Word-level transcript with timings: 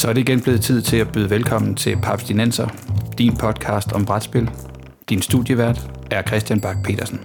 Så 0.00 0.08
er 0.08 0.12
det 0.12 0.20
igen 0.20 0.42
blevet 0.42 0.60
tid 0.60 0.82
til 0.82 0.96
at 0.96 1.12
byde 1.12 1.30
velkommen 1.30 1.76
til 1.76 1.96
Paps 2.02 2.24
Dinenser, 2.24 2.68
din 3.18 3.36
podcast 3.36 3.92
om 3.92 4.06
brætspil. 4.06 4.50
Din 5.08 5.22
studievært 5.22 5.78
er 6.10 6.22
Christian 6.22 6.60
Bak 6.60 6.76
petersen 6.84 7.18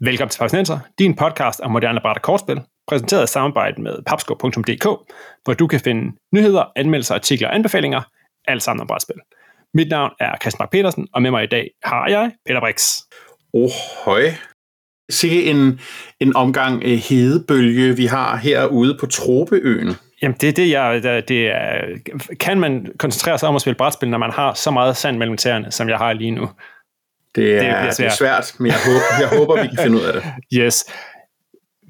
Velkommen 0.00 0.30
til 0.30 0.38
Paps 0.38 0.50
Dinenser, 0.50 0.78
din 0.98 1.16
podcast 1.16 1.60
om 1.60 1.70
moderne 1.70 2.00
bræt 2.02 2.16
og 2.16 2.22
kortspil, 2.22 2.60
præsenteret 2.88 3.24
i 3.24 3.32
samarbejde 3.32 3.82
med 3.82 3.96
papsko.dk, 4.06 4.84
hvor 5.44 5.54
du 5.54 5.66
kan 5.66 5.80
finde 5.80 6.16
nyheder, 6.34 6.64
anmeldelser, 6.76 7.14
artikler 7.14 7.48
og 7.48 7.54
anbefalinger, 7.54 8.02
alt 8.48 8.62
sammen 8.62 8.80
om 8.80 8.86
brætspil. 8.86 9.16
Mit 9.74 9.88
navn 9.88 10.10
er 10.20 10.36
Christian 10.40 10.58
Bak 10.58 10.70
petersen 10.70 11.08
og 11.14 11.22
med 11.22 11.30
mig 11.30 11.44
i 11.44 11.46
dag 11.46 11.70
har 11.84 12.08
jeg 12.08 12.32
Peter 12.46 12.60
Brix. 12.60 12.82
Oh, 13.52 13.70
høj. 14.04 14.22
Sikke 15.10 15.44
en, 15.44 15.80
en 16.20 16.36
omgang 16.36 16.82
eh, 16.84 16.98
hedebølge, 16.98 17.96
vi 17.96 18.06
har 18.06 18.36
herude 18.36 18.96
på 19.00 19.06
Tropeøen. 19.06 19.96
Jamen, 20.22 20.36
det 20.40 20.48
er 20.48 20.52
det, 20.52 20.70
jeg... 20.70 21.02
Det 21.28 21.46
er, 21.46 21.80
kan 22.40 22.60
man 22.60 22.86
koncentrere 22.98 23.38
sig 23.38 23.48
om 23.48 23.54
at 23.54 23.60
spille 23.60 23.76
brætspil, 23.76 24.10
når 24.10 24.18
man 24.18 24.30
har 24.30 24.54
så 24.54 24.70
meget 24.70 24.96
sand 24.96 25.16
mellem 25.16 25.36
tæerne, 25.36 25.72
som 25.72 25.88
jeg 25.88 25.98
har 25.98 26.12
lige 26.12 26.30
nu? 26.30 26.50
Det 27.34 27.56
er, 27.56 27.82
det, 27.86 27.98
det 27.98 28.06
er 28.06 28.10
svært, 28.10 28.54
men 28.58 28.66
jeg 28.66 28.78
håber, 28.86 29.20
jeg 29.20 29.38
håber, 29.38 29.62
vi 29.62 29.68
kan 29.68 29.78
finde 29.82 29.96
ud 29.96 30.02
af 30.02 30.12
det. 30.12 30.22
Yes. 30.58 30.84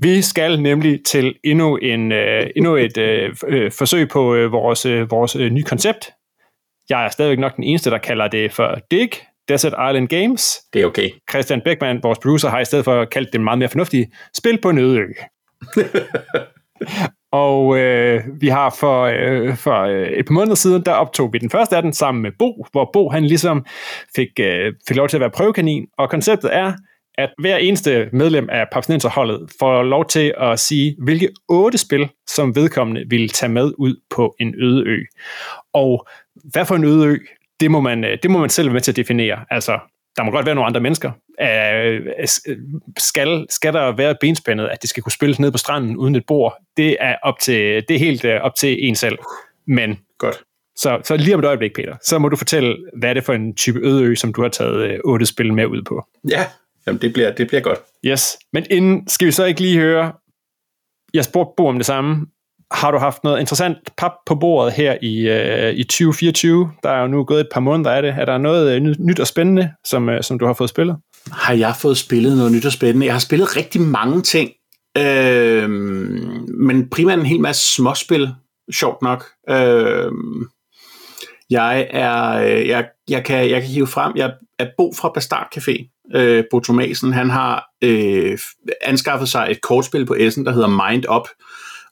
Vi 0.02 0.22
skal 0.22 0.62
nemlig 0.62 1.00
til 1.06 1.34
endnu, 1.44 1.76
en, 1.76 2.12
uh, 2.12 2.18
endnu 2.56 2.76
et 2.76 2.98
uh, 2.98 3.72
forsøg 3.78 4.08
på 4.08 4.34
uh, 4.36 4.52
vores, 4.52 4.86
uh, 4.86 5.10
vores 5.10 5.36
uh, 5.36 5.42
nye 5.42 5.62
koncept. 5.62 6.10
Jeg 6.90 7.04
er 7.04 7.08
stadigvæk 7.08 7.38
nok 7.38 7.56
den 7.56 7.64
eneste, 7.64 7.90
der 7.90 7.98
kalder 7.98 8.28
det 8.28 8.52
for 8.52 8.78
DIG, 8.90 9.10
Desert 9.48 9.72
Island 9.72 10.08
Games. 10.08 10.56
Det 10.72 10.82
er 10.82 10.86
okay. 10.86 11.10
Christian 11.30 11.60
Beckmann, 11.60 12.02
vores 12.02 12.18
producer, 12.18 12.48
har 12.48 12.60
i 12.60 12.64
stedet 12.64 12.84
for 12.84 13.04
kaldt 13.04 13.32
det 13.32 13.40
meget 13.40 13.58
mere 13.58 13.68
fornuftige 13.68 14.12
spil 14.36 14.60
på 14.60 14.70
en 14.70 14.78
øde 14.78 14.98
ø. 14.98 15.06
Og 17.32 17.78
øh, 17.78 18.22
vi 18.40 18.48
har 18.48 18.76
for, 18.80 19.02
øh, 19.02 19.56
for 19.56 19.82
øh, 19.82 20.06
et 20.06 20.26
par 20.26 20.32
måneder 20.32 20.54
siden, 20.54 20.82
der 20.82 20.92
optog 20.92 21.32
vi 21.32 21.38
den 21.38 21.50
første 21.50 21.76
af 21.76 21.82
den 21.82 21.92
sammen 21.92 22.22
med 22.22 22.30
Bo, 22.38 22.66
hvor 22.72 22.90
Bo 22.92 23.08
han 23.08 23.24
ligesom 23.24 23.66
fik, 24.16 24.28
øh, 24.40 24.72
fik 24.88 24.96
lov 24.96 25.08
til 25.08 25.16
at 25.16 25.20
være 25.20 25.30
prøvekanin. 25.30 25.86
Og 25.98 26.10
konceptet 26.10 26.56
er, 26.56 26.72
at 27.18 27.30
hver 27.38 27.56
eneste 27.56 28.08
medlem 28.12 28.48
af 28.52 28.66
Papsnenserholdet 28.72 29.50
får 29.58 29.82
lov 29.82 30.06
til 30.06 30.34
at 30.40 30.58
sige, 30.58 30.96
hvilke 30.98 31.28
otte 31.48 31.78
spil, 31.78 32.08
som 32.26 32.56
vedkommende 32.56 33.04
vil 33.10 33.28
tage 33.28 33.52
med 33.52 33.72
ud 33.78 33.96
på 34.10 34.34
en 34.40 34.54
øde 34.62 34.84
ø. 34.86 34.98
Og 35.74 36.06
hvad 36.52 36.64
for 36.64 36.74
en 36.74 36.84
øde 36.84 37.06
ø, 37.06 37.18
det 37.60 37.70
må 37.70 37.80
man, 37.80 38.04
øh, 38.04 38.18
det 38.22 38.30
må 38.30 38.38
man 38.38 38.50
selv 38.50 38.68
være 38.68 38.72
med 38.72 38.80
til 38.80 38.92
at 38.92 38.96
definere. 38.96 39.44
Altså, 39.50 39.78
der 40.16 40.22
må 40.24 40.30
godt 40.30 40.46
være 40.46 40.54
nogle 40.54 40.66
andre 40.66 40.80
mennesker. 40.80 41.10
Skal, 42.98 43.46
skal 43.50 43.72
der 43.72 43.96
være 43.96 44.14
benspændet, 44.20 44.66
at 44.66 44.82
det 44.82 44.90
skal 44.90 45.02
kunne 45.02 45.12
spilles 45.12 45.38
ned 45.38 45.52
på 45.52 45.58
stranden 45.58 45.96
uden 45.96 46.14
et 46.14 46.26
bord? 46.26 46.56
Det 46.76 46.96
er, 47.00 47.16
op 47.22 47.38
til, 47.40 47.84
det 47.88 47.94
er 47.94 47.98
helt 47.98 48.24
øh, 48.24 48.40
op 48.40 48.54
til 48.54 48.88
en 48.88 48.94
selv. 48.94 49.18
Men 49.66 49.98
godt. 50.18 50.42
Så, 50.76 51.00
så 51.04 51.16
lige 51.16 51.34
om 51.34 51.40
et 51.40 51.46
øjeblik, 51.46 51.74
Peter, 51.74 51.96
så 52.02 52.18
må 52.18 52.28
du 52.28 52.36
fortælle, 52.36 52.76
hvad 52.98 53.10
er 53.10 53.14
det 53.14 53.24
for 53.24 53.32
en 53.32 53.54
type 53.54 53.80
øde 53.82 54.04
ø, 54.04 54.14
som 54.14 54.32
du 54.32 54.42
har 54.42 54.48
taget 54.48 54.90
øh, 54.90 54.98
otte 55.04 55.26
spil 55.26 55.54
med 55.54 55.66
ud 55.66 55.82
på. 55.82 56.06
Ja, 56.30 56.46
jamen 56.86 57.00
det 57.00 57.12
bliver, 57.12 57.30
det 57.30 57.46
bliver 57.48 57.60
godt. 57.60 57.78
Yes, 58.04 58.38
men 58.52 58.66
inden 58.70 59.08
skal 59.08 59.26
vi 59.26 59.32
så 59.32 59.44
ikke 59.44 59.60
lige 59.60 59.78
høre, 59.78 60.12
jeg 61.14 61.24
spurgte 61.24 61.54
Bo 61.56 61.66
om 61.66 61.76
det 61.76 61.86
samme, 61.86 62.26
har 62.70 62.90
du 62.90 62.98
haft 62.98 63.24
noget 63.24 63.40
interessant 63.40 63.78
pap 63.96 64.12
på 64.26 64.34
bordet 64.34 64.72
her 64.72 64.96
i, 65.02 65.28
øh, 65.28 65.74
i 65.74 65.84
2024? 65.84 66.70
Der 66.82 66.90
er 66.90 67.00
jo 67.00 67.06
nu 67.06 67.24
gået 67.24 67.40
et 67.40 67.48
par 67.52 67.60
måneder 67.60 67.90
af 67.90 68.02
det. 68.02 68.14
Er 68.18 68.24
der 68.24 68.38
noget 68.38 68.74
øh, 68.76 68.82
nyt 68.82 69.20
og 69.20 69.26
spændende, 69.26 69.72
som, 69.86 70.08
øh, 70.08 70.22
som 70.22 70.38
du 70.38 70.46
har 70.46 70.52
fået 70.52 70.70
spillet? 70.70 70.96
Har 71.32 71.54
jeg 71.54 71.74
fået 71.76 71.98
spillet 71.98 72.36
noget 72.36 72.52
nyt 72.52 72.66
og 72.66 72.72
spændende? 72.72 73.06
Jeg 73.06 73.14
har 73.14 73.20
spillet 73.20 73.56
rigtig 73.56 73.80
mange 73.80 74.22
ting, 74.22 74.50
øh, 74.98 75.70
men 76.60 76.90
primært 76.90 77.18
en 77.18 77.26
hel 77.26 77.40
masse 77.40 77.74
småspil, 77.74 78.28
sjovt 78.72 79.02
nok. 79.02 79.24
Øh, 79.50 80.12
jeg 81.50 81.88
er, 81.90 82.28
øh, 82.30 82.68
jeg, 82.68 82.88
jeg, 83.10 83.24
kan, 83.24 83.50
jeg 83.50 83.60
kan 83.60 83.70
hive 83.70 83.86
frem, 83.86 84.12
jeg 84.16 84.32
er 84.58 84.66
Bo 84.76 84.92
fra 84.98 85.10
Bastard 85.14 85.48
Café, 85.56 86.02
øh, 86.14 86.44
Bo 86.50 86.60
Thomasen, 86.60 87.12
han 87.12 87.30
har 87.30 87.64
øh, 87.84 88.38
anskaffet 88.84 89.28
sig 89.28 89.48
et 89.50 89.60
kortspil 89.60 90.06
på 90.06 90.14
Essen, 90.18 90.46
der 90.46 90.52
hedder 90.52 90.90
Mind 90.90 91.04
Up, 91.16 91.28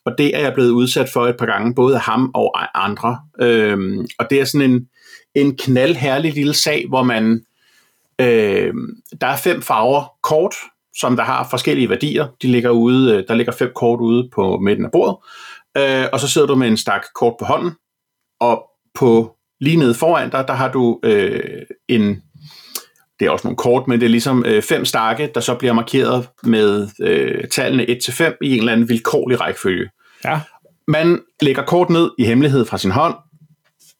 og 0.07 0.13
det 0.19 0.37
er 0.37 0.41
jeg 0.41 0.55
blevet 0.55 0.71
udsat 0.71 1.09
for 1.09 1.27
et 1.27 1.37
par 1.37 1.47
gange, 1.47 1.75
både 1.75 1.95
af 1.95 2.01
ham 2.01 2.31
og 2.35 2.85
andre. 2.85 3.19
Øh, 3.41 4.05
og 4.19 4.27
det 4.31 4.41
er 4.41 4.45
sådan 4.45 4.71
en, 4.71 4.87
en 5.35 5.57
knaldherlig 5.57 6.35
lille 6.35 6.55
sag, 6.55 6.85
hvor 6.89 7.03
man, 7.03 7.41
øhm, 8.21 8.89
der 9.21 9.27
er 9.27 9.37
fem 9.37 9.63
farver 9.63 10.13
kort, 10.23 10.55
som 10.97 11.17
der 11.17 11.23
har 11.23 11.47
forskellige 11.51 11.91
værdier. 11.91 12.27
De 12.43 12.47
ligger 12.47 12.71
ude, 12.71 13.13
øh, 13.13 13.25
der 13.29 13.35
ligger 13.35 13.53
fem 13.53 13.71
kort 13.75 14.01
ude 14.01 14.29
på 14.35 14.59
midten 14.59 14.85
af 14.85 14.91
bordet, 14.91 15.17
øh, 15.77 16.07
og 16.13 16.21
så 16.21 16.29
sidder 16.29 16.47
du 16.47 16.55
med 16.55 16.69
en 16.69 16.77
stak 16.77 17.03
kort 17.15 17.35
på 17.39 17.45
hånden, 17.45 17.73
og 18.41 18.65
på 18.95 19.37
lige 19.61 19.77
nede 19.77 19.95
foran 19.95 20.31
dig, 20.31 20.45
der 20.49 20.55
har 20.55 20.73
du 20.73 21.01
øh, 21.03 21.63
en 21.89 22.23
det 23.21 23.27
er 23.27 23.31
også 23.31 23.47
nogle 23.47 23.57
kort, 23.57 23.89
men 23.89 24.01
det 24.01 24.07
er 24.07 24.11
ligesom 24.11 24.45
øh, 24.47 24.63
fem 24.63 24.85
stakke, 24.85 25.31
der 25.35 25.41
så 25.41 25.55
bliver 25.55 25.73
markeret 25.73 26.29
med 26.43 26.89
øh, 27.01 27.49
tallene 27.49 27.83
1-5 27.83 28.37
i 28.43 28.53
en 28.53 28.59
eller 28.59 28.73
anden 28.73 28.89
vilkårlig 28.89 29.41
rækkefølge. 29.41 29.91
Ja. 30.25 30.41
Man 30.89 31.21
lægger 31.43 31.63
kort 31.63 31.91
ned 31.91 32.11
i 32.19 32.25
hemmelighed 32.25 32.65
fra 32.65 32.79
sin 32.79 32.91
hånd, 32.91 33.15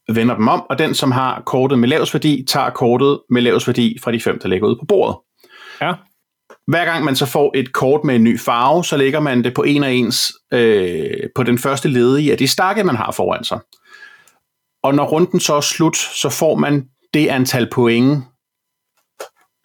vender 0.09 0.35
dem 0.35 0.49
om, 0.49 0.63
og 0.71 0.79
den, 0.79 0.95
som 0.95 1.11
har 1.11 1.43
kortet 1.47 1.79
med 1.79 1.89
lavs 1.89 2.15
værdi, 2.15 2.45
tager 2.49 2.71
kortet 2.71 3.21
med 3.31 3.43
lavs 3.43 3.67
værdi 3.67 3.99
fra 4.03 4.13
de 4.13 4.21
fem, 4.21 4.39
der 4.39 4.49
ligger 4.49 4.69
ude 4.69 4.77
på 4.77 4.85
bordet. 4.85 5.17
Ja. 5.81 5.93
Hver 6.67 6.85
gang 6.85 7.05
man 7.05 7.17
så 7.17 7.27
får 7.27 7.53
et 7.55 7.73
kort 7.73 8.05
med 8.05 8.15
en 8.15 8.25
ny 8.25 8.41
farve, 8.41 8.85
så 8.85 8.97
lægger 8.97 9.21
man 9.21 9.45
det 9.45 9.55
på 9.55 9.63
en 9.63 9.85
af 9.85 9.91
ens 9.91 10.33
øh, 10.53 11.11
på 11.35 11.43
den 11.43 11.59
første 11.59 11.89
ledige 11.89 12.33
af 12.33 12.39
de 12.39 12.49
stakke, 12.49 12.85
man 12.85 12.97
har 12.97 13.13
foran 13.13 13.45
sig. 13.45 13.61
Og 14.83 14.95
når 14.95 15.05
runden 15.05 15.41
så 15.41 15.55
er 15.55 15.61
slut, 15.61 15.97
så 15.97 16.29
får 16.29 16.55
man 16.55 16.89
det 17.15 17.29
antal 17.29 17.71
point, 17.73 18.25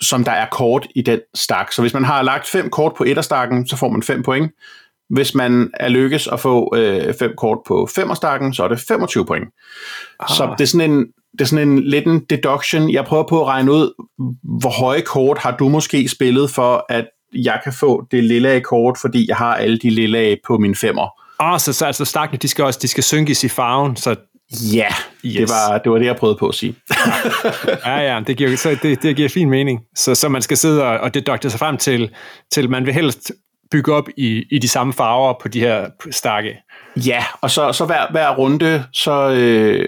som 0.02 0.24
der 0.24 0.32
er 0.32 0.46
kort 0.52 0.88
i 0.96 1.02
den 1.02 1.20
stak. 1.34 1.72
Så 1.72 1.82
hvis 1.82 1.94
man 1.94 2.04
har 2.04 2.22
lagt 2.22 2.48
fem 2.48 2.70
kort 2.70 2.94
på 2.98 3.04
etterstakken, 3.04 3.68
så 3.68 3.78
får 3.78 3.90
man 3.90 4.04
5 4.04 4.24
point. 4.24 4.52
Hvis 5.12 5.36
man 5.36 5.70
er 5.80 5.90
lykkes 5.90 6.28
at 6.28 6.40
få 6.40 6.76
øh, 6.76 7.14
fem 7.20 7.34
kort 7.38 7.58
på 7.68 7.90
femmerstakken, 7.96 8.54
så 8.54 8.64
er 8.64 8.68
det 8.68 8.80
25 8.88 9.26
point. 9.26 9.46
Ah. 10.20 10.30
Så 10.30 10.56
det 10.58 10.64
er 10.64 10.68
sådan 10.68 10.92
en, 10.92 11.06
det 11.32 11.42
er 11.42 11.46
sådan 11.46 11.68
en 11.68 11.84
lidt 11.84 12.08
en 12.08 12.20
deduction. 12.30 12.92
Jeg 12.92 13.06
prøver 13.06 13.24
på 13.30 13.42
at 13.42 13.48
regne 13.48 13.72
ud, 13.72 14.06
hvor 14.44 14.70
høje 14.70 15.02
kort 15.02 15.38
har 15.38 15.58
du 15.58 15.70
måske 15.70 16.08
spillet 16.08 16.50
for, 16.50 16.86
at 16.90 17.08
jeg 17.34 17.60
kan 17.64 17.74
få 17.74 18.08
det 18.12 18.24
lille 18.24 18.62
kort, 18.62 18.98
fordi 19.02 19.26
jeg 19.28 19.36
har 19.36 19.56
alle 19.56 19.78
de 19.78 19.90
lille 19.90 20.38
på 20.48 20.58
min 20.58 20.76
femmer. 20.76 21.08
Ah, 21.40 21.60
så, 21.60 21.74
så 21.74 21.86
altså 21.86 22.06
stakkene, 22.06 22.38
de 22.38 22.48
skal 22.48 22.66
også 22.66 22.80
de 22.82 22.88
skal 22.88 23.04
synkes 23.04 23.44
i 23.44 23.50
farven, 23.50 23.96
så 23.96 24.16
Ja, 24.74 24.88
yes. 25.26 25.36
det, 25.36 25.50
var, 25.50 25.78
det 25.78 25.92
var 25.92 25.98
det, 25.98 26.06
jeg 26.06 26.16
prøvede 26.16 26.38
på 26.38 26.48
at 26.48 26.56
sige. 26.56 26.76
ja, 27.86 27.98
ja, 28.00 28.22
det 28.28 28.38
giver, 28.38 28.56
så 28.56 28.78
det, 28.84 29.04
det 29.04 29.16
giver 29.16 29.30
fin 29.30 29.50
mening. 29.50 29.82
Så, 29.96 30.16
så 30.16 30.30
man 30.30 30.42
skal 30.42 30.58
sidde 30.58 30.84
og, 30.84 31.00
og 31.00 31.14
dedukte 31.14 31.50
sig 31.50 31.60
frem 31.60 31.78
til, 31.78 32.12
til 32.52 32.70
man 32.70 32.86
vil 32.86 32.94
helst 32.94 33.32
bygge 33.72 33.94
op 33.94 34.10
i, 34.18 34.44
i 34.52 34.60
de 34.60 34.68
samme 34.68 34.94
farver 34.94 35.34
på 35.42 35.48
de 35.48 35.60
her 35.60 35.90
stakke. 36.12 36.58
Ja, 36.96 37.26
og 37.42 37.52
så, 37.52 37.74
så 37.74 37.86
hver, 37.86 38.12
hver 38.12 38.36
runde, 38.36 38.84
så, 38.94 39.30
øh, 39.30 39.88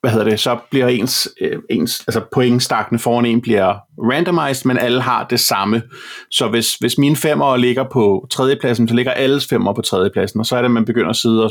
hvad 0.00 0.10
hedder 0.10 0.24
det, 0.30 0.40
så 0.40 0.58
bliver 0.70 0.88
ens, 0.88 1.28
øh, 1.40 1.58
ens 1.70 2.04
altså 2.06 2.20
pointstakkene 2.32 2.98
foran 2.98 3.26
en 3.26 3.40
bliver 3.40 3.78
randomized, 3.98 4.66
men 4.66 4.78
alle 4.78 5.00
har 5.00 5.26
det 5.26 5.40
samme. 5.40 5.82
Så 6.30 6.48
hvis, 6.48 6.74
hvis 6.74 6.98
mine 6.98 7.16
femmer 7.16 7.56
ligger 7.56 7.84
på 7.92 8.26
tredjepladsen, 8.30 8.88
så 8.88 8.94
ligger 8.94 9.12
alles 9.12 9.46
femmer 9.46 9.72
på 9.72 9.82
tredjepladsen, 9.82 10.40
og 10.40 10.46
så 10.46 10.56
er 10.56 10.60
det, 10.60 10.66
at 10.66 10.70
man 10.70 10.84
begynder 10.84 11.10
at 11.10 11.16
sidde 11.16 11.44
og 11.44 11.50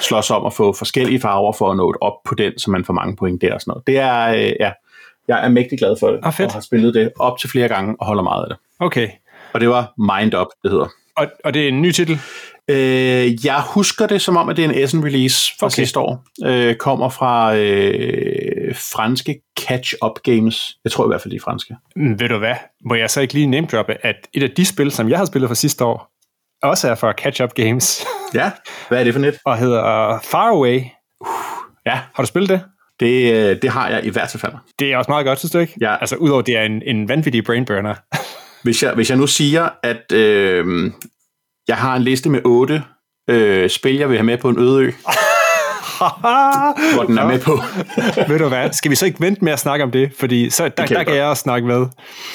slås 0.00 0.30
om 0.30 0.46
at 0.46 0.52
få 0.52 0.72
forskellige 0.72 1.20
farver 1.20 1.52
for 1.52 1.70
at 1.70 1.76
nå 1.76 1.90
et 1.90 1.96
op 2.00 2.12
på 2.24 2.34
den, 2.34 2.58
så 2.58 2.70
man 2.70 2.84
får 2.84 2.92
mange 2.92 3.16
point 3.16 3.42
der 3.42 3.54
og 3.54 3.60
sådan 3.60 3.70
noget. 3.70 3.86
Det 3.86 3.98
er, 3.98 4.28
øh, 4.28 4.52
ja, 4.60 4.72
jeg 5.28 5.44
er 5.44 5.48
mægtig 5.48 5.78
glad 5.78 5.96
for 6.00 6.10
det, 6.10 6.20
ah, 6.22 6.32
fedt. 6.32 6.46
og 6.46 6.52
har 6.52 6.60
spillet 6.60 6.94
det 6.94 7.12
op 7.18 7.38
til 7.38 7.50
flere 7.50 7.68
gange 7.68 7.96
og 8.00 8.06
holder 8.06 8.22
meget 8.22 8.42
af 8.42 8.48
det. 8.48 8.58
Okay. 8.80 9.08
Og 9.52 9.60
det 9.60 9.68
var 9.68 9.92
Mind 9.98 10.34
Up, 10.34 10.46
det 10.62 10.70
hedder. 10.70 10.88
Og, 11.16 11.26
og 11.44 11.54
det 11.54 11.64
er 11.64 11.68
en 11.68 11.82
ny 11.82 11.90
titel? 11.90 12.20
Øh, 12.70 13.46
jeg 13.46 13.62
husker 13.74 14.06
det 14.06 14.22
som 14.22 14.36
om, 14.36 14.48
at 14.48 14.56
det 14.56 14.64
er 14.64 14.68
en 14.68 14.74
Essen-release 14.74 15.56
fra 15.60 15.66
okay. 15.66 15.74
sidste 15.74 15.98
år. 15.98 16.24
Øh, 16.44 16.74
kommer 16.74 17.08
fra 17.08 17.56
øh, 17.56 18.74
franske 18.74 19.40
Catch-Up 19.60 20.22
Games. 20.22 20.76
Jeg 20.84 20.92
tror 20.92 21.04
i 21.04 21.08
hvert 21.08 21.22
fald, 21.22 21.30
de 21.30 21.36
er 21.36 21.40
franske. 21.40 21.76
Mm, 21.96 22.20
ved 22.20 22.28
du 22.28 22.38
hvad? 22.38 22.54
Må 22.84 22.94
jeg 22.94 23.10
så 23.10 23.20
ikke 23.20 23.34
lige 23.34 23.46
name 23.46 23.66
droppe, 23.66 23.96
at 24.02 24.16
et 24.34 24.42
af 24.42 24.50
de 24.50 24.64
spil, 24.64 24.92
som 24.92 25.08
jeg 25.08 25.18
har 25.18 25.24
spillet 25.24 25.48
fra 25.48 25.54
sidste 25.54 25.84
år, 25.84 26.10
også 26.62 26.88
er 26.90 26.94
fra 26.94 27.12
Catch-Up 27.20 27.54
Games. 27.54 28.06
Ja, 28.34 28.50
hvad 28.88 29.00
er 29.00 29.04
det 29.04 29.12
for 29.12 29.20
net? 29.20 29.38
Og 29.44 29.58
hedder 29.58 30.14
uh, 30.14 30.20
Far 30.22 30.48
Away. 30.48 30.80
Uh, 31.20 31.26
ja, 31.86 32.00
har 32.14 32.22
du 32.22 32.26
spillet 32.26 32.50
det? 32.50 32.62
Det, 33.00 33.32
øh, 33.32 33.62
det 33.62 33.70
har 33.70 33.88
jeg 33.88 34.04
i 34.04 34.08
hvert 34.08 34.36
fald. 34.40 34.52
Det 34.78 34.92
er 34.92 34.96
også 34.96 35.10
meget 35.10 35.26
godt, 35.26 35.38
synes 35.38 35.52
du 35.52 35.58
ikke? 35.58 35.74
Ja. 35.80 35.96
Altså, 35.96 36.16
udover 36.16 36.42
det 36.42 36.56
er 36.56 36.62
en, 36.62 36.82
en 36.86 37.08
vanvittig 37.08 37.44
brainburner. 37.44 37.94
Hvis, 38.62 38.82
jeg, 38.82 38.94
hvis 38.94 39.10
jeg 39.10 39.18
nu 39.18 39.26
siger, 39.26 39.68
at 39.82 40.12
øh, 40.12 40.90
jeg 41.68 41.76
har 41.76 41.96
en 41.96 42.02
liste 42.02 42.30
med 42.30 42.40
otte 42.44 42.82
øh, 43.30 43.70
spil, 43.70 43.96
jeg 43.96 44.08
vil 44.08 44.16
have 44.16 44.26
med 44.26 44.38
på 44.38 44.48
en 44.48 44.58
øde 44.58 44.82
ø, 44.82 44.90
hvor 46.94 47.02
den 47.02 47.18
er 47.18 47.26
med 47.26 47.40
på. 47.40 47.52
Ved 48.32 48.38
du 48.38 48.48
hvad, 48.48 48.72
skal 48.72 48.90
vi 48.90 48.96
så 48.96 49.06
ikke 49.06 49.20
vente 49.20 49.44
med 49.44 49.52
at 49.52 49.58
snakke 49.58 49.84
om 49.84 49.90
det? 49.90 50.12
Fordi 50.18 50.50
så, 50.50 50.68
der, 50.68 50.86
der 50.86 51.04
kan 51.04 51.14
jeg 51.14 51.24
også 51.24 51.42
snakke 51.42 51.66
med. 51.68 51.86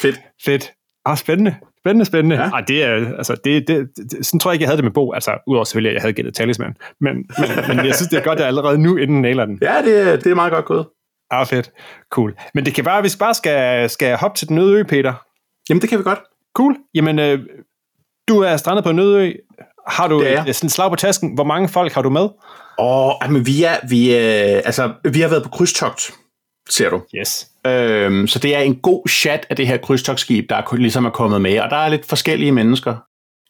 Fedt. 0.02 0.20
Fedt. 0.46 0.72
Ah, 1.06 1.18
spændende. 1.18 1.56
Spændende, 1.84 2.06
spændende. 2.06 2.36
Ja. 2.36 2.50
Ej, 2.50 2.62
det 2.62 2.84
er, 2.84 3.18
altså, 3.18 3.36
det, 3.46 3.68
det, 3.68 3.88
det, 3.96 4.26
sådan 4.26 4.40
tror 4.40 4.52
jeg 4.52 4.54
ikke, 4.54 4.64
jeg 4.64 4.70
havde 4.70 4.78
det 4.78 4.84
med 4.84 4.92
Bo. 4.92 5.14
Altså, 5.14 5.32
udover 5.48 5.64
selvfølgelig, 5.64 5.90
at 5.90 5.94
jeg 5.94 6.02
havde 6.02 6.14
gættet 6.14 6.36
talisman. 6.36 6.74
Men, 7.02 7.16
men, 7.16 7.50
men 7.68 7.86
jeg 7.86 7.96
synes, 7.96 8.10
det 8.10 8.20
er 8.20 8.24
godt, 8.24 8.36
at 8.36 8.40
jeg 8.40 8.48
allerede 8.48 8.78
nu, 8.78 8.98
inden 8.98 9.22
nailer 9.22 9.46
den. 9.46 9.60
Ja, 9.62 9.76
det, 9.86 10.24
det 10.24 10.32
er 10.32 10.36
meget 10.36 10.54
godt 10.54 10.66
gået. 10.66 10.86
Ah, 11.32 11.48
fedt. 11.48 11.72
Cool. 12.12 12.36
Men 12.54 12.66
det 12.66 12.74
kan 12.74 12.86
være, 12.86 13.02
hvis 13.02 13.16
vi 13.16 13.18
bare 13.18 13.34
skal, 13.34 13.90
skal 13.90 14.18
hoppe 14.18 14.38
til 14.38 14.48
den 14.50 14.58
øde 14.58 14.80
ø, 14.80 14.84
Peter. 14.84 15.14
Jamen, 15.72 15.82
det 15.82 15.90
kan 15.90 16.00
vi 16.00 16.04
godt. 16.04 16.20
Cool. 16.56 16.76
Jamen, 16.94 17.20
øh, 17.20 17.40
du 18.28 18.40
er 18.40 18.58
strandet 18.58 18.84
på 18.84 18.90
en 18.90 19.00
øde. 19.00 19.34
Har 19.88 20.08
du 20.08 20.22
et, 20.22 20.48
et, 20.48 20.72
slag 20.72 20.90
på 20.90 20.96
tasken? 20.96 21.34
Hvor 21.34 21.44
mange 21.44 21.70
folk 21.70 21.94
har 21.94 22.02
du 22.02 22.10
med? 22.10 22.30
Åh, 22.80 23.32
men 23.32 23.46
vi 23.46 23.64
er, 23.64 23.76
vi 23.90 24.12
er, 24.12 24.62
altså, 24.66 24.94
vi 25.12 25.20
har 25.22 25.30
været 25.30 25.44
på 25.44 25.50
krydstogt, 25.50 26.14
ser 26.70 26.90
du. 26.90 27.02
Yes. 27.16 27.48
Øhm, 27.68 28.28
så 28.28 28.40
det 28.40 28.56
er 28.56 28.60
en 28.60 28.76
god 28.76 29.08
chat 29.08 29.46
af 29.50 29.56
det 29.56 29.68
her 29.68 29.78
krydstogtskib, 29.78 30.50
der 30.50 30.76
ligesom 30.76 31.06
er 31.06 31.10
kommet 31.10 31.42
med, 31.42 31.60
og 31.60 31.70
der 31.70 31.78
er 31.78 31.90
lidt 31.90 32.06
forskellige 32.06 32.52
mennesker. 32.52 32.96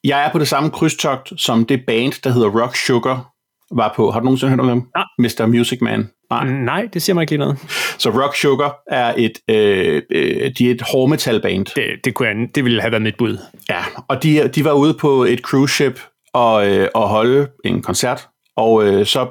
Jeg 0.04 0.26
er 0.26 0.32
på 0.32 0.40
det 0.40 0.48
samme 0.48 0.70
krydstogt, 0.70 1.34
som 1.38 1.66
det 1.66 1.84
band, 1.88 2.22
der 2.24 2.30
hedder 2.30 2.62
Rock 2.62 2.76
Sugar, 2.76 3.32
var 3.72 3.94
på. 3.96 4.12
Har 4.12 4.20
du 4.20 4.24
nogensinde 4.24 4.50
hørt 4.50 4.60
om 4.60 4.68
dem? 4.68 4.84
Ja. 4.98 5.04
Mr. 5.20 5.46
Music 5.46 5.82
Man. 5.82 6.10
Nej. 6.32 6.50
Nej, 6.50 6.90
det 6.94 7.02
siger 7.02 7.14
mig 7.14 7.22
ikke 7.22 7.32
lige 7.32 7.40
noget. 7.40 7.58
Så 7.98 8.10
Rock 8.10 8.36
Sugar 8.36 8.78
er 8.88 9.14
et, 9.18 9.32
øh, 9.50 10.02
øh, 10.12 10.52
de 10.58 10.68
er 10.68 10.72
et 10.72 10.82
hårdmetal 10.82 11.42
band. 11.42 11.66
Det, 11.66 11.86
det, 12.04 12.14
kunne 12.14 12.28
jeg, 12.28 12.36
det 12.56 12.64
ville 12.64 12.82
have 12.82 12.92
været 12.92 13.02
mit 13.02 13.18
bud. 13.18 13.38
Ja, 13.70 13.84
og 14.08 14.24
de, 14.24 14.48
de 14.48 14.66
var 14.66 14.74
ude 14.74 14.94
på 14.94 15.24
et 15.24 15.40
cruise 15.40 15.74
ship 15.74 16.00
og, 16.34 16.68
øh, 16.68 16.88
og 16.94 17.08
holde 17.10 17.48
en 17.66 17.82
koncert, 17.82 18.28
og 18.58 18.88
øh, 18.88 19.06
så 19.06 19.28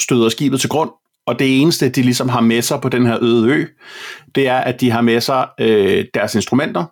støder 0.00 0.28
skibet 0.28 0.60
til 0.60 0.68
grund, 0.70 0.90
og 1.26 1.38
det 1.38 1.60
eneste, 1.60 1.88
de 1.88 2.02
ligesom 2.02 2.28
har 2.28 2.40
med 2.40 2.62
sig 2.62 2.80
på 2.80 2.88
den 2.88 3.06
her 3.06 3.18
øde 3.22 3.48
ø, 3.48 3.64
det 4.34 4.48
er, 4.48 4.58
at 4.58 4.80
de 4.80 4.90
har 4.90 5.00
med 5.00 5.20
sig 5.20 5.48
øh, 5.60 6.04
deres 6.14 6.34
instrumenter, 6.34 6.84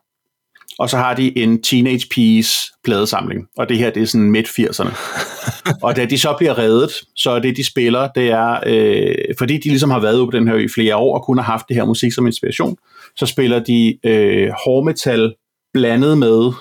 og 0.79 0.91
så 0.91 0.97
har 0.97 1.15
de 1.15 1.39
en 1.39 1.63
Teenage 1.63 2.09
Piece 2.11 2.73
pladesamling, 2.85 3.47
og 3.57 3.69
det 3.69 3.79
her, 3.79 3.91
det 3.91 4.03
er 4.03 4.07
sådan 4.07 4.31
midt-80'erne. 4.31 4.97
og 5.85 5.97
da 5.97 6.05
de 6.05 6.19
så 6.19 6.35
bliver 6.39 6.59
reddet, 6.59 6.91
så 7.17 7.31
er 7.31 7.39
det, 7.39 7.57
de 7.57 7.65
spiller, 7.65 8.09
det 8.15 8.31
er, 8.31 8.61
øh, 8.67 9.15
fordi 9.39 9.59
de 9.59 9.69
ligesom 9.69 9.91
har 9.91 10.01
været 10.01 10.27
på 10.27 10.39
den 10.39 10.49
her 10.49 10.55
i 10.55 10.69
flere 10.75 10.97
år, 10.97 11.19
og 11.19 11.25
kun 11.25 11.39
har 11.39 11.45
haft 11.45 11.69
det 11.69 11.77
her 11.77 11.85
musik 11.85 12.13
som 12.13 12.27
inspiration, 12.27 12.77
så 13.17 13.27
spiller 13.27 13.59
de 13.59 13.99
øh, 14.05 14.51
hårdmetal 14.65 15.35
blandet 15.73 16.19
med 16.19 16.53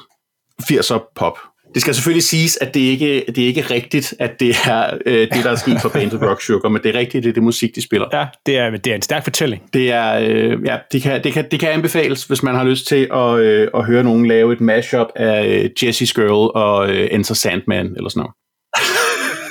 80'er 0.64 1.14
pop. 1.16 1.38
Det 1.78 1.82
skal 1.82 1.96
selvfølgelig 1.96 2.24
siges, 2.24 2.58
at 2.62 2.74
det 2.74 2.80
ikke 2.80 3.24
det 3.28 3.44
er 3.44 3.48
ikke 3.48 3.62
rigtigt, 3.62 4.14
at 4.20 4.40
det 4.40 4.56
er 4.66 4.98
øh, 5.06 5.28
det, 5.34 5.44
der 5.44 5.52
er 5.52 5.56
sket 5.56 5.82
for 5.82 5.90
bandet 5.90 6.22
Rock 6.22 6.42
Sugar, 6.42 6.70
men 6.70 6.84
det 6.84 6.96
er 6.96 7.00
rigtigt, 7.00 7.24
det 7.24 7.30
er 7.30 7.34
det 7.34 7.44
musik, 7.44 7.76
de 7.76 7.82
spiller. 7.82 8.08
Ja, 8.14 8.26
det 8.46 8.58
er, 8.58 8.70
det 8.70 8.92
er 8.92 8.96
en 8.96 9.02
stærk 9.02 9.24
fortælling. 9.24 9.64
Det 9.74 9.92
er, 9.92 10.20
øh, 10.20 10.58
ja, 10.66 10.78
det 10.92 11.02
kan, 11.02 11.24
det, 11.24 11.34
kan, 11.34 11.46
det 11.52 11.60
kan 11.60 11.70
anbefales, 11.70 12.24
hvis 12.24 12.44
man 12.44 12.56
har 12.56 12.64
lyst 12.64 12.88
til 12.88 13.08
at, 13.14 13.40
øh, 13.40 13.68
at 13.74 13.86
høre 13.86 14.04
nogen 14.04 14.28
lave 14.28 14.54
et 14.54 14.62
mashup 14.62 15.08
af 15.16 15.48
øh, 15.48 15.70
Jesse's 15.84 16.14
Girl 16.16 16.52
og 16.56 16.90
øh, 16.90 17.08
Enter 17.12 17.34
Sandman, 17.36 17.94
eller 17.98 18.10
sådan 18.10 18.20
noget. 18.20 18.34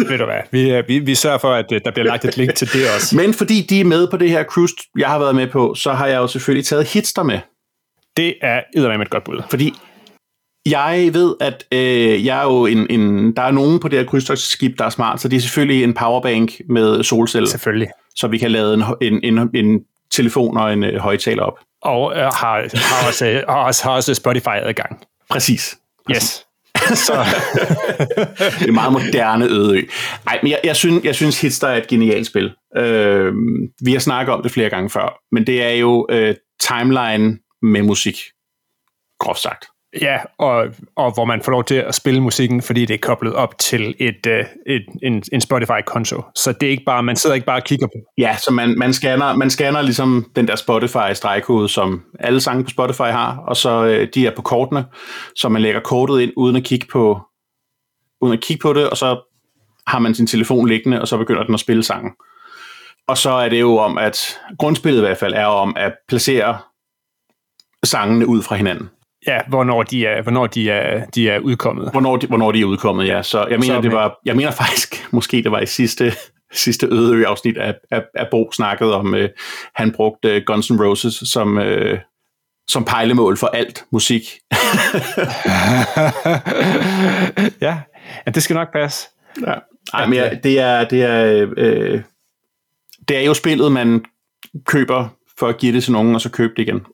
Ved 0.11 0.19
du 0.19 0.25
hvad, 0.25 0.41
vi, 0.51 0.71
øh, 0.71 0.85
vi, 0.89 0.99
vi 0.99 1.15
sørger 1.15 1.39
for, 1.39 1.53
at 1.53 1.73
øh, 1.73 1.81
der 1.85 1.91
bliver 1.91 2.07
lagt 2.07 2.25
et 2.25 2.37
link 2.37 2.55
til 2.55 2.73
det 2.73 2.83
også. 2.97 3.17
Men 3.17 3.35
fordi 3.35 3.67
de 3.71 3.81
er 3.81 3.85
med 3.85 4.09
på 4.11 4.17
det 4.17 4.31
her 4.31 4.45
cruise, 4.45 4.75
jeg 4.99 5.09
har 5.09 5.19
været 5.19 5.35
med 5.35 5.47
på, 5.47 5.75
så 5.75 5.93
har 5.93 6.07
jeg 6.07 6.17
jo 6.17 6.27
selvfølgelig 6.27 6.67
taget 6.67 6.87
hitster 6.87 7.23
med. 7.23 7.39
Det 8.17 8.35
er 8.43 8.61
eddermame 8.77 9.03
et 9.03 9.11
godt 9.11 9.25
bud. 9.25 9.43
Fordi 9.51 9.75
jeg 10.67 11.11
ved, 11.13 11.35
at 11.41 11.65
øh, 11.73 12.27
jeg 12.27 12.39
er 12.39 12.43
jo 12.43 12.67
en, 12.67 12.87
en, 12.91 13.33
der 13.37 13.43
er 13.43 13.51
nogen 13.51 13.81
på 13.81 13.89
det 13.89 13.99
her 13.99 14.07
krydstogsskib, 14.07 14.79
der 14.79 14.85
er 14.85 14.91
smart, 14.91 15.21
så 15.21 15.29
det 15.29 15.37
er 15.37 15.41
selvfølgelig 15.41 15.85
en 15.85 15.95
powerbank 15.95 16.53
med 16.69 17.03
solceller. 17.03 17.49
Selvfølgelig. 17.49 17.89
Så 18.17 18.29
vi 18.29 18.39
kan 18.39 18.51
lade 18.51 18.75
en, 18.75 18.83
en, 19.01 19.39
en, 19.39 19.51
en 19.55 19.81
telefon 20.11 20.57
og 20.57 20.73
en 20.73 20.85
øh, 20.85 20.99
højtaler 21.01 21.43
op. 21.43 21.59
Og 21.83 22.13
øh, 22.13 22.19
har, 22.19 22.31
har, 22.75 23.09
også, 23.09 23.43
har, 23.49 23.57
også, 23.57 23.85
har 23.85 23.91
også 23.91 24.15
Spotify-adgang. 24.15 25.05
Præcis. 25.31 25.79
Præcis. 26.07 26.27
Yes. 26.27 26.47
Så. 27.07 27.25
det 28.59 28.69
er 28.69 28.73
meget 28.73 28.93
moderne 28.93 29.45
øde 29.45 29.79
ø. 29.79 29.83
Ej, 30.27 30.39
men 30.43 30.51
jeg, 30.51 30.61
jeg, 30.65 30.77
synes, 30.77 31.05
jeg 31.05 31.15
synes 31.15 31.41
Hitster 31.41 31.69
er 31.69 31.77
et 31.77 31.87
genialt 31.87 32.27
spil. 32.27 32.53
Øh, 32.77 33.33
vi 33.81 33.93
har 33.93 33.99
snakket 33.99 34.35
om 34.35 34.43
det 34.43 34.53
flere 34.53 34.71
gange 34.71 34.91
før, 34.91 35.19
men 35.33 35.47
det 35.47 35.63
er 35.63 35.71
jo 35.71 36.07
øh, 36.11 36.35
timeline 36.61 37.39
med 37.63 37.83
musik, 37.83 38.19
groft 39.21 39.41
sagt. 39.41 39.65
Ja, 40.01 40.19
og, 40.39 40.67
og 40.97 41.15
hvor 41.15 41.25
man 41.25 41.43
får 41.43 41.53
lov 41.53 41.65
til 41.65 41.75
at 41.75 41.95
spille 41.95 42.21
musikken, 42.21 42.63
fordi 42.63 42.85
det 42.85 42.95
er 42.95 42.99
koblet 42.99 43.35
op 43.35 43.59
til 43.59 43.95
et, 43.99 44.27
uh, 44.27 44.47
et, 44.67 44.87
en, 45.03 45.23
en 45.33 45.41
Spotify-konto. 45.41 46.23
Så 46.35 46.53
det 46.53 46.67
er 46.67 46.71
ikke 46.71 46.85
bare, 46.85 47.03
man 47.03 47.17
sidder 47.17 47.35
ikke 47.35 47.47
bare 47.47 47.61
og 47.61 47.65
kigger 47.65 47.87
på. 47.87 47.93
Ja, 48.19 48.37
så 48.37 48.51
man, 48.51 48.79
man, 48.79 48.93
scanner, 48.93 49.37
man 49.37 49.51
scanner 49.51 49.83
ligesom 49.83 50.31
den 50.37 50.49
der 50.49 50.57
Spotify-stregkode, 50.57 51.69
som 51.69 52.03
alle 52.21 52.41
sange 52.41 52.65
på 52.65 52.71
Spotify 52.71 53.01
har, 53.11 53.37
og 53.37 53.57
så 53.57 53.85
øh, 53.85 54.09
de 54.15 54.27
er 54.27 54.35
på 54.37 54.43
kortene, 54.43 54.85
så 55.37 55.49
man 55.49 55.63
lægger 55.63 55.81
kortet 55.81 56.21
ind 56.21 56.33
uden 56.37 56.57
at 56.57 56.65
kigge 56.65 56.87
på, 56.93 57.21
uden 58.21 58.35
at 58.35 58.41
kigge 58.43 58.63
på 58.63 58.73
det, 58.73 58.91
og 58.91 58.97
så 58.97 59.33
har 59.87 59.99
man 59.99 60.15
sin 60.15 60.27
telefon 60.27 60.69
liggende, 60.69 61.01
og 61.01 61.09
så 61.09 61.19
begynder 61.19 61.45
den 61.45 61.55
at 61.55 61.61
spille 61.61 61.83
sangen. 61.83 62.13
Og 63.09 63.19
så 63.19 63.31
er 63.31 63.49
det 63.49 63.61
jo 63.61 63.77
om, 63.77 63.99
at 63.99 64.41
grundspillet 64.59 64.99
i 64.99 65.05
hvert 65.07 65.19
fald 65.19 65.35
er 65.35 65.47
om 65.47 65.75
at 65.77 65.93
placere 66.09 66.59
sangene 67.85 68.27
ud 68.27 68.43
fra 68.43 68.57
hinanden. 68.57 68.91
Ja, 69.27 69.41
hvornår 69.49 69.83
de 69.83 70.07
er, 70.07 70.23
hvornår 70.23 70.47
de 70.47 70.71
er, 70.71 71.07
de 71.07 71.31
er 71.31 71.39
udkommet. 71.39 71.91
Hvornår 71.91 72.17
de, 72.17 72.27
hvornår 72.27 72.53
de 72.53 72.61
er 72.61 72.65
udkommet, 72.65 73.07
ja. 73.07 73.23
Så 73.23 73.47
jeg 73.51 73.59
mener, 73.59 73.75
så 73.75 73.81
det 73.81 73.93
var, 73.93 74.19
jeg 74.25 74.37
mener 74.37 74.51
faktisk, 74.51 75.07
måske 75.13 75.43
det 75.43 75.51
var 75.51 75.61
i 75.61 75.67
sidste, 75.67 76.13
sidste 76.53 76.87
Ødeø-afsnit, 76.87 77.59
at, 77.59 77.75
at, 77.91 78.05
at 78.15 78.29
Bo 78.31 78.53
snakkede 78.53 78.95
om, 78.95 79.15
uh, 79.15 79.21
han 79.75 79.93
brugte 79.93 80.41
Guns 80.41 80.71
N' 80.71 80.83
Roses 80.85 81.15
som, 81.15 81.57
uh, 81.57 81.99
som 82.69 82.85
pejlemål 82.85 83.37
for 83.37 83.47
alt 83.47 83.85
musik. 83.91 84.23
ja. 87.61 87.79
ja, 88.27 88.31
det 88.31 88.43
skal 88.43 88.55
nok 88.55 88.73
passe. 88.73 89.09
Ja. 89.47 89.55
Ej, 89.95 90.07
men 90.07 90.15
ja, 90.15 90.31
det 90.43 90.61
er, 90.61 90.85
det 90.85 91.03
er, 91.03 91.47
øh, 91.57 92.01
det 93.09 93.17
er 93.17 93.23
jo 93.23 93.35
spillet, 93.35 93.73
man 93.73 94.05
køber 94.65 95.09
for 95.39 95.49
at 95.49 95.59
give 95.59 95.73
det 95.73 95.83
til 95.83 95.93
nogen, 95.93 96.15
og 96.15 96.21
så 96.21 96.31
købe 96.31 96.53
det 96.57 96.63
igen 96.63 96.87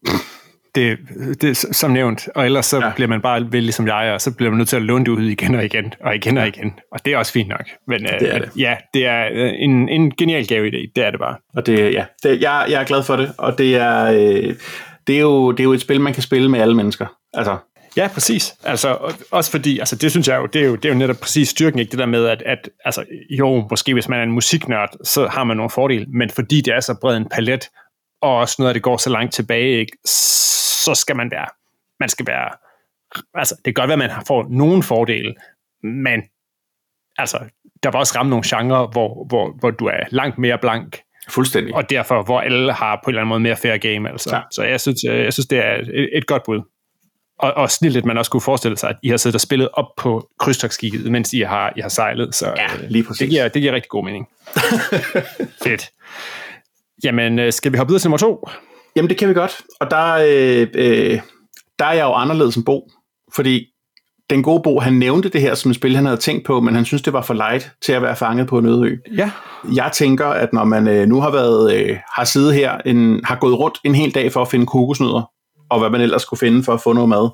det, 0.74 0.98
det 1.40 1.56
som 1.56 1.90
nævnt, 1.90 2.28
og 2.34 2.44
ellers 2.44 2.66
så 2.66 2.80
ja. 2.80 2.92
bliver 2.94 3.08
man 3.08 3.20
bare 3.20 3.52
vel 3.52 3.62
ligesom 3.62 3.86
jeg, 3.86 4.12
og 4.14 4.20
så 4.20 4.34
bliver 4.34 4.50
man 4.50 4.58
nødt 4.58 4.68
til 4.68 4.76
at 4.76 4.82
låne 4.82 5.04
det 5.04 5.10
ud 5.10 5.22
igen 5.22 5.54
og 5.54 5.64
igen, 5.64 5.94
og 6.00 6.14
igen 6.14 6.38
og 6.38 6.48
igen, 6.48 6.74
og 6.92 7.04
det 7.04 7.12
er 7.12 7.18
også 7.18 7.32
fint 7.32 7.48
nok. 7.48 7.64
Men 7.86 8.02
det 8.02 8.34
er 8.34 8.38
det. 8.38 8.50
ja, 8.56 8.76
det 8.94 9.06
er 9.06 9.28
øh, 9.32 9.52
en, 9.54 9.88
en 9.88 10.10
genial 10.10 10.46
gave 10.46 10.68
idé, 10.68 10.92
det 10.96 11.04
er 11.04 11.10
det 11.10 11.20
bare. 11.20 11.36
Og 11.56 11.66
det, 11.66 11.94
ja, 11.94 12.04
det, 12.22 12.42
jeg, 12.42 12.66
jeg 12.70 12.80
er 12.80 12.84
glad 12.84 13.02
for 13.02 13.16
det, 13.16 13.32
og 13.38 13.58
det 13.58 13.76
er, 13.76 14.04
øh, 14.04 14.54
det, 15.06 15.16
er 15.16 15.20
jo, 15.20 15.52
det 15.52 15.60
er 15.60 15.64
jo 15.64 15.72
et 15.72 15.80
spil, 15.80 16.00
man 16.00 16.12
kan 16.12 16.22
spille 16.22 16.48
med 16.48 16.60
alle 16.60 16.74
mennesker. 16.74 17.06
Altså, 17.34 17.56
Ja, 17.96 18.08
præcis. 18.08 18.54
Altså, 18.64 19.14
også 19.30 19.50
fordi, 19.50 19.78
altså, 19.78 19.96
det 19.96 20.10
synes 20.10 20.28
jeg 20.28 20.36
jo, 20.36 20.46
det 20.46 20.62
er 20.62 20.66
jo, 20.66 20.76
det 20.76 20.84
er 20.84 20.88
jo 20.88 20.98
netop 20.98 21.16
præcis 21.16 21.48
styrken, 21.48 21.78
ikke? 21.78 21.90
det 21.90 21.98
der 21.98 22.06
med, 22.06 22.26
at, 22.26 22.42
at 22.46 22.70
altså, 22.84 23.04
jo, 23.30 23.66
måske 23.70 23.92
hvis 23.92 24.08
man 24.08 24.18
er 24.18 24.22
en 24.22 24.32
musiknørd, 24.32 24.88
så 25.04 25.26
har 25.26 25.44
man 25.44 25.56
nogle 25.56 25.70
fordele, 25.70 26.06
men 26.08 26.30
fordi 26.30 26.60
det 26.60 26.74
er 26.74 26.80
så 26.80 26.94
bred 27.00 27.16
en 27.16 27.28
palet, 27.28 27.68
og 28.22 28.36
også 28.36 28.56
noget 28.58 28.68
af 28.68 28.74
det 28.74 28.82
går 28.82 28.96
så 28.96 29.10
langt 29.10 29.34
tilbage, 29.34 29.80
ikke? 29.80 29.96
Så 30.84 30.94
skal 30.94 31.16
man 31.16 31.30
være, 31.30 31.46
man 32.00 32.08
skal 32.08 32.26
være, 32.26 32.50
altså 33.34 33.54
det 33.54 33.64
kan 33.64 33.74
godt 33.74 33.88
være, 33.88 34.04
at 34.04 34.16
man 34.16 34.26
får 34.26 34.46
nogen 34.50 34.82
fordele, 34.82 35.34
men 35.82 36.22
altså, 37.18 37.38
der 37.82 37.90
var 37.90 37.98
også 37.98 38.18
ramme 38.18 38.30
nogle 38.30 38.44
genrer, 38.46 38.86
hvor, 38.86 39.26
hvor, 39.28 39.52
hvor 39.60 39.70
du 39.70 39.86
er 39.86 40.04
langt 40.10 40.38
mere 40.38 40.58
blank. 40.58 41.00
Fuldstændig. 41.28 41.74
Og 41.74 41.90
derfor, 41.90 42.22
hvor 42.22 42.40
alle 42.40 42.72
har 42.72 43.00
på 43.04 43.10
en 43.10 43.10
eller 43.10 43.20
anden 43.20 43.28
måde 43.28 43.40
mere 43.40 43.56
fair 43.56 43.76
game. 43.76 44.10
Altså. 44.10 44.36
Ja. 44.36 44.42
Så 44.52 44.62
jeg 44.62 44.80
synes, 44.80 45.04
jeg 45.04 45.32
synes, 45.32 45.46
det 45.46 45.58
er 45.58 45.80
et, 46.12 46.26
godt 46.26 46.42
bud. 46.46 46.60
Og, 47.38 47.54
og 47.54 47.70
snilt, 47.70 47.96
at 47.96 48.04
man 48.04 48.18
også 48.18 48.30
kunne 48.30 48.40
forestille 48.40 48.76
sig, 48.76 48.90
at 48.90 48.96
I 49.02 49.08
har 49.08 49.16
siddet 49.16 49.34
og 49.34 49.40
spillet 49.40 49.68
op 49.72 49.86
på 49.96 50.28
krydstogsskibet, 50.38 51.12
mens 51.12 51.32
I 51.32 51.40
har, 51.40 51.72
I 51.76 51.80
har 51.80 51.88
sejlet. 51.88 52.34
Så 52.34 52.54
ja, 52.56 52.86
lige 52.88 53.04
præcis. 53.04 53.18
Det 53.18 53.28
giver, 53.28 53.48
det 53.48 53.62
giver 53.62 53.74
rigtig 53.74 53.88
god 53.88 54.04
mening. 54.04 54.28
Fedt. 55.64 55.90
Jamen, 57.04 57.38
øh, 57.38 57.52
skal 57.52 57.72
vi 57.72 57.76
hoppe 57.76 57.90
videre 57.90 58.00
til 58.00 58.08
nummer 58.08 58.18
to? 58.18 58.48
Jamen, 58.96 59.08
det 59.08 59.18
kan 59.18 59.28
vi 59.28 59.34
godt. 59.34 59.60
Og 59.80 59.90
der, 59.90 60.14
øh, 60.14 60.66
øh, 60.74 61.20
der 61.78 61.84
er 61.84 61.92
jeg 61.92 62.04
jo 62.04 62.12
anderledes 62.12 62.54
som 62.54 62.64
Bo, 62.64 62.90
fordi 63.34 63.66
den 64.30 64.42
gode 64.42 64.62
Bo, 64.62 64.80
han 64.80 64.92
nævnte 64.92 65.28
det 65.28 65.40
her 65.40 65.54
som 65.54 65.70
et 65.70 65.76
spil, 65.76 65.96
han 65.96 66.06
havde 66.06 66.20
tænkt 66.20 66.46
på, 66.46 66.60
men 66.60 66.74
han 66.74 66.84
synes, 66.84 67.02
det 67.02 67.12
var 67.12 67.22
for 67.22 67.34
light 67.34 67.72
til 67.82 67.92
at 67.92 68.02
være 68.02 68.16
fanget 68.16 68.46
på 68.46 68.58
en 68.58 68.66
øde 68.66 68.86
ø. 68.86 68.96
Ja. 69.16 69.30
Jeg 69.74 69.90
tænker, 69.94 70.26
at 70.26 70.52
når 70.52 70.64
man 70.64 70.88
øh, 70.88 71.08
nu 71.08 71.20
har 71.20 71.30
været 71.30 71.74
øh, 71.74 71.96
har 72.12 72.24
siddet 72.24 72.54
her, 72.54 72.78
en, 72.78 73.20
har 73.24 73.36
gået 73.36 73.58
rundt 73.58 73.78
en 73.84 73.94
hel 73.94 74.14
dag 74.14 74.32
for 74.32 74.42
at 74.42 74.48
finde 74.48 74.66
kokosnødder, 74.66 75.30
og 75.70 75.78
hvad 75.80 75.90
man 75.90 76.00
ellers 76.00 76.22
skulle 76.22 76.40
finde 76.40 76.64
for 76.64 76.72
at 76.72 76.80
få 76.80 76.92
noget 76.92 77.08
mad, 77.08 77.30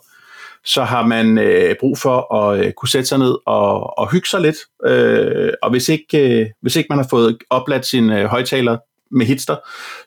så 0.64 0.84
har 0.84 1.06
man 1.06 1.38
øh, 1.38 1.74
brug 1.80 1.98
for 1.98 2.34
at 2.34 2.66
øh, 2.66 2.72
kunne 2.72 2.88
sætte 2.88 3.08
sig 3.08 3.18
ned 3.18 3.36
og, 3.46 3.98
og 3.98 4.10
hygge 4.10 4.28
sig 4.28 4.40
lidt. 4.40 4.56
Øh, 4.86 5.52
og 5.62 5.70
hvis 5.70 5.88
ikke, 5.88 6.40
øh, 6.40 6.46
hvis 6.62 6.76
ikke 6.76 6.86
man 6.90 6.98
har 6.98 7.06
fået 7.10 7.38
opladt 7.50 7.86
sin 7.86 8.10
øh, 8.10 8.24
højtaler 8.24 8.78
med 9.10 9.26
hitster, 9.26 9.56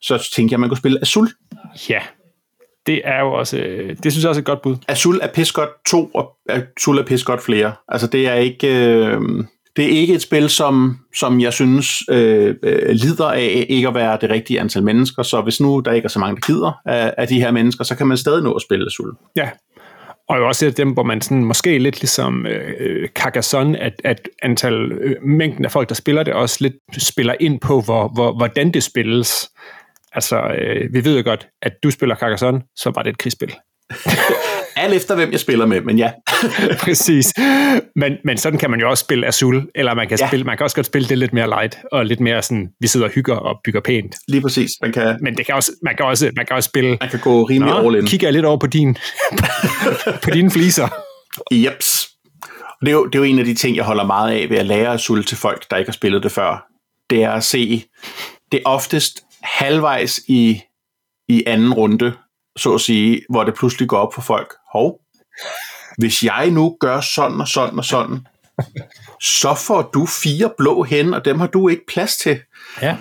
så 0.01 0.29
tænkte 0.35 0.53
jeg, 0.53 0.55
at 0.55 0.59
man 0.59 0.69
kunne 0.69 0.77
spille 0.77 0.99
Azul. 1.01 1.29
Ja, 1.89 1.99
det 2.85 3.01
er 3.03 3.19
jo 3.19 3.33
også, 3.33 3.57
det 4.03 4.11
synes 4.11 4.23
jeg 4.23 4.29
også 4.29 4.39
er 4.39 4.41
et 4.41 4.45
godt 4.45 4.61
bud. 4.61 4.75
Azul 4.87 5.19
er 5.21 5.27
pis 5.27 5.51
godt 5.51 5.69
to, 5.85 6.05
og 6.13 6.37
Azul 6.49 6.97
er 6.97 7.03
pis 7.03 7.23
godt 7.23 7.43
flere. 7.43 7.73
Altså 7.87 8.07
det 8.07 8.27
er 8.27 8.33
ikke, 8.33 8.67
øh, 8.67 9.21
det 9.75 9.85
er 9.85 9.89
ikke 9.89 10.13
et 10.13 10.21
spil, 10.21 10.49
som, 10.49 10.97
som 11.15 11.41
jeg 11.41 11.53
synes 11.53 12.03
øh, 12.09 12.55
øh, 12.63 12.89
lider 12.89 13.31
af 13.31 13.65
ikke 13.69 13.87
at 13.87 13.93
være 13.93 14.17
det 14.21 14.29
rigtige 14.29 14.59
antal 14.59 14.83
mennesker, 14.83 15.23
så 15.23 15.41
hvis 15.41 15.61
nu 15.61 15.79
der 15.79 15.91
ikke 15.91 16.05
er 16.05 16.09
så 16.09 16.19
mange, 16.19 16.35
der 16.35 16.41
gider 16.47 16.81
af, 16.85 17.13
af 17.17 17.27
de 17.27 17.41
her 17.41 17.51
mennesker, 17.51 17.83
så 17.83 17.95
kan 17.95 18.07
man 18.07 18.17
stadig 18.17 18.43
nå 18.43 18.53
at 18.53 18.61
spille 18.61 18.85
Azul. 18.85 19.11
Ja, 19.35 19.49
og 20.31 20.37
jo 20.37 20.47
også 20.47 20.65
et 20.65 20.69
af 20.69 20.75
dem, 20.75 20.91
hvor 20.91 21.03
man 21.03 21.21
sådan, 21.21 21.43
måske 21.43 21.79
lidt 21.79 22.01
ligesom 22.01 22.45
øh, 22.45 22.73
øh, 22.79 23.09
Carcassonne, 23.09 23.79
at, 23.79 24.01
at 24.03 24.29
antal, 24.41 24.91
øh, 24.91 25.15
mængden 25.23 25.65
af 25.65 25.71
folk, 25.71 25.89
der 25.89 25.95
spiller 25.95 26.23
det, 26.23 26.33
også 26.33 26.57
lidt 26.61 26.73
spiller 26.97 27.35
ind 27.39 27.59
på, 27.59 27.81
hvor, 27.81 28.07
hvor, 28.07 28.37
hvordan 28.37 28.71
det 28.71 28.83
spilles. 28.83 29.51
Altså, 30.13 30.37
øh, 30.37 30.93
vi 30.93 31.05
ved 31.05 31.17
jo 31.17 31.23
godt, 31.25 31.47
at 31.61 31.73
du 31.83 31.91
spiller 31.91 32.15
Carcassonne, 32.15 32.61
så 32.75 32.91
var 32.95 33.03
det 33.03 33.09
et 33.09 33.17
krigsspil. 33.17 33.55
Alt 34.75 34.93
efter, 34.93 35.15
hvem 35.15 35.31
jeg 35.31 35.39
spiller 35.39 35.65
med, 35.65 35.81
men 35.81 35.97
ja. 35.97 36.11
Præcis. 36.85 37.33
Men, 37.95 38.13
men 38.25 38.37
sådan 38.37 38.59
kan 38.59 38.71
man 38.71 38.79
jo 38.79 38.89
også 38.89 39.01
spille 39.01 39.27
Azul, 39.27 39.67
eller 39.75 39.93
man 39.93 40.07
kan, 40.07 40.17
ja. 40.19 40.27
spille, 40.27 40.45
man 40.45 40.57
kan 40.57 40.63
også 40.63 40.75
godt 40.75 40.85
spille 40.85 41.09
det 41.09 41.17
lidt 41.17 41.33
mere 41.33 41.47
light, 41.47 41.77
og 41.91 42.05
lidt 42.05 42.19
mere 42.19 42.41
sådan, 42.41 42.69
vi 42.79 42.87
sidder 42.87 43.05
og 43.05 43.11
hygger 43.11 43.35
og 43.35 43.59
bygger 43.65 43.81
pænt. 43.81 44.15
Lige 44.27 44.41
præcis. 44.41 44.69
Man 44.81 44.91
kan, 44.91 45.17
Men 45.21 45.37
det 45.37 45.45
kan 45.45 45.55
også, 45.55 45.71
man, 45.83 45.95
kan 45.95 46.05
også, 46.05 46.31
man 46.35 46.45
kan 46.45 46.55
også 46.55 46.67
spille... 46.67 46.97
man 47.01 47.09
kan 47.09 47.19
gå 47.19 47.43
rimelig 47.43 47.75
all 47.75 47.95
in. 47.95 48.05
kigger 48.05 48.27
jeg 48.27 48.33
lidt 48.33 48.45
over 48.45 48.57
på 48.57 48.67
din, 48.67 48.97
på 50.23 50.29
dine 50.33 50.51
fliser. 50.51 50.87
Jeps. 51.51 52.07
Det 52.81 52.87
er, 52.87 52.91
jo, 52.91 53.05
det 53.05 53.15
er 53.15 53.19
jo 53.19 53.25
en 53.25 53.39
af 53.39 53.45
de 53.45 53.53
ting, 53.53 53.75
jeg 53.75 53.83
holder 53.83 54.03
meget 54.05 54.31
af 54.31 54.49
ved 54.49 54.57
at 54.57 54.65
lære 54.65 54.93
Azul 54.93 55.23
til 55.23 55.37
folk, 55.37 55.71
der 55.71 55.77
ikke 55.77 55.89
har 55.89 55.93
spillet 55.93 56.23
det 56.23 56.31
før. 56.31 56.65
Det 57.09 57.23
er 57.23 57.31
at 57.31 57.43
se, 57.43 57.83
det 58.51 58.57
er 58.57 58.69
oftest 58.69 59.21
halvvejs 59.43 60.19
i, 60.27 60.61
i 61.29 61.43
anden 61.47 61.73
runde, 61.73 62.13
så 62.57 62.73
at 62.73 62.81
sige, 62.81 63.21
hvor 63.29 63.43
det 63.43 63.53
pludselig 63.53 63.89
går 63.89 63.97
op 63.97 64.13
for 64.13 64.21
folk. 64.21 64.53
Hov, 64.73 64.99
hvis 65.97 66.23
jeg 66.23 66.51
nu 66.51 66.77
gør 66.79 67.01
sådan 67.01 67.41
og 67.41 67.47
sådan 67.47 67.77
og 67.77 67.85
sådan, 67.85 68.27
så 69.21 69.53
får 69.53 69.81
du 69.93 70.05
fire 70.05 70.51
blå 70.57 70.83
hen, 70.83 71.13
og 71.13 71.25
dem 71.25 71.39
har 71.39 71.47
du 71.47 71.67
ikke 71.67 71.83
plads 71.87 72.17
til. 72.17 72.39
Ja. 72.81 72.97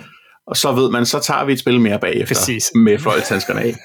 Og 0.47 0.57
så 0.57 0.71
ved 0.71 0.91
man, 0.91 1.05
så 1.05 1.19
tager 1.19 1.45
vi 1.45 1.53
et 1.53 1.59
spil 1.59 1.81
mere 1.81 1.99
bagefter 1.99 2.35
Præcis. 2.35 2.71
med 2.75 2.99
fløjtandskerne 2.99 3.61
af. 3.61 3.75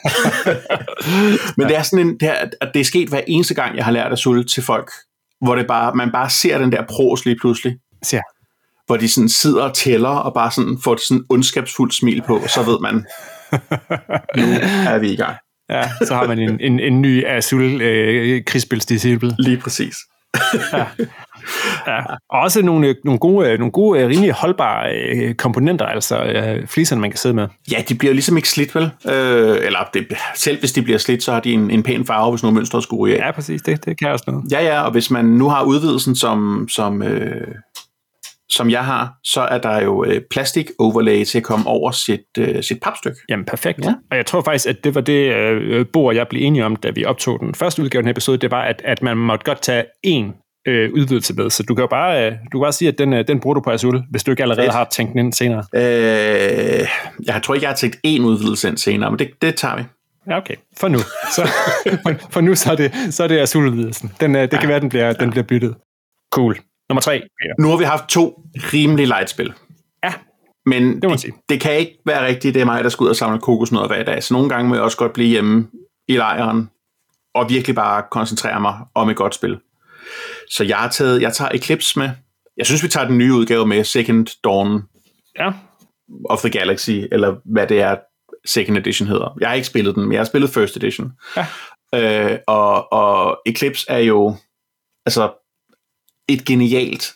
Men 1.56 1.68
det 1.68 1.76
er 1.76 1.82
sådan 1.82 2.06
en, 2.06 2.20
det 2.20 2.28
er, 2.28 2.48
at 2.60 2.70
det 2.74 2.80
er 2.80 2.84
sket 2.84 3.08
hver 3.08 3.20
eneste 3.26 3.54
gang, 3.54 3.76
jeg 3.76 3.84
har 3.84 3.92
lært 3.92 4.12
at 4.12 4.18
sulle 4.18 4.44
til 4.44 4.62
folk, 4.62 4.90
hvor 5.40 5.54
det 5.54 5.66
bare, 5.66 5.94
man 5.94 6.12
bare 6.12 6.30
ser 6.30 6.58
den 6.58 6.72
der 6.72 6.82
pros 6.88 7.24
lige 7.24 7.36
pludselig, 7.40 7.76
Så, 8.02 8.20
hvor 8.86 8.96
de 8.96 9.08
sådan 9.08 9.28
sidder 9.28 9.62
og 9.62 9.74
tæller, 9.74 10.08
og 10.08 10.34
bare 10.34 10.50
sådan 10.50 10.78
får 10.84 10.96
sådan 10.96 11.16
en 11.16 11.26
ondskabsfuldt 11.30 11.94
smil 11.94 12.22
på, 12.22 12.38
og 12.38 12.50
så 12.50 12.62
ved 12.62 12.78
man, 12.80 12.94
nu 14.36 14.52
er 14.92 14.98
vi 14.98 15.12
i 15.12 15.16
gang. 15.16 15.36
Ja, 15.70 15.82
så 16.04 16.14
har 16.14 16.26
man 16.26 16.38
en, 16.38 16.60
en, 16.60 16.80
en 16.80 17.02
ny 17.02 17.26
Azul 17.26 17.82
øh, 17.82 18.44
krigsspilsdisciple. 18.44 19.34
Lige 19.38 19.56
præcis. 19.56 19.96
Ja. 20.72 20.84
Og 22.30 22.40
også 22.40 22.62
nogle, 22.62 22.96
nogle 23.04 23.18
gode, 23.18 23.58
nogle 23.58 23.72
gode 23.72 24.00
øh, 24.00 24.08
rimelig 24.08 24.32
holdbare 24.32 24.92
øh, 24.94 25.34
komponenter, 25.34 25.86
altså 25.86 26.24
øh, 26.24 26.66
fliserne, 26.66 27.00
man 27.00 27.10
kan 27.10 27.18
sidde 27.18 27.34
med. 27.34 27.48
Ja, 27.72 27.76
de 27.88 27.94
bliver 27.94 28.12
ligesom 28.14 28.36
ikke 28.36 28.48
slidt, 28.48 28.74
vel? 28.74 28.90
Øh, 29.06 29.56
eller 29.66 29.78
det, 29.94 30.06
selv 30.34 30.58
hvis 30.58 30.72
de 30.72 30.82
bliver 30.82 30.98
slidt, 30.98 31.22
så 31.22 31.32
har 31.32 31.40
de 31.40 31.52
en, 31.52 31.70
en 31.70 31.82
pæn 31.82 32.04
farve, 32.04 32.30
hvis 32.30 32.42
nogle 32.42 32.54
mønstre 32.54 32.82
skulle 32.82 33.14
af. 33.14 33.18
Ja, 33.18 33.32
præcis. 33.32 33.62
Det, 33.62 33.84
det 33.84 33.98
kan 33.98 34.08
også 34.08 34.24
noget. 34.26 34.52
Ja, 34.52 34.64
ja, 34.64 34.82
og 34.82 34.90
hvis 34.90 35.10
man 35.10 35.24
nu 35.24 35.48
har 35.48 35.62
udvidelsen, 35.62 36.16
som, 36.16 36.68
som, 36.70 37.02
øh, 37.02 37.54
som 38.50 38.70
jeg 38.70 38.84
har, 38.84 39.12
så 39.24 39.40
er 39.40 39.58
der 39.58 39.82
jo 39.82 40.04
øh, 40.04 40.20
plastik 40.30 40.70
overlay 40.78 41.24
til 41.24 41.38
at 41.38 41.44
komme 41.44 41.66
over 41.66 41.90
sit, 41.90 42.20
øh, 42.38 42.62
sit 42.62 42.80
papstykke. 42.82 43.18
Jamen, 43.28 43.44
perfekt. 43.44 43.78
Ja. 43.84 43.88
Ja. 43.88 43.94
Og 44.10 44.16
jeg 44.16 44.26
tror 44.26 44.42
faktisk, 44.42 44.68
at 44.68 44.84
det 44.84 44.94
var 44.94 45.00
det, 45.00 45.34
øh, 45.34 45.86
Bo 45.92 46.04
og 46.04 46.14
jeg 46.14 46.28
blev 46.28 46.42
enige 46.42 46.64
om, 46.64 46.76
da 46.76 46.90
vi 46.90 47.04
optog 47.04 47.40
den 47.40 47.54
første 47.54 47.82
udgave 47.82 47.98
af 47.98 48.02
den 48.02 48.08
her 48.08 48.12
episode, 48.12 48.38
det 48.38 48.50
var, 48.50 48.62
at, 48.62 48.82
at 48.84 49.02
man 49.02 49.16
måtte 49.16 49.44
godt 49.44 49.62
tage 49.62 49.84
én 50.06 50.46
øh, 50.66 50.92
udvidelse 50.92 51.34
med. 51.34 51.50
Så 51.50 51.62
du 51.62 51.74
kan 51.74 51.82
jo 51.82 51.86
bare, 51.86 52.26
øh, 52.26 52.32
du 52.32 52.58
kan 52.58 52.64
bare 52.64 52.72
sige, 52.72 52.88
at 52.88 52.98
den, 52.98 53.12
øh, 53.12 53.28
den 53.28 53.40
bruger 53.40 53.54
du 53.54 53.60
på 53.60 53.70
Azul, 53.70 54.02
hvis 54.10 54.24
du 54.24 54.30
ikke 54.30 54.42
allerede 54.42 54.66
Fedt. 54.66 54.74
har 54.74 54.88
tænkt 54.92 55.12
den 55.12 55.18
ind 55.18 55.32
senere. 55.32 55.64
Øh, 55.74 56.88
jeg 57.26 57.42
tror 57.42 57.54
ikke, 57.54 57.64
jeg 57.64 57.70
har 57.70 57.76
tænkt 57.76 57.96
én 58.06 58.20
udvidelse 58.20 58.68
ind 58.68 58.78
senere, 58.78 59.10
men 59.10 59.18
det, 59.18 59.30
det 59.42 59.54
tager 59.54 59.76
vi. 59.76 59.82
Ja, 60.30 60.36
okay. 60.36 60.54
For 60.76 60.88
nu. 60.88 60.98
Så, 61.36 61.48
for, 62.02 62.14
for 62.30 62.40
nu, 62.40 62.54
så 62.54 62.72
er 62.72 62.76
det, 62.76 62.92
så 63.10 63.24
er 63.24 63.28
det 63.28 63.38
Azul-udvidelsen. 63.38 64.12
Den, 64.20 64.36
øh, 64.36 64.50
det 64.50 64.60
kan 64.60 64.68
være, 64.68 64.80
den 64.80 64.88
bliver, 64.88 65.12
den 65.12 65.30
bliver 65.30 65.44
byttet. 65.44 65.74
Cool. 66.32 66.56
Nummer 66.88 67.00
tre. 67.00 67.12
Ja. 67.12 67.62
Nu 67.62 67.68
har 67.68 67.76
vi 67.76 67.84
haft 67.84 68.08
to 68.08 68.42
rimelig 68.72 69.06
light 69.06 69.30
spil. 69.30 69.52
Ja. 70.04 70.12
Men 70.66 70.84
må 70.84 70.98
man 71.02 71.10
det, 71.10 71.20
sige. 71.20 71.34
det 71.48 71.60
kan 71.60 71.72
ikke 71.78 71.98
være 72.06 72.26
rigtigt, 72.26 72.54
det 72.54 72.60
er 72.60 72.66
mig, 72.66 72.84
der 72.84 72.90
skal 72.90 73.04
ud 73.04 73.08
og 73.08 73.16
samle 73.16 73.40
kokosnødder 73.40 73.86
hver 73.86 74.02
dag. 74.02 74.22
Så 74.22 74.34
nogle 74.34 74.48
gange 74.48 74.68
må 74.68 74.74
jeg 74.74 74.84
også 74.84 74.96
godt 74.96 75.12
blive 75.12 75.28
hjemme 75.28 75.68
i 76.08 76.16
lejren 76.16 76.70
og 77.34 77.50
virkelig 77.50 77.74
bare 77.76 78.02
koncentrere 78.10 78.60
mig 78.60 78.78
om 78.94 79.08
et 79.10 79.16
godt 79.16 79.34
spil. 79.34 79.58
Så 80.50 80.64
jeg 80.64 80.76
har 80.76 80.88
taget, 80.88 81.22
jeg 81.22 81.32
tager 81.32 81.50
Eclipse 81.54 81.98
med. 81.98 82.10
Jeg 82.56 82.66
synes, 82.66 82.82
vi 82.82 82.88
tager 82.88 83.06
den 83.08 83.18
nye 83.18 83.34
udgave 83.34 83.66
med, 83.66 83.84
Second 83.84 84.26
Dawn 84.44 84.82
Ja. 85.38 85.52
of 86.30 86.40
the 86.40 86.50
Galaxy, 86.50 86.90
eller 86.90 87.36
hvad 87.44 87.66
det 87.66 87.80
er, 87.80 87.96
Second 88.46 88.76
Edition 88.76 89.08
hedder. 89.08 89.36
Jeg 89.40 89.48
har 89.48 89.54
ikke 89.54 89.66
spillet 89.66 89.94
den, 89.94 90.02
men 90.02 90.12
jeg 90.12 90.20
har 90.20 90.24
spillet 90.24 90.50
First 90.50 90.76
Edition. 90.76 91.12
Ja. 91.36 91.46
Øh, 91.94 92.38
og, 92.46 92.92
og 92.92 93.38
Eclipse 93.46 93.86
er 93.90 93.98
jo 93.98 94.36
altså 95.06 95.32
et 96.28 96.44
genialt 96.44 97.14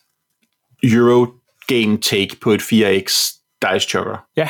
Eurogame 0.83 1.99
take 1.99 2.37
på 2.43 2.53
et 2.53 2.61
4X 2.63 3.35
Dice 3.63 3.89
Chucker. 3.89 4.25
Ja. 4.37 4.49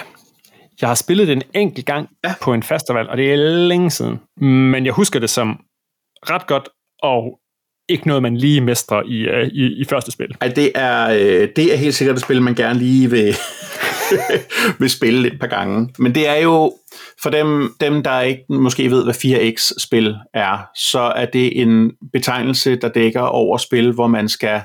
Jeg 0.80 0.88
har 0.88 0.94
spillet 0.94 1.28
det 1.28 1.32
en 1.36 1.42
enkelt 1.54 1.86
gang 1.86 2.08
Ja. 2.24 2.34
på 2.42 2.54
en 2.54 2.62
festival, 2.62 3.08
og 3.08 3.16
det 3.16 3.32
er 3.32 3.36
længe 3.36 3.90
siden. 3.90 4.20
Men 4.46 4.84
jeg 4.86 4.92
husker 4.92 5.18
det 5.18 5.30
som 5.30 5.60
ret 6.30 6.46
godt, 6.46 6.68
og 7.02 7.38
ikke 7.88 8.06
noget, 8.06 8.22
man 8.22 8.36
lige 8.36 8.60
mestrer 8.60 9.02
i, 9.02 9.28
uh, 9.42 9.48
i, 9.48 9.80
i 9.80 9.84
første 9.84 10.10
spil. 10.10 10.36
Ej, 10.40 10.48
det 10.48 10.72
er, 10.74 11.08
øh, 11.10 11.48
det 11.56 11.72
er 11.72 11.76
helt 11.76 11.94
sikkert 11.94 12.16
et 12.16 12.22
spil, 12.22 12.42
man 12.42 12.54
gerne 12.54 12.78
lige 12.78 13.10
vil, 13.10 13.34
vil 14.78 14.90
spille 14.90 15.32
et 15.32 15.40
par 15.40 15.46
gange. 15.46 15.94
Men 15.98 16.14
det 16.14 16.28
er 16.28 16.36
jo, 16.36 16.74
for 17.22 17.30
dem, 17.30 17.74
dem 17.80 18.02
der 18.02 18.20
ikke 18.20 18.44
måske 18.48 18.90
ved, 18.90 19.04
hvad 19.04 19.14
4X-spil 19.14 20.16
er, 20.34 20.58
så 20.76 21.00
er 21.00 21.26
det 21.26 21.60
en 21.62 21.92
betegnelse, 22.12 22.76
der 22.76 22.88
dækker 22.88 23.20
over 23.20 23.58
spil, 23.58 23.92
hvor 23.92 24.06
man 24.06 24.28
skal 24.28 24.62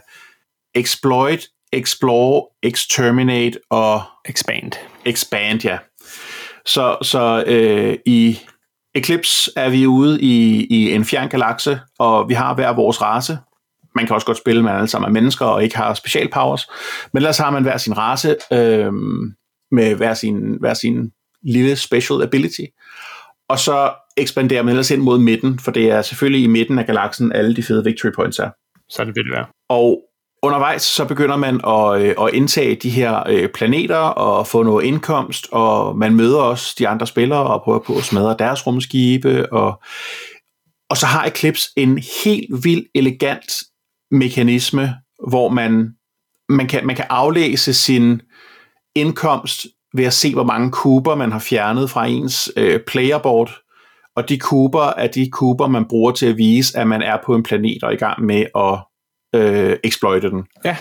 exploit, 0.75 1.47
explore, 1.73 2.45
exterminate 2.63 3.59
og 3.69 4.01
Expand. 4.25 4.71
expand, 5.05 5.65
ja. 5.65 5.77
Så, 6.65 6.97
så 7.01 7.43
øh, 7.47 7.97
i 8.05 8.39
Eclipse 8.95 9.51
er 9.55 9.69
vi 9.69 9.87
ude 9.87 10.21
i, 10.21 10.65
i 10.69 10.91
en 10.93 11.05
fjern 11.05 11.29
galakse, 11.29 11.79
og 11.99 12.29
vi 12.29 12.33
har 12.33 12.55
hver 12.55 12.73
vores 12.73 13.01
race. 13.01 13.37
Man 13.95 14.07
kan 14.07 14.13
også 14.13 14.27
godt 14.27 14.37
spille, 14.37 14.63
man 14.63 14.75
alle 14.75 14.87
sammen 14.87 15.09
er 15.09 15.13
mennesker 15.13 15.45
og 15.45 15.63
ikke 15.63 15.77
har 15.77 15.93
special 15.93 16.29
powers. 16.33 16.67
Men 17.13 17.17
ellers 17.17 17.37
har 17.37 17.51
man 17.51 17.63
hver 17.63 17.77
sin 17.77 17.97
race 17.97 18.35
øh, 18.53 18.93
med 19.71 19.95
hver 19.95 20.13
sin, 20.13 20.57
hver 20.59 20.73
sin 20.73 21.11
lille 21.43 21.75
special 21.75 22.21
ability. 22.23 22.65
Og 23.49 23.59
så 23.59 23.93
ekspanderer 24.17 24.63
man 24.63 24.69
ellers 24.69 24.91
ind 24.91 25.01
mod 25.01 25.19
midten, 25.19 25.59
for 25.59 25.71
det 25.71 25.91
er 25.91 26.01
selvfølgelig 26.01 26.43
i 26.43 26.47
midten 26.47 26.79
af 26.79 26.85
galaksen, 26.85 27.31
alle 27.31 27.55
de 27.55 27.63
fede 27.63 27.83
victory 27.83 28.11
points 28.15 28.39
er. 28.39 28.49
Så 28.89 29.05
det 29.05 29.15
vil 29.15 29.23
det 29.23 29.31
være. 29.31 29.45
Og 29.69 30.01
undervejs 30.43 30.81
så 30.81 31.05
begynder 31.05 31.35
man 31.35 31.61
at, 31.67 32.01
øh, 32.01 32.27
at 32.27 32.33
indtage 32.33 32.75
de 32.75 32.89
her 32.89 33.23
øh, 33.29 33.49
planeter 33.49 33.97
og 33.97 34.47
få 34.47 34.63
noget 34.63 34.85
indkomst, 34.85 35.47
og 35.51 35.97
man 35.97 36.15
møder 36.15 36.39
også 36.39 36.75
de 36.79 36.87
andre 36.87 37.07
spillere 37.07 37.47
og 37.47 37.61
prøver 37.63 37.79
på 37.79 37.97
at 37.97 38.03
smadre 38.03 38.35
deres 38.39 38.67
rumskibe. 38.67 39.53
Og, 39.53 39.81
og 40.89 40.97
så 40.97 41.05
har 41.05 41.25
Eclipse 41.25 41.69
en 41.77 42.03
helt 42.23 42.63
vild 42.63 42.85
elegant 42.95 43.51
mekanisme, 44.17 44.95
hvor 45.27 45.49
man, 45.49 45.89
man, 46.49 46.67
kan, 46.67 46.87
man 46.87 46.95
kan 46.95 47.05
aflæse 47.09 47.73
sin 47.73 48.21
indkomst 48.95 49.67
ved 49.93 50.05
at 50.05 50.13
se, 50.13 50.33
hvor 50.33 50.43
mange 50.43 50.71
kuber 50.71 51.15
man 51.15 51.31
har 51.31 51.39
fjernet 51.39 51.89
fra 51.89 52.05
ens 52.05 52.51
øh, 52.57 52.79
playerboard. 52.87 53.51
Og 54.15 54.29
de 54.29 54.39
kuber 54.39 54.83
er 54.83 55.07
de 55.07 55.29
kuber, 55.31 55.67
man 55.67 55.85
bruger 55.89 56.11
til 56.11 56.25
at 56.25 56.37
vise, 56.37 56.77
at 56.77 56.87
man 56.87 57.01
er 57.01 57.17
på 57.25 57.35
en 57.35 57.43
planet 57.43 57.83
og 57.83 57.89
er 57.89 57.93
i 57.93 57.97
gang 57.97 58.25
med 58.25 58.45
at 58.55 58.79
øh, 59.41 59.77
exploite 59.83 60.29
den. 60.29 60.43
Ja. 60.65 60.77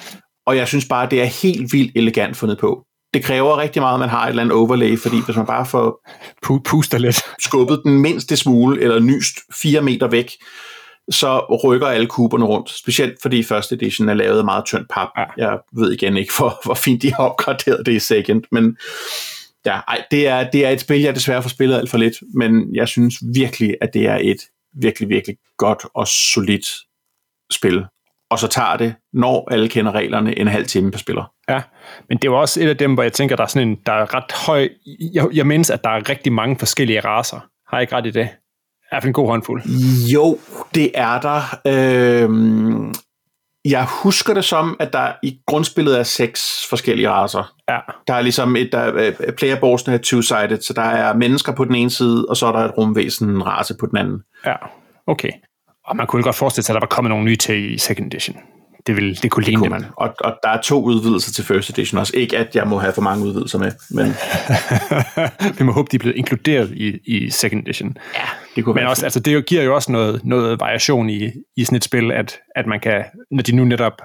Og 0.47 0.57
jeg 0.57 0.69
synes 0.69 0.87
bare, 0.88 1.09
det 1.11 1.23
er 1.23 1.25
helt 1.25 1.73
vildt 1.73 1.93
elegant 1.95 2.37
fundet 2.37 2.59
på. 2.59 2.85
Det 3.14 3.25
kræver 3.25 3.59
rigtig 3.59 3.83
meget, 3.83 3.95
at 3.95 4.00
man 4.00 4.09
har 4.09 4.25
et 4.25 4.29
eller 4.29 4.43
andet 4.43 4.57
overlay, 4.57 4.99
fordi 4.99 5.17
hvis 5.25 5.37
man 5.37 5.47
bare 5.47 5.67
får 5.67 6.09
Pu- 6.47 6.62
puster 6.64 6.99
lidt. 6.99 7.21
skubbet 7.38 7.81
den 7.85 7.99
mindste 7.99 8.37
smule, 8.37 8.81
eller 8.81 9.00
nyst 9.00 9.35
fire 9.62 9.83
meter 9.83 10.09
væk, 10.09 10.31
så 11.11 11.59
rykker 11.65 11.87
alle 11.87 12.07
kuberne 12.07 12.45
rundt. 12.45 12.71
Specielt 12.71 13.23
fordi 13.23 13.43
første 13.43 13.75
edition 13.75 14.09
er 14.09 14.15
lavet 14.15 14.39
af 14.39 14.45
meget 14.45 14.65
tyndt 14.65 14.89
pap. 14.91 15.09
Ja. 15.19 15.25
Jeg 15.37 15.59
ved 15.73 15.93
igen 15.93 16.17
ikke, 16.17 16.33
hvor, 16.39 16.61
hvor 16.65 16.75
fint 16.75 17.03
de 17.03 17.15
har 17.15 17.25
opgraderet 17.25 17.87
det 17.87 17.93
i 17.93 17.99
second, 17.99 18.43
men 18.53 18.77
ja, 19.67 19.81
ej, 19.89 20.05
det, 20.11 20.29
er, 20.29 20.51
det 20.51 20.67
er 20.67 20.71
et 20.71 20.81
spil, 20.81 21.01
jeg 21.01 21.15
desværre 21.15 21.43
får 21.43 21.49
spillet 21.49 21.77
alt 21.77 21.91
for 21.91 21.99
lidt, 21.99 22.15
men 22.35 22.75
jeg 22.75 22.89
synes 22.89 23.15
virkelig, 23.35 23.77
at 23.81 23.95
det 23.95 24.07
er 24.07 24.19
et 24.23 24.39
virkelig, 24.75 25.09
virkelig 25.09 25.37
godt 25.59 25.83
og 25.95 26.09
solidt 26.09 26.67
spil. 27.53 27.85
Og 28.31 28.39
så 28.39 28.49
tager 28.49 28.77
det, 28.77 28.95
når 29.13 29.49
alle 29.51 29.69
kender 29.69 29.93
reglerne, 29.93 30.39
en 30.39 30.49
halv 30.49 30.67
time 30.67 30.91
per 30.91 30.99
spiller. 30.99 31.33
Ja, 31.49 31.63
men 32.09 32.19
det 32.19 32.29
er 32.29 32.33
jo 32.33 32.41
også 32.41 32.63
et 32.63 32.69
af 32.69 32.77
dem, 32.77 32.95
hvor 32.95 33.03
jeg 33.03 33.13
tænker, 33.13 33.37
der 33.37 33.43
er 33.43 33.47
sådan 33.47 33.69
en, 33.69 33.79
der 33.87 33.93
er 33.93 34.15
ret 34.15 34.33
høj... 34.47 34.69
Jeg, 35.15 35.29
jeg 35.33 35.47
mindes, 35.47 35.71
at 35.71 35.85
der 35.85 35.91
er 35.91 36.09
rigtig 36.09 36.33
mange 36.33 36.59
forskellige 36.59 37.01
raser. 37.01 37.41
Har 37.69 37.77
jeg 37.77 37.83
ikke 37.83 37.97
ret 37.97 38.07
i 38.07 38.11
det? 38.11 38.29
Hvert 38.88 39.03
fald 39.03 39.09
en 39.09 39.12
god 39.12 39.29
håndfuld. 39.29 39.62
Jo, 40.12 40.38
det 40.75 40.91
er 40.95 41.21
der. 41.21 41.59
Øhm, 41.67 42.95
jeg 43.64 43.87
husker 44.03 44.35
det 44.35 44.45
som, 44.45 44.76
at 44.81 44.93
der 44.93 45.12
i 45.23 45.38
grundspillet 45.47 45.99
er 45.99 46.03
seks 46.03 46.67
forskellige 46.71 47.11
raser. 47.11 47.55
Ja, 47.69 47.79
Der 48.09 48.14
er 48.14 48.21
ligesom 48.21 48.57
et, 48.57 48.69
der, 48.73 48.95
øh, 48.95 49.33
playerboardsene 49.33 49.95
er 49.95 49.99
two-sided, 49.99 50.61
så 50.62 50.73
der 50.76 50.83
er 50.83 51.14
mennesker 51.14 51.53
på 51.53 51.64
den 51.64 51.75
ene 51.75 51.91
side, 51.91 52.26
og 52.29 52.37
så 52.37 52.47
er 52.47 52.53
der 52.53 52.59
et 52.59 52.73
rumvæsen, 52.79 53.31
en 53.31 53.47
race 53.47 53.75
på 53.81 53.87
den 53.87 53.99
anden. 53.99 54.23
ja, 54.47 54.55
okay. 55.07 55.31
Og 55.87 55.97
man 55.97 56.07
kunne 56.07 56.23
godt 56.23 56.37
forestille 56.37 56.64
sig, 56.64 56.73
at 56.73 56.75
der 56.75 56.81
var 56.81 56.87
kommet 56.87 57.09
nogle 57.09 57.25
nye 57.25 57.37
til 57.37 57.75
i 57.75 57.79
second 57.79 58.07
edition. 58.07 58.37
Det, 58.87 58.97
ville, 58.97 59.14
det 59.14 59.31
kunne 59.31 59.45
ligne 59.45 59.62
det. 59.62 59.71
Man. 59.71 59.85
Og, 59.97 60.14
og 60.21 60.35
der 60.43 60.49
er 60.49 60.61
to 60.61 60.83
udvidelser 60.83 61.33
til 61.33 61.45
first 61.45 61.71
edition 61.71 61.99
også. 61.99 62.17
Ikke 62.17 62.38
at 62.38 62.57
jeg 62.57 62.67
må 62.67 62.79
have 62.79 62.93
for 62.93 63.03
mange 63.03 63.26
udvidelser 63.26 63.59
med, 63.59 63.73
men... 63.91 64.14
Vi 65.59 65.64
må 65.64 65.73
håbe, 65.73 65.88
de 65.91 65.97
er 65.97 65.99
blevet 65.99 66.17
inkluderet 66.17 66.71
i, 66.71 66.99
i 67.05 67.31
second 67.31 67.62
edition. 67.62 67.97
Ja, 68.14 68.25
det 68.57 68.65
kunne 68.65 68.75
Men 68.75 68.87
også, 68.87 69.07
altså, 69.07 69.21
det 69.21 69.47
giver 69.47 69.63
jo 69.63 69.75
også 69.75 69.93
noget, 69.93 70.25
noget 70.25 70.61
variation 70.61 71.11
i, 71.11 71.31
i 71.57 71.65
sådan 71.65 71.77
et 71.77 71.85
spil, 71.85 72.13
at, 72.13 72.39
at 72.57 72.67
man 72.67 72.81
kan, 72.81 73.05
når 73.31 73.43
de 73.43 73.57
nu 73.57 73.65
netop... 73.65 74.03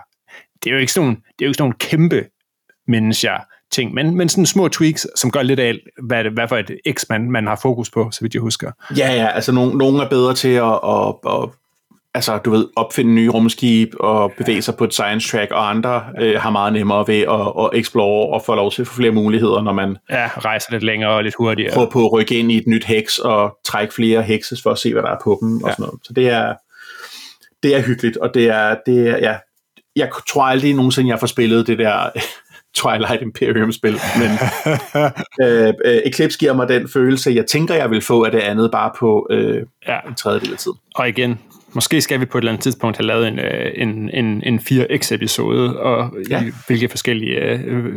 Det 0.64 0.70
er 0.70 0.74
jo 0.74 0.80
ikke 0.80 0.92
sådan, 0.92 1.10
det 1.10 1.16
er 1.16 1.46
jo 1.46 1.48
ikke 1.48 1.58
sådan 1.58 1.64
nogle 1.64 1.76
kæmpe 1.80 2.26
mennesker, 2.88 3.32
ting, 3.72 3.94
men, 3.94 4.16
men 4.16 4.30
sådan 4.30 4.46
små 4.46 4.68
tweaks, 4.68 5.08
som 5.16 5.32
gør 5.32 5.42
lidt 5.42 5.60
af, 5.60 5.74
hvad, 6.04 6.24
hvad 6.24 6.48
for 6.48 6.58
et 6.58 6.72
X 6.92 7.06
man, 7.10 7.32
man 7.32 7.48
har 7.48 7.60
fokus 7.62 7.92
på, 7.92 8.12
så 8.12 8.22
vidt 8.22 8.34
jeg 8.34 8.42
husker. 8.42 8.72
Ja, 8.98 9.14
ja, 9.14 9.28
altså 9.28 9.52
nogen, 9.52 9.78
nogen 9.78 10.00
er 10.00 10.10
bedre 10.10 10.34
til 10.34 10.54
at, 10.54 10.80
at, 10.84 11.16
at 11.26 11.50
altså, 12.14 12.38
du 12.38 12.52
ved, 12.52 12.68
opfinde 12.76 13.12
nye 13.14 13.30
rumskib 13.30 13.94
og 14.00 14.32
bevæge 14.38 14.62
sig 14.62 14.76
på 14.76 14.84
et 14.84 14.94
science 14.94 15.30
track, 15.32 15.52
og 15.52 15.70
andre 15.70 16.06
øh, 16.20 16.42
har 16.42 16.50
meget 16.50 16.74
nemmere 16.74 17.08
ved 17.08 17.22
at, 17.22 17.64
at 17.66 17.80
explore 17.80 18.34
og 18.34 18.46
få 18.46 18.56
lov 18.56 18.72
til 18.72 18.82
at 18.82 18.88
få 18.88 18.94
flere 18.94 19.12
muligheder, 19.12 19.62
når 19.62 19.74
man 19.74 19.98
ja, 20.10 20.30
rejser 20.38 20.72
lidt 20.72 20.84
længere 20.84 21.12
og 21.12 21.24
lidt 21.24 21.36
hurtigere. 21.38 21.74
Prøver 21.74 21.90
på 21.90 22.06
at 22.06 22.12
rykke 22.12 22.36
ind 22.36 22.52
i 22.52 22.58
et 22.58 22.68
nyt 22.68 22.86
heks 22.86 23.20
og 23.20 23.58
trække 23.66 23.94
flere 23.94 24.22
hekses 24.22 24.62
for 24.62 24.72
at 24.72 24.78
se, 24.78 24.94
hvad 24.94 25.04
der 25.04 25.10
er 25.10 25.20
på 25.24 25.38
dem. 25.42 25.64
Og 25.64 25.70
ja. 25.70 25.76
sådan 25.76 25.84
noget. 25.84 26.00
Så 26.04 26.14
det 26.14 26.30
er, 26.30 26.54
det 27.64 27.76
er 27.76 27.82
hyggeligt, 27.82 28.18
og 28.18 28.34
det 28.34 28.48
er, 28.48 28.76
det 28.86 29.10
er 29.10 29.18
ja, 29.18 29.36
jeg 29.96 30.10
tror 30.30 30.44
aldrig 30.44 30.74
nogensinde, 30.74 31.10
jeg 31.10 31.20
får 31.20 31.28
spillet 31.28 31.68
det 31.68 31.78
der 31.78 32.10
Twilight 32.78 33.22
Imperium-spil, 33.22 34.00
men 34.20 34.32
øh, 35.48 35.74
øh, 35.86 36.02
Eclipse 36.06 36.40
giver 36.40 36.54
mig 36.54 36.70
den 36.70 36.90
følelse, 36.90 37.32
jeg 37.32 37.46
tænker, 37.46 37.76
jeg 37.76 37.92
vil 37.92 38.02
få 38.02 38.24
af 38.24 38.32
det 38.32 38.40
andet, 38.40 38.72
bare 38.72 38.92
på 39.00 39.28
øh, 39.30 39.66
ja. 39.88 40.00
en 40.08 40.16
tredjedel 40.16 40.52
af 40.52 40.58
tiden. 40.58 40.78
Og 40.96 41.10
igen, 41.10 41.40
måske 41.74 42.02
skal 42.02 42.20
vi 42.20 42.26
på 42.26 42.38
et 42.38 42.42
eller 42.42 42.52
andet 42.52 42.64
tidspunkt 42.64 42.98
have 42.98 43.08
lavet 43.08 43.28
en, 43.28 43.40
øh, 43.40 43.72
en, 43.76 44.10
en, 44.10 44.44
en 44.44 44.60
4X-episode, 44.60 45.80
og 45.80 46.14
ja. 46.30 46.44
i, 46.44 46.52
hvilke 46.68 46.90
forskellige, 46.90 47.36
øh, 47.40 47.94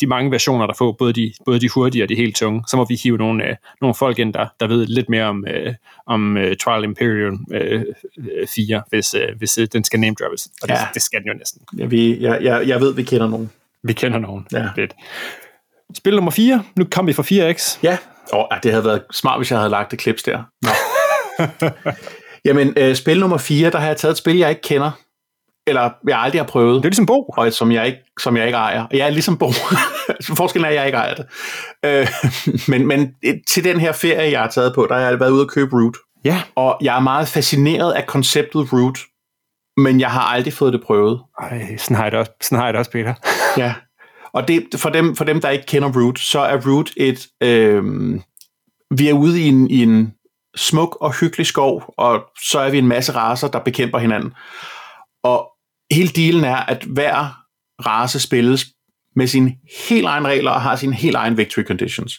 de 0.00 0.06
mange 0.06 0.30
versioner, 0.30 0.66
der 0.66 0.74
får, 0.78 0.92
både 0.92 1.12
de, 1.12 1.32
både 1.44 1.60
de 1.60 1.68
hurtige 1.68 2.04
og 2.04 2.08
de 2.08 2.14
helt 2.14 2.36
tunge. 2.36 2.62
Så 2.68 2.76
må 2.76 2.86
vi 2.88 3.00
hive 3.02 3.18
nogle, 3.18 3.44
øh, 3.48 3.56
nogle 3.80 3.94
folk 3.94 4.18
ind, 4.18 4.34
der, 4.34 4.46
der 4.60 4.66
ved 4.66 4.86
lidt 4.86 5.08
mere 5.08 5.24
om, 5.24 5.46
øh, 5.46 5.74
om 6.06 6.36
uh, 6.36 6.42
Trial 6.64 6.84
Imperium 6.84 7.46
øh, 7.52 7.84
4, 8.48 8.82
hvis, 8.88 9.14
øh, 9.14 9.38
hvis 9.38 9.58
øh, 9.58 9.68
den 9.72 9.84
skal 9.84 10.00
name 10.00 10.16
droppes. 10.20 10.48
Og 10.62 10.68
det, 10.68 10.74
ja. 10.74 10.86
det 10.94 11.02
skal 11.02 11.20
den 11.20 11.28
jo 11.28 11.34
næsten. 11.34 11.62
Ja, 11.78 11.84
vi, 11.84 12.20
jeg, 12.20 12.38
jeg, 12.42 12.68
jeg 12.68 12.80
ved, 12.80 12.94
vi 12.94 13.02
kender 13.02 13.28
nogen. 13.28 13.50
Vi 13.82 13.92
kender 13.92 14.18
nogen. 14.18 14.46
Ja. 14.52 14.68
Fedt. 14.76 14.94
Spil 15.94 16.14
nummer 16.14 16.30
4. 16.30 16.62
Nu 16.76 16.86
kom 16.90 17.06
vi 17.06 17.12
fra 17.12 17.22
4X. 17.22 17.78
Ja. 17.82 17.96
Oh, 18.32 18.44
det 18.62 18.70
havde 18.70 18.84
været 18.84 19.02
smart, 19.12 19.38
hvis 19.38 19.50
jeg 19.50 19.58
havde 19.58 19.70
lagt 19.70 19.90
det 19.90 19.98
klips 19.98 20.22
der. 20.22 20.42
Jamen, 22.44 22.74
øh, 22.76 22.94
spil 22.94 23.20
nummer 23.20 23.38
4, 23.38 23.70
der 23.70 23.78
har 23.78 23.86
jeg 23.86 23.96
taget 23.96 24.12
et 24.12 24.18
spil, 24.18 24.36
jeg 24.36 24.50
ikke 24.50 24.62
kender. 24.62 24.90
Eller 25.66 25.90
jeg 26.08 26.18
aldrig 26.18 26.40
har 26.40 26.46
prøvet. 26.46 26.76
Det 26.76 26.84
er 26.84 26.90
ligesom 26.90 27.06
Bo. 27.06 27.24
Og 27.36 27.52
som 27.52 27.72
jeg 27.72 27.86
ikke, 27.86 27.98
som 28.20 28.36
jeg 28.36 28.46
ikke 28.46 28.56
ejer. 28.56 28.86
Jeg 28.92 29.06
er 29.06 29.10
ligesom 29.10 29.38
Bo. 29.38 29.52
Forskellen 30.36 30.64
er, 30.64 30.68
at 30.68 30.74
jeg 30.74 30.86
ikke 30.86 30.98
ejer 30.98 31.14
det. 31.14 31.26
Øh, 31.84 32.08
men, 32.68 32.86
men 32.86 33.14
til 33.48 33.64
den 33.64 33.80
her 33.80 33.92
ferie, 33.92 34.30
jeg 34.30 34.40
har 34.40 34.48
taget 34.48 34.74
på, 34.74 34.86
der 34.88 34.94
har 34.94 35.02
jeg 35.02 35.20
været 35.20 35.30
ude 35.30 35.42
og 35.42 35.48
købe 35.48 35.76
Root. 35.76 35.96
Ja. 36.24 36.42
Og 36.54 36.78
jeg 36.82 36.96
er 36.96 37.00
meget 37.00 37.28
fascineret 37.28 37.92
af 37.92 38.06
konceptet 38.06 38.72
Root 38.72 38.98
men 39.76 40.00
jeg 40.00 40.10
har 40.10 40.20
aldrig 40.20 40.52
fået 40.52 40.72
det 40.72 40.82
prøvet. 40.82 41.20
Ej, 41.42 41.76
sådan 41.76 41.96
har 41.96 42.04
jeg 42.04 42.12
det 42.12 42.20
også, 42.20 42.32
sådan 42.40 42.58
har 42.58 42.66
jeg 42.66 42.74
det 42.74 42.78
også 42.78 42.90
Peter. 42.90 43.14
ja, 43.62 43.74
og 44.32 44.48
det, 44.48 44.66
for, 44.76 44.90
dem, 44.90 45.16
for 45.16 45.24
dem, 45.24 45.40
der 45.40 45.50
ikke 45.50 45.66
kender 45.66 45.92
Root, 46.00 46.18
så 46.18 46.40
er 46.40 46.60
Root 46.66 46.90
et... 46.96 47.26
Øh, 47.42 47.84
vi 48.96 49.08
er 49.08 49.12
ude 49.12 49.40
i 49.40 49.48
en, 49.48 49.70
i 49.70 49.82
en 49.82 50.14
smuk 50.56 50.96
og 51.00 51.20
hyggelig 51.20 51.46
skov, 51.46 51.94
og 51.98 52.24
så 52.50 52.58
er 52.58 52.70
vi 52.70 52.78
en 52.78 52.88
masse 52.88 53.12
raser, 53.12 53.48
der 53.48 53.58
bekæmper 53.58 53.98
hinanden. 53.98 54.32
Og 55.22 55.48
hele 55.92 56.08
dealen 56.08 56.44
er, 56.44 56.56
at 56.56 56.84
hver 56.84 57.44
race 57.86 58.20
spilles 58.20 58.66
med 59.16 59.26
sine 59.26 59.52
helt 59.88 60.06
egen 60.06 60.26
regler 60.26 60.50
og 60.50 60.60
har 60.60 60.76
sine 60.76 60.94
helt 60.94 61.16
egen 61.16 61.36
victory 61.36 61.62
conditions. 61.64 62.14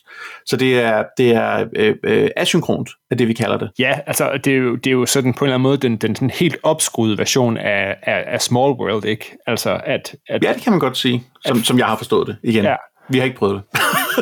Så 0.46 0.58
det 0.58 0.80
er, 0.80 1.04
det 1.18 1.32
er 1.32 1.66
øh, 1.76 1.96
øh, 2.04 2.30
asynkront, 2.36 2.90
er 3.12 3.16
det 3.16 3.28
vi 3.28 3.34
kalder 3.34 3.58
det. 3.58 3.72
Ja, 3.80 4.00
altså 4.08 4.40
det 4.44 4.54
er 4.54 4.58
jo, 4.58 4.76
det 4.76 4.88
er 4.88 4.92
jo 4.92 5.06
sådan 5.06 5.34
på 5.34 5.46
en 5.46 5.48
eller 5.48 5.56
anden 5.56 5.64
måde 5.64 5.78
den, 5.78 5.98
den, 5.98 6.14
den 6.14 6.30
helt 6.30 6.58
opskruede 6.64 7.18
version 7.18 7.58
af, 7.58 7.96
af, 8.04 8.24
af 8.28 8.42
Small 8.42 8.72
World, 8.72 9.06
ikke? 9.06 9.38
Altså 9.48 9.82
at, 9.86 10.16
at, 10.30 10.44
ja, 10.44 10.54
det 10.54 10.62
kan 10.62 10.72
man 10.72 10.80
godt 10.80 10.98
sige, 10.98 11.24
som, 11.46 11.58
at, 11.58 11.66
som 11.66 11.78
jeg 11.78 11.86
har 11.86 11.96
forstået 11.96 12.28
det 12.28 12.38
igen. 12.44 12.64
Ja. 12.64 12.76
Vi 13.10 13.18
har 13.18 13.26
ikke 13.26 13.38
prøvet 13.38 13.62
det. 13.72 13.82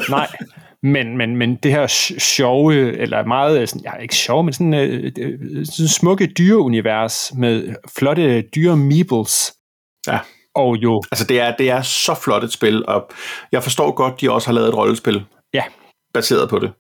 Nej, 0.10 0.28
men, 0.84 1.18
men, 1.18 1.36
men 1.36 1.56
det 1.56 1.72
her 1.72 1.88
sjove, 2.20 2.98
eller 2.98 3.26
meget, 3.26 3.70
sådan, 3.70 3.84
ja, 3.84 3.96
ikke 4.02 4.16
sjove, 4.16 4.44
men 4.44 4.54
sådan, 4.54 4.74
øh, 4.74 5.12
sådan 5.66 5.88
smukke 5.88 6.28
dyreunivers 6.38 7.32
med 7.38 7.76
flotte 7.98 8.42
dyre 8.42 8.78
meebles. 8.78 9.54
Ja 10.08 10.20
og 10.56 10.78
jo... 10.78 11.02
Altså, 11.12 11.26
det 11.26 11.40
er, 11.40 11.56
det 11.56 11.70
er 11.70 11.82
så 11.82 12.14
flot 12.14 12.44
et 12.44 12.52
spil, 12.52 12.86
og 12.86 13.10
jeg 13.52 13.64
forstår 13.64 13.92
godt, 13.92 14.22
de 14.22 14.32
også 14.32 14.48
har 14.48 14.54
lavet 14.54 14.68
et 14.68 14.78
rollespil. 14.78 15.26
Ja. 15.54 15.64
Baseret 16.14 16.50
på 16.50 16.60
det. 16.60 16.72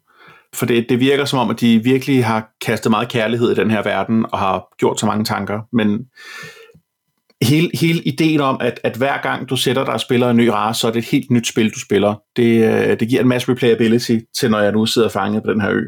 For 0.54 0.66
det, 0.66 0.86
det 0.90 1.00
virker 1.00 1.26
som 1.26 1.40
om, 1.40 1.50
at 1.50 1.60
de 1.60 1.84
virkelig 1.84 2.26
har 2.26 2.50
kastet 2.66 2.90
meget 2.90 3.10
kærlighed 3.10 3.52
i 3.52 3.56
den 3.56 3.72
her 3.72 3.84
verden, 3.84 4.26
og 4.32 4.40
har 4.40 4.68
gjort 4.78 5.00
så 5.00 5.06
mange 5.06 5.26
tanker. 5.26 5.60
Men 5.74 6.06
hele, 7.44 7.70
hele 7.74 8.02
ideen 8.02 8.42
om, 8.42 8.58
at, 8.62 8.80
at 8.84 8.96
hver 8.96 9.22
gang 9.22 9.50
du 9.50 9.56
sætter 9.56 9.86
dig 9.86 9.94
og 9.94 10.00
spiller 10.00 10.30
en 10.30 10.38
ny 10.38 10.48
race, 10.48 10.80
så 10.80 10.88
er 10.88 10.92
det 10.92 11.00
et 11.00 11.10
helt 11.10 11.32
nyt 11.32 11.48
spil, 11.48 11.70
du 11.70 11.80
spiller. 11.80 12.16
Det, 12.36 12.66
øh, 12.66 13.00
det 13.00 13.10
giver 13.10 13.22
en 13.22 13.28
masse 13.28 13.52
replayability 13.52 14.18
til, 14.40 14.52
når 14.52 14.60
jeg 14.60 14.72
nu 14.72 14.86
sidder 14.86 15.10
fanget 15.10 15.44
på 15.44 15.52
den 15.52 15.62
her 15.62 15.72
ø. 15.72 15.82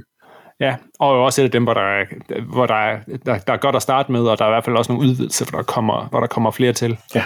Ja, 0.59 0.75
og 0.99 1.23
også 1.23 1.41
et 1.41 1.45
af 1.45 1.51
dem, 1.51 1.63
hvor, 1.63 1.73
der 1.73 1.81
er, 1.81 2.05
hvor 2.53 2.65
der, 2.65 2.75
er, 2.75 2.99
der, 3.25 3.37
der 3.37 3.53
er 3.53 3.57
godt 3.57 3.75
at 3.75 3.81
starte 3.81 4.11
med, 4.11 4.21
og 4.21 4.37
der 4.37 4.45
er 4.45 4.49
i 4.49 4.51
hvert 4.51 4.65
fald 4.65 4.75
også 4.75 4.91
nogle 4.91 5.09
udvidelser, 5.09 5.45
hvor 5.49 5.59
der 5.59 5.63
kommer, 5.63 6.07
hvor 6.09 6.19
der 6.19 6.27
kommer 6.27 6.51
flere 6.51 6.73
til. 6.73 6.97
Ja. 7.15 7.23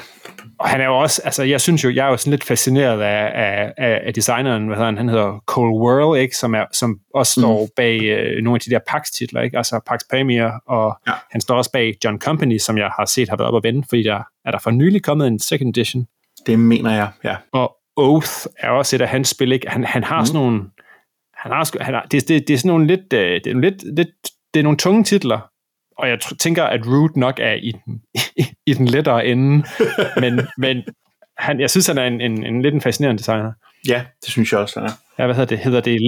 Og 0.60 0.69
han 0.69 0.82
er 0.82 0.86
jo 0.86 0.98
også, 0.98 1.21
altså 1.26 1.43
jeg 1.43 1.62
synes 1.62 1.84
jo, 1.84 1.89
jeg 1.93 2.06
er 2.06 2.10
jo 2.10 2.17
sådan 2.17 2.32
lidt 2.32 2.43
fascineret 2.43 3.02
af, 3.02 3.32
af, 3.78 4.02
af 4.06 4.13
designeren, 4.13 4.67
hvad 4.67 4.76
hedder 4.76 4.86
han, 4.86 4.98
han 4.98 5.10
hedder 5.10 5.43
Cole 5.45 5.80
Whirl, 5.80 6.19
ikke, 6.19 6.38
som, 6.38 6.56
er, 6.56 6.65
som 6.74 7.00
også 7.13 7.41
står 7.41 7.62
mm. 7.62 7.69
bag 7.76 8.02
øh, 8.02 8.43
nogle 8.43 8.56
af 8.56 8.60
de 8.60 8.69
der 8.69 8.80
Pax-titler, 8.88 9.41
ikke, 9.41 9.58
altså 9.58 9.80
Pax 9.88 10.00
Premier, 10.10 10.52
og 10.67 10.98
ja. 11.08 11.13
han 11.32 11.41
står 11.41 11.56
også 11.56 11.71
bag 11.71 11.93
John 12.06 12.21
Company, 12.21 12.58
som 12.58 12.78
jeg 12.78 12.89
har 12.98 13.06
set 13.06 13.30
har 13.30 13.38
været 13.38 13.48
op 13.48 13.56
at 13.56 13.63
vende, 13.63 13.84
fordi 13.89 14.04
der 14.04 14.19
er 14.45 14.52
der 14.52 14.60
for 14.60 14.71
nylig 14.71 15.04
kommet 15.04 15.28
en 15.28 15.39
second 15.39 15.78
edition. 15.78 16.08
Det 16.45 16.60
mener 16.60 16.91
jeg, 16.91 17.10
ja. 17.24 17.36
Og 17.54 17.76
Oath 17.98 18.32
er 18.60 18.69
også 18.69 18.95
et 18.95 19.02
af 19.02 19.08
hans 19.08 19.30
spil, 19.30 19.52
ikke? 19.52 19.69
Han, 19.69 19.84
han 19.84 20.04
har 20.04 20.19
mm. 20.19 20.26
sådan 20.26 20.41
nogle, 20.41 20.62
han 21.38 21.52
har, 21.52 21.84
han 21.84 21.93
har, 21.93 22.08
det, 22.12 22.28
det, 22.28 22.48
det 22.48 22.54
er 22.54 22.58
sådan 22.58 22.69
nogle 22.69 22.88
lidt, 22.88 23.13
øh, 23.13 23.41
det 23.43 23.48
er 23.48 23.60
lidt, 23.60 23.95
lidt, 23.95 24.10
det 24.54 24.60
er 24.60 24.63
nogle 24.63 24.78
tunge 24.78 25.04
titler, 25.04 25.39
og 25.97 26.10
jeg 26.10 26.19
tænker, 26.39 26.63
at 26.63 26.88
Root 26.88 27.15
nok 27.15 27.39
er 27.39 27.53
i 27.53 27.71
den, 27.86 28.01
i, 28.38 28.45
i 28.65 28.73
den 28.73 28.88
lettere 28.88 29.25
ende, 29.25 29.63
men, 30.21 30.41
men 30.58 30.84
han, 31.38 31.60
jeg 31.60 31.69
synes, 31.69 31.88
han 31.88 31.97
er 31.97 32.03
en, 32.03 32.21
en, 32.21 32.45
en 32.45 32.62
lidt 32.62 32.73
en 32.73 32.81
fascinerende 32.81 33.19
designer. 33.19 33.51
Ja, 33.88 34.03
det 34.21 34.31
synes 34.31 34.51
jeg 34.51 34.60
også, 34.60 34.79
han 34.79 34.89
er. 34.89 34.93
Ja, 35.19 35.25
hvad 35.25 35.36
hedder 35.36 35.55
det? 35.55 35.60
Hedder 35.60 35.81
det 35.81 36.01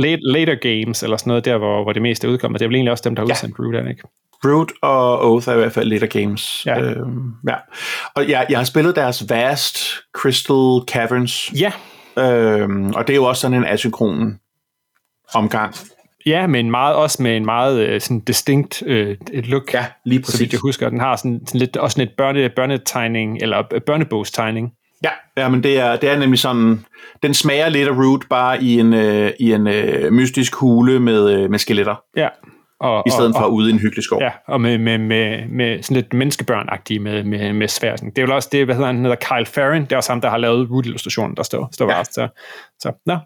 late, 0.00 0.22
Later 0.22 0.54
Games, 0.54 1.02
eller 1.02 1.16
sådan 1.16 1.30
noget, 1.30 1.44
der 1.44 1.58
hvor, 1.58 1.82
hvor 1.82 1.92
det 1.92 2.02
meste 2.02 2.26
er 2.26 2.32
udkommet? 2.32 2.60
Det 2.60 2.64
er 2.64 2.68
vel 2.68 2.74
egentlig 2.74 2.92
også 2.92 3.02
dem, 3.04 3.14
der 3.16 3.22
har 3.22 3.26
ja. 3.28 3.32
udsendt 3.32 3.58
Root, 3.58 3.74
er 3.74 3.88
ikke? 3.88 4.02
Root 4.44 4.72
og 4.82 5.30
Oath 5.30 5.48
er 5.48 5.52
i 5.52 5.56
hvert 5.56 5.72
fald 5.72 5.88
Later 5.88 6.06
Games. 6.06 6.66
Ja. 6.66 6.80
Øhm, 6.80 7.32
ja. 7.48 7.54
Og 8.14 8.28
jeg, 8.28 8.46
jeg 8.50 8.58
har 8.58 8.64
spillet 8.64 8.96
deres 8.96 9.30
Vast 9.30 9.78
Crystal 10.12 10.80
Caverns. 10.88 11.52
Ja. 11.60 11.72
Øhm, 12.18 12.90
og 12.94 13.06
det 13.06 13.12
er 13.12 13.16
jo 13.16 13.24
også 13.24 13.40
sådan 13.40 13.56
en 13.56 13.64
asynkron 13.64 14.38
omgang. 15.34 15.74
Ja, 16.26 16.46
men 16.46 16.70
meget, 16.70 16.96
også 16.96 17.22
med 17.22 17.36
en 17.36 17.44
meget 17.44 17.80
øh, 17.80 18.00
sådan 18.00 18.20
distinkt 18.20 18.82
øh, 18.86 19.16
et 19.32 19.48
look. 19.48 19.74
Ja, 19.74 19.86
lige 20.04 20.20
præcis. 20.20 20.38
Så 20.38 20.46
jeg 20.52 20.60
husker, 20.62 20.88
den 20.88 21.00
har 21.00 21.16
sådan, 21.16 21.40
sådan 21.46 21.58
lidt, 21.58 21.76
også 21.76 21.94
sådan 21.94 22.08
et 22.08 22.14
børne, 22.16 22.48
børnetegning, 22.48 23.38
eller 23.42 23.62
børnebogstegning. 23.86 24.72
Ja, 25.04 25.10
ja 25.36 25.48
men 25.48 25.62
det 25.62 25.80
er, 25.80 25.96
det 25.96 26.10
er 26.10 26.18
nemlig 26.18 26.38
sådan, 26.38 26.84
den 27.22 27.34
smager 27.34 27.68
lidt 27.68 27.88
af 27.88 27.92
Root, 27.92 28.20
bare 28.30 28.62
i 28.62 28.80
en, 28.80 28.94
øh, 28.94 29.32
i 29.40 29.52
en 29.52 29.66
øh, 29.66 30.12
mystisk 30.12 30.54
hule 30.54 31.00
med, 31.00 31.30
øh, 31.30 31.50
med 31.50 31.58
skeletter. 31.58 31.94
Ja. 32.16 32.28
Og, 32.80 33.02
I 33.06 33.10
stedet 33.10 33.34
og, 33.34 33.40
for 33.40 33.46
ude 33.46 33.70
i 33.70 33.72
en 33.72 33.78
hyggelig 33.78 34.04
skov. 34.04 34.22
Ja, 34.22 34.30
og 34.48 34.60
med, 34.60 34.78
med, 34.78 34.98
med, 34.98 35.48
med 35.48 35.82
sådan 35.82 35.94
lidt 35.94 36.12
menneskebørnagtige 36.12 37.00
med, 37.00 37.24
med, 37.24 37.52
med 37.52 37.68
sværsen. 37.68 38.10
Det 38.10 38.18
er 38.18 38.26
jo 38.26 38.34
også 38.34 38.48
det, 38.52 38.64
hvad 38.64 38.74
hedder 38.74 38.86
han, 38.86 39.00
hedder 39.00 39.16
Kyle 39.16 39.46
Farron, 39.46 39.82
det 39.82 39.92
er 39.92 39.96
også 39.96 40.12
ham, 40.12 40.20
der 40.20 40.30
har 40.30 40.36
lavet 40.36 40.70
Root-illustrationen, 40.70 41.36
der 41.36 41.42
står, 41.42 41.68
står 41.72 41.90
ja. 41.90 42.04
Så, 42.04 42.28
så, 42.78 42.92
nå. 43.06 43.16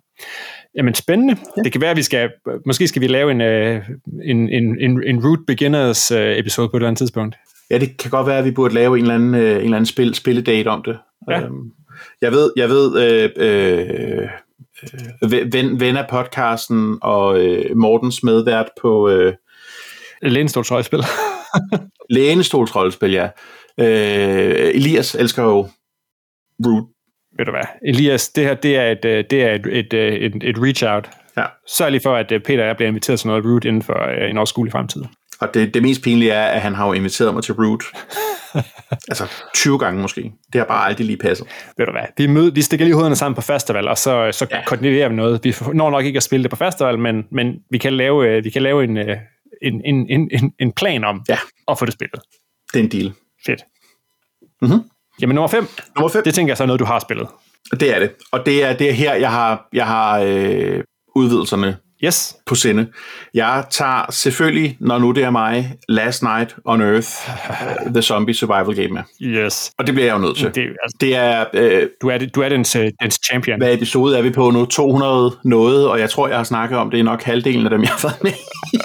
Jamen 0.79 0.95
spændende. 0.95 1.37
Ja. 1.57 1.63
Det 1.63 1.73
kan 1.73 1.81
være, 1.81 1.91
at 1.91 1.97
vi 1.97 2.03
skal, 2.03 2.31
måske 2.67 2.89
skal 2.89 3.03
vi 3.03 3.07
lave 3.07 3.31
en, 3.31 3.41
uh, 3.41 3.83
en, 4.25 4.49
en, 4.49 4.81
en, 4.81 5.03
en 5.05 5.27
Root 5.27 5.39
Beginners 5.47 6.13
uh, 6.13 6.19
episode 6.19 6.69
på 6.69 6.77
et 6.77 6.81
eller 6.81 6.89
andet 6.89 6.99
tidspunkt. 6.99 7.37
Ja, 7.71 7.79
det 7.79 7.97
kan 7.97 8.11
godt 8.11 8.27
være, 8.27 8.39
at 8.39 8.45
vi 8.45 8.51
burde 8.51 8.75
lave 8.75 8.99
en 8.99 9.05
eller 9.05 9.15
anden, 9.15 9.35
uh, 9.35 9.41
en 9.41 9.47
eller 9.47 9.77
anden 9.77 9.87
spil, 9.87 10.15
spilledate 10.15 10.69
om 10.69 10.83
det. 10.83 10.99
Ja. 11.31 11.47
Um, 11.47 11.73
jeg 12.23 12.33
ved, 12.33 12.53
jeg 12.57 12.69
ved 12.69 12.87
uh, 12.87 14.25
uh, 15.23 15.53
ven, 15.53 15.81
ven 15.81 15.97
af 15.97 16.07
podcasten 16.11 16.99
og 17.03 17.35
uh, 17.35 17.77
Mortens 17.77 18.23
medvært 18.23 18.69
på... 18.81 19.11
Uh, 19.11 19.33
Lænestolsrollespil. 20.23 21.01
Lænestolsrollespil, 22.11 23.13
ja. 23.13 23.29
Uh, 23.79 24.75
Elias 24.75 25.15
elsker 25.15 25.43
jo 25.43 25.69
Root 26.67 26.85
ved 27.39 27.45
du 27.45 27.51
hvad, 27.51 27.65
Elias, 27.85 28.29
det 28.29 28.45
her 28.45 28.55
det 28.55 28.77
er 28.77 28.91
et, 28.91 29.05
øh, 29.05 29.25
det 29.31 29.43
er 29.45 29.55
et, 29.55 29.67
et, 29.67 29.93
øh, 29.93 30.13
et, 30.13 30.35
et 30.43 30.57
reach 30.59 30.85
out. 30.87 31.11
Ja. 31.37 31.45
Sørg 31.69 31.91
lige 31.91 32.01
for, 32.03 32.15
at 32.17 32.33
øh, 32.33 32.41
Peter 32.41 32.63
og 32.63 32.67
jeg 32.69 32.77
bliver 32.77 32.89
inviteret 32.89 33.21
til 33.21 33.27
noget 33.29 33.45
root 33.45 33.65
inden 33.65 33.83
for 33.83 33.95
en 34.31 34.37
overskuelig 34.39 34.73
fremtid. 34.73 35.03
Og 35.41 35.55
det, 35.55 35.75
det 35.75 35.83
mest 35.83 36.03
pinlige 36.03 36.33
er, 36.33 36.47
at 36.47 36.61
han 36.61 36.75
har 36.75 36.87
jo 36.87 36.93
inviteret 36.93 37.35
mig 37.35 37.43
til 37.43 37.55
Root. 37.55 37.83
altså 39.11 39.27
20 39.55 39.79
gange 39.79 40.03
måske. 40.03 40.33
Det 40.53 40.59
har 40.59 40.65
bare 40.65 40.87
aldrig 40.87 41.07
lige 41.07 41.17
passet. 41.17 41.47
Ved 41.77 41.87
du 41.87 41.93
hvad, 41.93 42.03
vi, 42.17 42.27
mød, 42.27 42.53
vi 42.53 42.63
stikker 42.63 42.85
lige 42.85 42.95
hovederne 42.95 43.17
sammen 43.17 43.35
på 43.35 43.41
festival, 43.41 43.89
og 43.89 43.99
så, 43.99 44.33
så 44.33 44.47
ja. 44.51 44.65
koordinerer 44.67 45.09
vi 45.09 45.15
noget. 45.15 45.45
Vi 45.45 45.55
når 45.75 45.91
nok 45.91 46.05
ikke 46.05 46.17
at 46.17 46.23
spille 46.23 46.43
det 46.43 46.51
på 46.51 46.57
festival, 46.57 46.99
men, 46.99 47.25
men 47.33 47.55
vi 47.71 47.79
kan 47.79 47.93
lave, 47.93 48.43
vi 48.43 48.51
kan 48.51 48.63
lave 48.63 48.85
en, 48.85 48.97
en, 49.63 49.83
en, 49.85 50.29
en, 50.31 50.53
en 50.59 50.73
plan 50.73 51.05
om 51.05 51.25
Ja. 51.29 51.39
at 51.71 51.79
få 51.79 51.85
det 51.85 51.93
spillet. 51.95 52.21
Det 52.73 52.81
er 52.81 52.85
en 52.85 52.91
deal. 52.91 53.13
Fedt. 53.47 53.63
Mhm. 54.63 54.81
Jamen 55.21 55.35
nummer 55.35 55.49
5, 55.49 55.69
Nummer 55.97 56.09
5. 56.09 56.23
det 56.25 56.35
tænker 56.35 56.51
jeg 56.51 56.57
så 56.57 56.63
er 56.65 56.67
noget, 56.67 56.81
du 56.81 56.85
har 56.85 56.99
spillet. 56.99 57.27
Det 57.81 57.95
er 57.97 57.99
det. 57.99 58.11
Og 58.33 58.47
det 58.47 58.65
er, 58.65 58.73
det 58.73 58.89
er 58.89 58.93
her, 58.93 59.15
jeg 59.15 59.31
har, 59.31 59.69
jeg 59.73 59.87
har 59.87 60.19
øh, 60.19 60.81
udvidelserne 61.17 61.77
Yes. 62.05 62.37
på 62.47 62.55
sinde. 62.55 62.87
Jeg 63.35 63.65
tager 63.71 64.11
selvfølgelig, 64.11 64.77
når 64.81 64.99
nu 64.99 65.11
det 65.13 65.25
er 65.25 65.31
mig, 65.31 65.73
Last 65.89 66.23
Night 66.23 66.57
on 66.65 66.81
Earth, 66.83 67.09
uh, 67.87 67.93
The 67.93 68.03
Zombie 68.03 68.35
Survival 68.35 68.77
Game 68.77 68.89
med. 68.89 69.03
Yes. 69.23 69.73
Og 69.79 69.87
det 69.87 69.95
bliver 69.95 70.07
jeg 70.07 70.15
jo 70.15 70.19
nødt 70.19 70.37
til. 70.37 70.55
Det, 70.55 70.61
altså, 70.63 70.97
Det 71.01 71.17
er, 71.17 71.45
øh, 71.55 71.89
du 72.03 72.09
er, 72.09 72.19
det- 72.19 72.35
du 72.35 72.41
er 72.41 72.49
dens, 72.49 72.77
øh, 72.77 72.91
dens 73.03 73.21
champion. 73.27 73.59
hvad 73.59 73.75
episode 73.75 74.19
er 74.19 74.23
vi 74.23 74.31
på 74.31 74.51
nu? 74.51 74.65
200 74.65 75.37
noget, 75.45 75.89
og 75.89 76.01
jeg 76.01 76.11
tror, 76.11 76.29
jeg 76.29 76.37
har 76.37 76.45
snakket 76.45 76.79
om, 76.79 76.91
det 76.91 77.01
er 77.01 77.05
nok 77.05 77.23
halvdelen 77.23 77.65
af 77.67 77.71
dem, 77.71 77.81
jeg 77.83 77.91
har 77.91 78.09
været 78.09 78.23
med 78.23 78.33
i. 78.33 78.79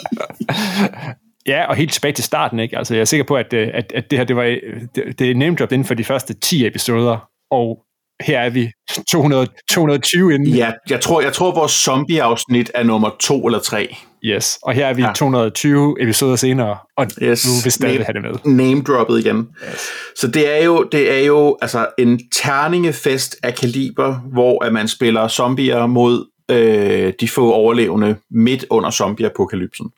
Ja, 1.48 1.66
og 1.66 1.76
helt 1.76 1.94
tilbage 1.94 2.12
til 2.14 2.24
starten, 2.24 2.60
ikke? 2.60 2.78
Altså, 2.78 2.94
jeg 2.94 3.02
er 3.02 3.06
sikker 3.06 3.24
på, 3.26 3.36
at, 3.36 3.54
øh, 3.54 3.70
at, 3.74 3.92
at 3.96 4.12
det 4.12 4.20
her, 4.20 4.26
det 4.26 4.36
var, 4.36 4.44
øh, 4.44 4.58
det, 4.96 5.20
det 5.20 5.32
er 5.32 5.36
name 5.36 5.56
drop 5.56 5.72
inden 5.72 5.86
for 5.86 5.94
de 5.94 6.04
første 6.04 6.34
10 6.34 6.68
episoder, 6.68 7.30
og 7.52 7.80
her 8.22 8.40
er 8.40 8.50
vi 8.50 8.72
200, 9.12 9.48
220 9.72 10.34
inden. 10.34 10.48
Ja, 10.56 10.72
jeg 10.90 11.02
tror, 11.02 11.22
jeg 11.22 11.34
tror 11.34 11.54
vores 11.56 11.72
zombie-afsnit 11.72 12.72
er 12.76 12.84
nummer 12.84 13.10
to 13.20 13.46
eller 13.48 13.60
tre. 13.60 13.96
Yes, 14.26 14.60
og 14.64 14.74
her 14.74 14.88
er 14.88 14.94
vi 14.94 15.02
Ja. 15.02 15.08
ja. 15.08 15.14
220 15.14 15.96
episoder 16.02 16.36
senere, 16.36 16.78
og 16.98 17.08
Yes. 17.22 17.46
nu 17.48 17.52
vil 17.54 17.66
vi 17.66 17.70
stadig 17.70 17.94
Name- 17.94 18.06
have 18.06 18.14
det 18.14 18.44
med. 18.46 18.54
Name-droppet 18.56 19.20
igen. 19.26 19.38
Yes. 19.74 19.80
Så 20.18 20.28
det 20.28 20.60
er 20.60 20.64
jo, 20.66 20.84
det 20.92 21.22
er 21.22 21.26
jo 21.26 21.58
altså 21.62 21.88
en 21.98 22.20
terningefest 22.36 23.36
af 23.44 23.56
kaliber, 23.56 24.16
hvor 24.34 24.64
at 24.66 24.74
man 24.74 24.88
spiller 24.88 25.28
zombier 25.28 25.86
mod 25.86 26.26
øh, 26.52 27.14
de 27.20 27.28
få 27.28 27.52
overlevende 27.52 28.16
midt 28.32 28.66
under 28.70 28.90
zombie-apokalypsen. 28.92 29.92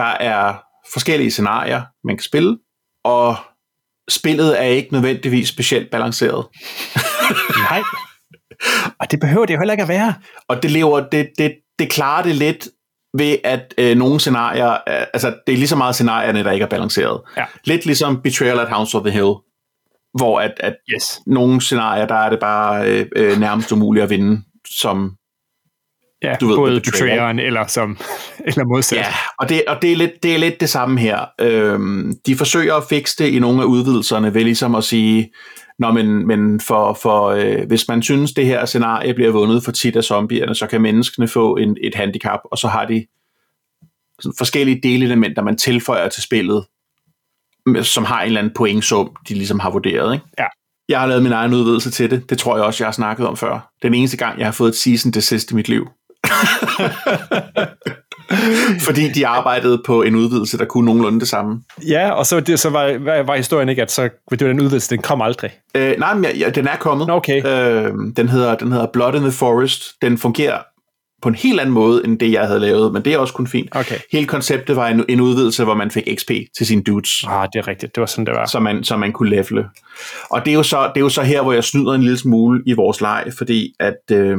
Der 0.00 0.06
er 0.06 0.54
forskellige 0.92 1.30
scenarier, 1.30 1.82
man 2.04 2.16
kan 2.16 2.22
spille, 2.22 2.58
og 3.04 3.36
spillet 4.10 4.60
er 4.60 4.64
ikke 4.64 4.92
nødvendigvis 4.92 5.48
specielt 5.48 5.90
balanceret. 5.90 6.46
Nej. 7.70 7.82
Og 9.00 9.10
det 9.10 9.20
behøver 9.20 9.46
det 9.46 9.54
jo 9.54 9.58
heller 9.58 9.72
ikke 9.72 9.82
at 9.82 9.88
være. 9.88 10.14
Og 10.48 10.62
det 10.62 10.70
lever, 10.70 11.00
det, 11.00 11.30
det, 11.38 11.54
det 11.78 11.90
klarer 11.90 12.22
det 12.22 12.34
lidt 12.34 12.68
ved, 13.18 13.36
at 13.44 13.74
øh, 13.78 13.96
nogle 13.96 14.20
scenarier, 14.20 14.72
øh, 14.72 15.06
altså 15.14 15.34
det 15.46 15.52
er 15.52 15.56
lige 15.56 15.68
så 15.68 15.76
meget 15.76 15.94
scenarierne, 15.94 16.44
der 16.44 16.50
ikke 16.50 16.64
er 16.64 16.68
balanceret. 16.68 17.20
Ja. 17.36 17.44
Lidt 17.64 17.86
ligesom 17.86 18.22
Betrayal 18.22 18.58
at 18.58 18.68
House 18.68 18.96
of 18.96 19.02
the 19.02 19.12
Hill, 19.12 19.34
hvor 20.14 20.40
at, 20.40 20.52
at 20.60 20.76
Yes. 20.94 21.20
nogle 21.26 21.60
scenarier, 21.60 22.06
der 22.06 22.14
er 22.14 22.30
det 22.30 22.40
bare 22.40 22.88
øh, 22.88 23.06
øh, 23.16 23.38
nærmest 23.38 23.72
umuligt 23.72 24.04
at 24.04 24.10
vinde, 24.10 24.42
som 24.80 25.16
Ja, 26.22 26.34
Du 26.40 26.46
ved, 26.48 26.56
både 26.56 26.80
betrayeren 26.80 27.38
eller, 27.38 27.66
som, 27.66 27.98
eller 28.46 28.64
modsat. 28.64 28.98
Ja, 28.98 29.06
og 29.38 29.48
det, 29.48 29.62
og 29.68 29.82
det, 29.82 29.92
er, 29.92 29.96
lidt, 29.96 30.22
det 30.22 30.34
er 30.34 30.38
lidt 30.38 30.60
det 30.60 30.68
samme 30.68 31.00
her. 31.00 31.24
Øhm, 31.40 32.14
de 32.26 32.36
forsøger 32.36 32.74
at 32.74 32.84
fikse 32.88 33.24
det 33.24 33.30
i 33.30 33.38
nogle 33.38 33.62
af 33.62 33.66
udvidelserne 33.66 34.34
ved 34.34 34.44
ligesom 34.44 34.74
at 34.74 34.84
sige, 34.84 35.32
Nå, 35.80 35.92
men, 35.92 36.26
men 36.26 36.60
for, 36.60 36.92
for, 37.02 37.28
øh, 37.28 37.66
hvis 37.66 37.88
man 37.88 38.02
synes, 38.02 38.32
det 38.32 38.46
her 38.46 38.64
scenarie 38.64 39.14
bliver 39.14 39.30
vundet 39.30 39.64
for 39.64 39.72
tit 39.72 39.96
af 39.96 40.04
zombierne, 40.04 40.54
så 40.54 40.66
kan 40.66 40.80
menneskene 40.80 41.28
få 41.28 41.56
en, 41.56 41.76
et 41.80 41.94
handicap, 41.94 42.40
og 42.44 42.58
så 42.58 42.68
har 42.68 42.84
de 42.84 43.06
sådan 44.20 44.34
forskellige 44.38 44.80
delelementer, 44.82 45.42
man 45.42 45.56
tilføjer 45.56 46.08
til 46.08 46.22
spillet, 46.22 46.66
som 47.82 48.04
har 48.04 48.20
en 48.20 48.26
eller 48.26 48.40
anden 48.40 48.54
pointsum, 48.54 49.16
de 49.28 49.34
ligesom 49.34 49.60
har 49.60 49.70
vurderet. 49.70 50.12
Ikke? 50.14 50.24
Ja. 50.38 50.46
Jeg 50.88 51.00
har 51.00 51.06
lavet 51.06 51.22
min 51.22 51.32
egen 51.32 51.54
udvidelse 51.54 51.90
til 51.90 52.10
det. 52.10 52.30
Det 52.30 52.38
tror 52.38 52.56
jeg 52.56 52.64
også, 52.64 52.84
jeg 52.84 52.86
har 52.86 52.92
snakket 52.92 53.26
om 53.26 53.36
før. 53.36 53.72
Den 53.82 53.94
eneste 53.94 54.16
gang, 54.16 54.38
jeg 54.38 54.46
har 54.46 54.52
fået 54.52 54.68
et 54.68 54.76
season 54.76 55.12
desist 55.12 55.50
i 55.50 55.54
mit 55.54 55.68
liv. 55.68 55.88
Fordi 58.86 59.08
de 59.08 59.26
arbejdede 59.26 59.82
på 59.86 60.02
en 60.02 60.14
udvidelse, 60.14 60.58
der 60.58 60.64
kunne 60.64 60.84
nogenlunde 60.84 61.20
det 61.20 61.28
samme. 61.28 61.62
Ja, 61.88 62.10
og 62.10 62.26
så, 62.26 62.40
det, 62.40 62.60
så 62.60 62.70
var, 62.70 63.22
var, 63.22 63.36
historien 63.36 63.68
ikke, 63.68 63.82
at 63.82 63.90
så, 63.90 64.02
det 64.02 64.40
var 64.40 64.46
den 64.46 64.60
udvidelse, 64.60 64.90
den 64.90 65.02
kom 65.02 65.22
aldrig. 65.22 65.50
Øh, 65.74 65.94
nej, 65.98 66.14
men 66.14 66.26
ja, 66.38 66.50
den 66.50 66.66
er 66.66 66.76
kommet. 66.76 67.10
Okay. 67.10 67.46
Øh, 67.46 67.92
den, 68.16 68.28
hedder, 68.28 68.54
den 68.54 68.72
hedder 68.72 68.86
Blood 68.92 69.14
in 69.14 69.20
the 69.20 69.32
Forest. 69.32 69.82
Den 70.02 70.18
fungerer 70.18 70.58
på 71.22 71.28
en 71.28 71.34
helt 71.34 71.60
anden 71.60 71.74
måde, 71.74 72.04
end 72.04 72.18
det, 72.18 72.32
jeg 72.32 72.46
havde 72.46 72.60
lavet, 72.60 72.92
men 72.92 73.04
det 73.04 73.14
er 73.14 73.18
også 73.18 73.34
kun 73.34 73.46
fint. 73.46 73.68
Okay. 73.72 73.94
Hele 74.12 74.26
konceptet 74.26 74.76
var 74.76 74.88
en, 74.88 75.04
en 75.08 75.20
udvidelse, 75.20 75.64
hvor 75.64 75.74
man 75.74 75.90
fik 75.90 76.08
XP 76.18 76.30
til 76.56 76.66
sine 76.66 76.82
dudes, 76.82 77.24
Ah, 77.28 77.48
det 77.52 77.58
er 77.58 77.68
rigtigt. 77.68 77.94
Det 77.94 78.00
var 78.00 78.06
sådan, 78.06 78.26
det 78.26 78.34
var. 78.34 78.46
så 78.46 78.60
man, 78.60 78.84
så 78.84 78.96
man 78.96 79.12
kunne 79.12 79.30
levele. 79.30 79.64
Og 80.30 80.44
det 80.44 80.50
er, 80.50 80.54
jo 80.54 80.62
så, 80.62 80.82
det 80.94 80.96
er 80.96 81.00
jo 81.00 81.08
så 81.08 81.22
her, 81.22 81.42
hvor 81.42 81.52
jeg 81.52 81.64
snyder 81.64 81.92
en 81.92 82.02
lille 82.02 82.18
smule 82.18 82.62
i 82.66 82.72
vores 82.72 83.00
leg, 83.00 83.24
fordi 83.38 83.72
at, 83.80 83.96
øh, 84.12 84.36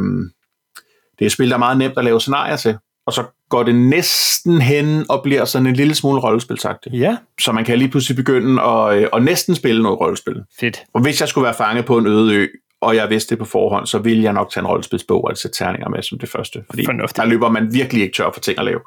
det 1.22 1.26
er 1.26 1.30
et 1.30 1.32
spil, 1.32 1.50
der 1.50 1.56
er 1.56 1.60
meget 1.60 1.78
nemt 1.78 1.98
at 1.98 2.04
lave 2.04 2.20
scenarier 2.22 2.56
til, 2.56 2.78
og 3.08 3.14
så 3.14 3.24
går 3.50 3.64
det 3.64 3.76
næsten 3.76 4.62
hen 4.62 5.06
og 5.10 5.24
bliver 5.24 5.46
sådan 5.46 5.68
en 5.68 5.74
lille 5.76 5.96
smule 5.96 6.20
rollespilsagtigt. 6.22 6.96
Ja, 7.00 7.18
Så 7.42 7.52
man 7.52 7.66
kan 7.66 7.78
lige 7.78 7.90
pludselig 7.90 8.16
begynde 8.16 8.62
at, 8.62 8.98
øh, 8.98 9.08
at 9.14 9.24
næsten 9.24 9.56
spille 9.56 9.84
noget 9.84 10.00
rollespil. 10.00 10.36
fedt. 10.60 10.84
Og 10.94 11.02
hvis 11.02 11.20
jeg 11.22 11.30
skulle 11.30 11.46
være 11.46 11.54
fanget 11.54 11.86
på 11.86 11.98
en 11.98 12.08
øde 12.08 12.36
ø, 12.36 12.48
og 12.82 12.96
jeg 12.96 13.10
vidste 13.10 13.30
det 13.30 13.40
på 13.40 13.46
forhånd, 13.46 13.86
så 13.88 13.98
ville 13.98 14.24
jeg 14.24 14.34
nok 14.34 14.52
tage 14.52 14.62
en 14.62 14.68
rollespilsbog 14.68 15.24
og 15.24 15.38
sætte 15.38 15.58
terninger 15.58 15.90
med 15.90 16.02
som 16.04 16.20
det 16.20 16.30
første. 16.30 16.64
Fordi 16.70 16.86
Fornuftigt. 16.86 17.18
der 17.18 17.26
løber 17.26 17.50
man 17.50 17.74
virkelig 17.74 18.04
ikke 18.04 18.16
tør 18.16 18.30
for 18.34 18.40
ting 18.40 18.60
at 18.60 18.66
lave. 18.66 18.80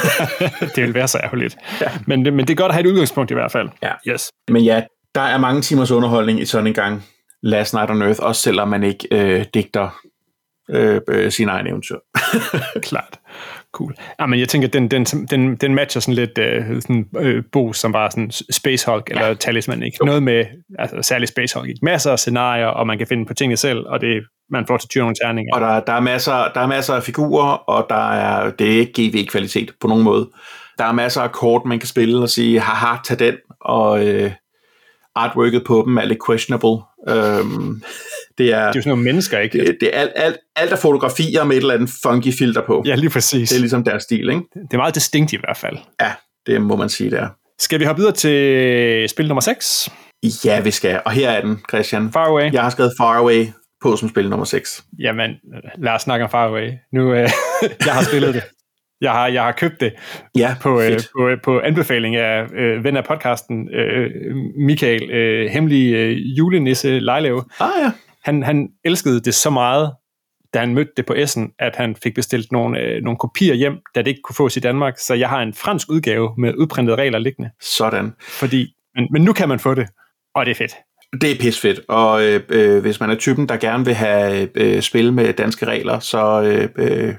det 0.76 0.82
vil 0.84 0.94
være 0.94 1.08
så 1.08 1.18
ærgerligt. 1.24 1.56
Ja. 1.80 1.86
Men, 2.06 2.24
det, 2.24 2.32
men 2.32 2.46
det 2.46 2.52
er 2.52 2.56
godt 2.56 2.68
at 2.70 2.74
have 2.74 2.86
et 2.86 2.90
udgangspunkt 2.92 3.30
i 3.30 3.34
hvert 3.34 3.52
fald. 3.52 3.68
Ja. 3.82 3.92
Yes. 4.08 4.30
Men 4.48 4.62
ja, 4.64 4.82
der 5.14 5.20
er 5.20 5.38
mange 5.38 5.62
timers 5.62 5.90
underholdning 5.90 6.40
i 6.40 6.44
sådan 6.44 6.66
en 6.66 6.74
gang 6.74 7.04
Last 7.42 7.74
Night 7.74 7.90
on 7.90 8.02
Earth, 8.02 8.20
også 8.22 8.42
selvom 8.42 8.68
man 8.68 8.82
ikke 8.82 9.08
øh, 9.10 9.44
digter 9.54 9.88
øh, 10.70 11.00
øh, 11.08 11.32
sin 11.32 11.48
egen 11.48 11.66
eventyr. 11.66 11.98
Klart. 12.88 13.18
Cool. 13.72 13.94
Ja, 14.20 14.26
men 14.26 14.40
jeg 14.40 14.48
tænker, 14.48 14.68
den, 14.68 14.88
den, 14.88 15.04
den, 15.04 15.56
den 15.56 15.74
matcher 15.74 16.00
sådan 16.00 16.14
lidt 16.14 16.38
øh, 16.38 16.82
sådan, 16.82 17.06
øh, 17.18 17.42
Bo, 17.52 17.72
som 17.72 17.92
bare 17.92 18.10
sådan 18.10 18.30
Space 18.50 18.90
Hulk 18.90 19.10
eller 19.10 19.26
Ja. 19.26 19.34
Talisman. 19.34 19.82
Ikke? 19.82 20.04
Noget 20.04 20.22
med, 20.22 20.44
altså 20.78 21.02
særligt 21.02 21.30
Space 21.30 21.58
Hulk. 21.58 21.68
Ikke? 21.68 21.80
Masser 21.82 22.12
af 22.12 22.18
scenarier, 22.18 22.66
og 22.66 22.86
man 22.86 22.98
kan 22.98 23.06
finde 23.06 23.26
på 23.26 23.34
tingene 23.34 23.56
selv, 23.56 23.78
og 23.86 24.00
det, 24.00 24.22
man 24.50 24.66
får 24.66 24.76
til 24.76 24.88
tyre 24.88 25.02
nogle 25.02 25.16
terninger. 25.24 25.54
Og 25.54 25.60
der, 25.60 25.80
der, 25.80 25.92
er 25.92 26.00
masser, 26.00 26.48
der 26.54 26.60
er 26.60 26.66
masser 26.66 26.94
af 26.94 27.02
figurer, 27.02 27.48
og 27.48 27.86
der 27.90 28.12
er, 28.12 28.50
det 28.50 28.74
er 28.74 28.78
ikke 28.78 28.92
GV-kvalitet 28.92 29.70
på 29.80 29.88
nogen 29.88 30.04
måde. 30.04 30.30
Der 30.78 30.84
er 30.84 30.92
masser 30.92 31.20
af 31.20 31.32
kort, 31.32 31.64
man 31.64 31.78
kan 31.78 31.88
spille 31.88 32.22
og 32.22 32.28
sige, 32.30 32.60
haha, 32.60 32.96
tag 33.04 33.18
den, 33.18 33.34
og 33.60 34.06
øh, 34.06 34.30
artworket 35.14 35.64
på 35.66 35.82
dem 35.86 35.96
er 35.96 36.04
lidt 36.04 36.18
questionable. 36.28 36.76
Øhm, 37.08 37.82
det 38.38 38.52
er, 38.52 38.56
Det 38.56 38.66
er 38.66 38.66
jo 38.66 38.72
sådan 38.72 38.88
nogle 38.88 39.04
mennesker, 39.04 39.38
ikke? 39.38 39.58
det, 39.58 39.76
det 39.80 39.96
er 39.96 40.00
alt, 40.00 40.12
alt, 40.16 40.36
alt 40.56 40.72
er 40.72 40.76
fotografier 40.76 41.44
med 41.44 41.56
et 41.56 41.60
eller 41.60 41.74
andet 41.74 41.90
funky 42.02 42.32
filter 42.38 42.62
på. 42.66 42.82
Ja, 42.86 42.94
lige 42.94 43.10
præcis. 43.10 43.48
Det 43.48 43.56
er 43.56 43.60
ligesom 43.60 43.84
deres 43.84 44.02
stil, 44.02 44.28
ikke? 44.28 44.42
Det 44.54 44.72
er 44.72 44.76
meget 44.76 44.94
distinkt 44.94 45.32
i 45.32 45.36
hvert 45.36 45.56
fald. 45.56 45.76
Ja, 46.00 46.12
det 46.46 46.62
må 46.62 46.76
man 46.76 46.88
sige, 46.88 47.10
det 47.10 47.18
er. 47.18 47.28
Skal 47.58 47.80
vi 47.80 47.84
hoppe 47.84 48.00
videre 48.00 48.14
til 48.14 49.08
spil 49.08 49.28
nummer 49.28 49.40
6? 49.40 49.88
Ja, 50.44 50.60
vi 50.60 50.70
skal. 50.70 51.00
Og 51.04 51.12
her 51.12 51.30
er 51.30 51.40
den, 51.40 51.58
Christian. 51.70 52.12
Far 52.12 52.26
Away. 52.26 52.52
Jeg 52.52 52.62
har 52.62 52.70
skrevet 52.70 52.92
Far 52.98 53.18
Away 53.18 53.46
på 53.82 53.96
som 53.96 54.08
spil 54.08 54.30
nummer 54.30 54.44
6. 54.44 54.84
Jamen, 54.98 55.30
lad 55.78 55.92
os 55.92 56.02
snakke 56.02 56.24
om 56.24 56.30
Far 56.30 56.48
Away. 56.48 56.70
Nu, 56.92 57.12
øh, 57.14 57.18
jeg 57.86 57.94
har 57.94 58.02
spillet 58.04 58.34
det. 58.34 58.42
Jeg 59.02 59.12
har, 59.12 59.26
jeg 59.26 59.42
har 59.42 59.52
købt 59.52 59.80
det 59.80 59.92
Ja, 60.36 60.56
på, 60.60 60.80
øh, 60.80 60.98
på, 61.16 61.30
på 61.44 61.60
anbefaling 61.60 62.16
af 62.16 62.46
øh, 62.54 62.84
ven 62.84 62.96
af 62.96 63.04
podcasten, 63.04 63.74
øh, 63.74 64.10
Michael, 64.66 65.10
øh, 65.10 65.50
hemmelig 65.50 65.94
øh, 65.94 66.38
julenisse 66.38 66.98
Lejlev. 66.98 67.44
Ah 67.60 67.70
ja, 67.84 67.92
Han, 68.24 68.42
han 68.42 68.68
elskede 68.84 69.20
det 69.20 69.34
så 69.34 69.50
meget, 69.50 69.92
da 70.54 70.58
han 70.58 70.74
mødte 70.74 70.92
det 70.96 71.06
på 71.06 71.14
Essen, 71.16 71.50
at 71.58 71.76
han 71.76 71.96
fik 72.02 72.14
bestilt 72.14 72.52
nogle, 72.52 72.80
øh, 72.80 73.02
nogle 73.02 73.18
kopier 73.18 73.54
hjem, 73.54 73.74
da 73.94 74.00
det 74.00 74.06
ikke 74.06 74.20
kunne 74.24 74.36
fås 74.36 74.56
i 74.56 74.60
Danmark. 74.60 74.94
Så 74.98 75.14
jeg 75.14 75.28
har 75.28 75.42
en 75.42 75.54
fransk 75.54 75.90
udgave 75.90 76.30
med 76.38 76.54
udprintede 76.54 76.96
regler 76.96 77.18
liggende. 77.18 77.50
sådan. 77.60 78.12
Fordi, 78.20 78.74
men, 78.94 79.08
men 79.12 79.22
nu 79.22 79.32
kan 79.32 79.48
man 79.48 79.58
få 79.58 79.74
det, 79.74 79.88
og 80.34 80.46
det 80.46 80.50
er 80.50 80.54
fedt. 80.54 80.74
Det 81.20 81.30
er 81.30 81.36
pisfedt, 81.40 81.80
og 81.88 82.24
øh, 82.24 82.40
øh, 82.48 82.82
hvis 82.82 83.00
man 83.00 83.10
er 83.10 83.14
typen, 83.14 83.48
der 83.48 83.56
gerne 83.56 83.84
vil 83.84 83.94
have 83.94 84.48
øh, 84.54 84.82
spil 84.82 85.12
med 85.12 85.32
danske 85.32 85.66
regler, 85.66 85.98
så 85.98 86.42
øh, 86.42 86.68
øh, 86.76 87.14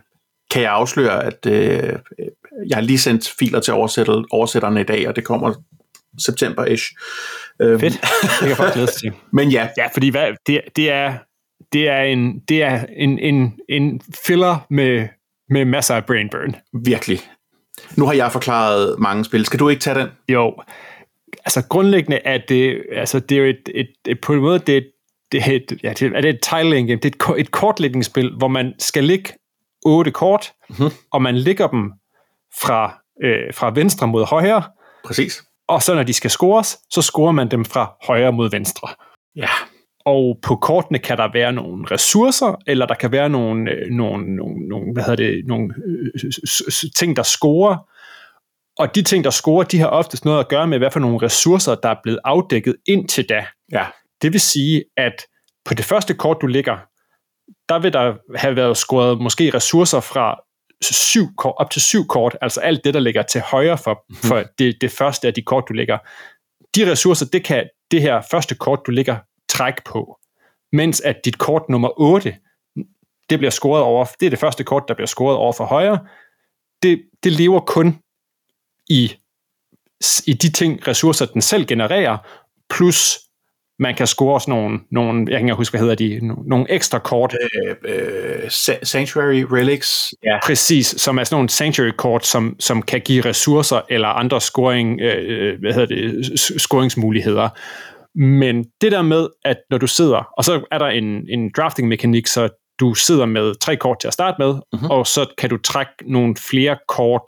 kan 0.52 0.62
jeg 0.62 0.72
afsløre, 0.72 1.24
at 1.24 1.46
øh, 1.46 1.94
jeg 2.70 2.76
har 2.76 2.82
lige 2.82 3.00
sendt 3.00 3.34
filer 3.40 3.60
til 3.60 3.72
oversættel- 3.72 4.26
oversætterne 4.32 4.82
i 4.82 4.84
dag, 4.84 5.08
og 5.08 5.16
det 5.16 5.24
kommer 5.24 5.54
september-ish. 6.22 6.96
Øhm, 7.62 7.80
Fedt. 7.80 7.94
Det 8.40 8.48
kan 8.48 8.56
folk 8.56 8.74
glæde 8.74 8.88
sig 8.88 8.96
til. 9.00 9.12
Men 9.38 9.50
ja, 9.50 9.68
Ja, 9.78 9.88
fordi 9.94 10.10
hvad, 10.10 10.32
det, 10.48 10.62
det 10.76 10.92
er, 10.92 11.14
det 11.74 11.90
er, 11.90 12.02
en, 12.02 12.40
det 12.40 12.64
er 12.64 12.86
en, 12.98 13.20
en, 13.20 13.54
en 13.70 14.02
filler 14.28 14.66
med, 14.70 15.08
med 15.50 15.66
masser 15.66 15.96
af 15.96 16.06
brain 16.06 16.30
burn. 16.30 16.56
virkelig. 16.86 17.20
Nu 17.98 18.06
har 18.06 18.14
jeg 18.14 18.32
forklaret 18.32 18.96
mange 19.00 19.26
spil. 19.26 19.46
Skal 19.46 19.60
du 19.60 19.70
ikke 19.70 19.80
tage 19.80 20.00
den? 20.00 20.08
Jo, 20.30 20.56
altså 21.46 21.64
grundlæggende 21.70 22.20
er 22.26 22.38
det, 22.50 22.84
altså 22.92 23.20
det 23.20 23.36
er 23.38 23.40
jo 23.40 23.46
et, 23.50 23.70
et, 23.76 23.88
et 24.08 24.22
på 24.22 24.34
en 24.34 24.40
måde, 24.40 24.60
det 24.60 24.78
er, 24.78 24.82
det 25.32 25.42
er 25.48 25.52
et, 25.52 25.80
ja, 25.84 25.90
det 25.94 26.02
er, 26.02 26.18
er 26.18 26.22
det 26.22 26.30
et 26.30 26.40
tiling 26.42 26.88
game, 26.88 27.00
det 27.00 27.16
er 27.16 27.34
et, 27.34 27.40
et 27.40 27.52
kortlægningsspil, 27.52 28.32
hvor 28.38 28.48
man 28.48 28.74
skal 28.80 29.04
lægge 29.04 29.30
otte 29.86 30.12
kort, 30.12 30.54
Mhm. 30.70 30.90
og 31.12 31.22
man 31.22 31.36
lægger 31.38 31.68
dem 31.68 31.92
fra 32.62 33.02
øh, 33.24 33.54
fra 33.54 33.72
venstre 33.76 34.08
mod 34.08 34.26
højre, 34.26 34.64
Præcis. 35.06 35.44
og 35.68 35.82
så 35.84 35.96
når 35.96 36.04
de 36.04 36.14
skal 36.14 36.30
scores, 36.32 36.78
så 36.90 37.02
scorer 37.02 37.32
man 37.32 37.52
dem 37.52 37.66
fra 37.66 37.94
højre 38.08 38.32
mod 38.32 38.50
venstre. 38.52 38.88
Ja. 39.36 39.50
Og 40.06 40.40
på 40.42 40.56
kortene 40.56 41.00
kan 41.00 41.18
der 41.18 41.32
være 41.34 41.54
nogle 41.54 41.86
ressourcer, 41.92 42.56
eller 42.68 42.86
der 42.86 42.96
kan 42.96 43.12
være 43.12 43.30
nogle, 43.30 43.72
øh, 43.72 43.90
nogle, 43.92 44.36
nogle, 44.36 44.68
nogle 44.68 44.94
hvad 44.94 45.04
hedder 45.04 45.16
det, 45.30 45.44
nogle 45.48 45.74
øh, 45.88 46.32
s- 46.48 46.86
ting, 46.96 47.16
der 47.16 47.24
scorer. 47.24 47.78
Og 48.80 48.96
de 48.96 49.02
ting, 49.02 49.24
der 49.24 49.30
scorer, 49.30 49.64
de 49.64 49.80
har 49.80 49.88
oftest 49.88 50.26
noget 50.26 50.40
at 50.40 50.48
gøre 50.50 50.68
med, 50.68 50.78
hvad 50.78 50.92
for 50.92 51.00
nogle 51.00 51.18
ressourcer, 51.22 51.76
der 51.76 51.90
er 51.90 51.96
blevet 52.04 52.20
afdækket 52.26 52.76
indtil 52.88 53.30
da. 53.30 53.46
Ja. 53.72 53.86
Det 54.22 54.34
vil 54.34 54.42
sige, 54.42 54.84
at 54.98 55.14
på 55.66 55.74
det 55.74 55.86
første 55.86 56.14
kort, 56.14 56.38
du 56.42 56.48
ligger, 56.48 56.78
der 57.70 57.80
vil 57.80 57.94
der 57.94 58.14
have 58.36 58.56
været 58.56 58.78
scoret 58.78 59.22
måske 59.22 59.50
ressourcer 59.54 60.00
fra 60.00 60.44
syv 60.82 61.36
kort, 61.38 61.54
op 61.58 61.72
til 61.72 61.82
syv 61.82 62.08
kort, 62.08 62.38
altså 62.42 62.62
alt 62.62 62.84
det, 62.84 62.94
der 62.94 63.00
ligger 63.00 63.24
til 63.24 63.42
højre 63.42 63.78
for, 63.78 64.06
for 64.28 64.44
det, 64.58 64.82
det 64.82 64.92
første 64.92 65.28
af 65.28 65.34
de 65.34 65.42
kort, 65.42 65.64
du 65.70 65.74
ligger. 65.74 65.98
De 66.76 66.92
ressourcer, 66.92 67.26
det 67.26 67.44
kan 67.44 67.70
det 67.92 68.02
her 68.02 68.22
første 68.32 68.56
kort, 68.56 68.80
du 68.88 68.92
ligger, 68.92 69.18
trække 69.50 69.82
på. 69.86 70.20
Mens 70.72 71.02
at 71.02 71.26
dit 71.26 71.38
kort 71.38 71.70
nummer 71.70 72.00
8, 72.00 72.36
det 73.30 73.40
bliver 73.40 73.52
scoret 73.52 73.84
over, 73.84 74.06
det 74.20 74.26
er 74.26 74.30
det 74.30 74.40
første 74.40 74.64
kort, 74.64 74.84
der 74.88 74.94
bliver 74.94 75.08
scoret 75.08 75.38
over 75.38 75.54
for 75.54 75.66
højre, 75.66 76.00
det, 76.84 77.02
det 77.24 77.32
lever 77.32 77.60
kun 77.60 78.00
i, 78.90 79.14
i 80.28 80.34
de 80.34 80.52
ting, 80.52 80.88
ressourcer, 80.88 81.26
den 81.26 81.42
selv 81.42 81.66
genererer, 81.66 82.18
plus 82.70 83.20
man 83.80 83.96
kan 83.96 84.08
score 84.08 84.40
sådan 84.42 84.54
nogle, 84.54 84.80
nogle 84.92 85.26
jeg 85.32 85.40
kan 85.40 85.48
ikke 85.48 85.56
huske, 85.56 85.72
hvad 85.74 85.80
hedder 85.82 85.96
de, 85.96 86.18
no- 86.18 86.50
nogle 86.50 86.66
ekstra 86.70 87.00
kort, 87.00 87.36
Øh, 87.68 87.76
øh, 87.86 88.44
Sa- 88.46 88.84
Sanctuary 88.84 89.44
Relics. 89.52 90.14
Ja. 90.26 90.40
præcis, 90.44 90.88
som 90.88 91.18
er 91.18 91.24
sådan 91.24 91.36
nogle 91.36 91.50
sanctuary-kort, 91.50 92.26
som, 92.26 92.56
som 92.60 92.82
kan 92.82 93.02
give 93.02 93.26
ressourcer 93.26 93.82
eller 93.90 94.08
andre 94.08 94.42
scoring, 94.42 95.02
øh, 95.02 95.60
hvad 95.60 95.74
hedder 95.74 95.96
det, 95.96 96.40
scoringsmuligheder. 96.62 97.50
Men 98.20 98.66
det 98.82 98.92
der 98.92 99.02
med, 99.02 99.28
at 99.46 99.58
når 99.70 99.78
du 99.78 99.88
sidder, 99.88 100.28
og 100.38 100.44
så 100.44 100.62
er 100.72 100.78
der 100.78 100.88
en, 100.88 101.06
en 101.30 101.52
drafting-mekanik, 101.58 102.28
så 102.28 102.50
du 102.80 102.94
sidder 102.94 103.26
med 103.26 103.56
tre 103.62 103.76
kort 103.76 104.00
til 104.00 104.08
at 104.08 104.14
starte 104.14 104.36
med, 104.40 104.54
Mhm. 104.54 104.62
mm-hmm. 104.74 104.90
og 104.92 105.08
så 105.08 105.26
kan 105.38 105.50
du 105.50 105.58
trække 105.58 105.92
nogle 106.08 106.36
flere 106.50 106.78
kort, 106.88 107.22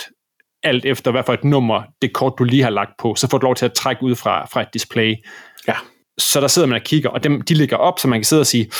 alt 0.63 0.85
efter 0.85 1.11
hvad 1.11 1.23
for 1.25 1.33
et 1.33 1.43
nummer, 1.43 1.81
det 2.01 2.13
kort 2.13 2.33
du 2.39 2.43
lige 2.43 2.63
har 2.63 2.69
lagt 2.69 2.91
på, 2.99 3.15
så 3.15 3.29
får 3.29 3.37
du 3.37 3.45
lov 3.45 3.55
til 3.55 3.65
at 3.65 3.73
trække 3.73 4.03
ud 4.03 4.15
fra, 4.15 4.45
fra 4.45 4.61
et 4.61 4.67
display. 4.73 5.15
Ja. 5.67 5.73
Så 6.17 6.41
der 6.41 6.47
sidder 6.47 6.67
man 6.67 6.75
og 6.75 6.83
kigger, 6.83 7.09
og 7.09 7.23
dem, 7.23 7.41
de 7.41 7.53
ligger 7.53 7.77
op, 7.77 7.99
så 7.99 8.07
man 8.07 8.19
kan 8.19 8.25
sidde 8.25 8.39
og 8.39 8.47
sige, 8.47 8.71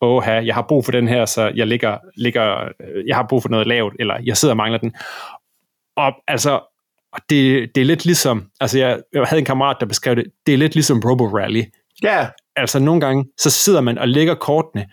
åh, 0.00 0.22
jeg 0.26 0.54
har 0.54 0.64
brug 0.68 0.84
for 0.84 0.92
den 0.92 1.08
her, 1.08 1.24
så 1.24 1.52
jeg 1.54 1.66
ligger, 1.66 1.98
ligger, 2.16 2.64
øh, 2.64 3.06
jeg 3.06 3.16
har 3.16 3.26
brug 3.28 3.42
for 3.42 3.48
noget 3.48 3.66
lavt, 3.66 3.94
eller 3.98 4.14
jeg 4.24 4.36
sidder 4.36 4.52
og 4.52 4.56
mangler 4.56 4.78
den. 4.78 4.94
Og 5.96 6.12
altså, 6.28 6.60
og 7.12 7.20
det, 7.30 7.70
det 7.74 7.80
er 7.80 7.84
lidt 7.84 8.04
ligesom, 8.04 8.46
altså 8.60 8.78
jeg, 8.78 9.00
jeg 9.12 9.24
havde 9.24 9.38
en 9.38 9.44
kammerat, 9.44 9.76
der 9.80 9.86
beskrev 9.86 10.16
det, 10.16 10.24
det 10.46 10.54
er 10.54 10.58
lidt 10.58 10.74
ligesom 10.74 11.02
Robo 11.04 11.26
Rally. 11.26 11.62
Ja, 12.02 12.26
Altså 12.56 12.78
nogle 12.78 13.00
gange, 13.00 13.24
så 13.38 13.50
sidder 13.50 13.80
man 13.80 13.98
og 13.98 14.08
lægger 14.08 14.34
kortene, 14.34 14.86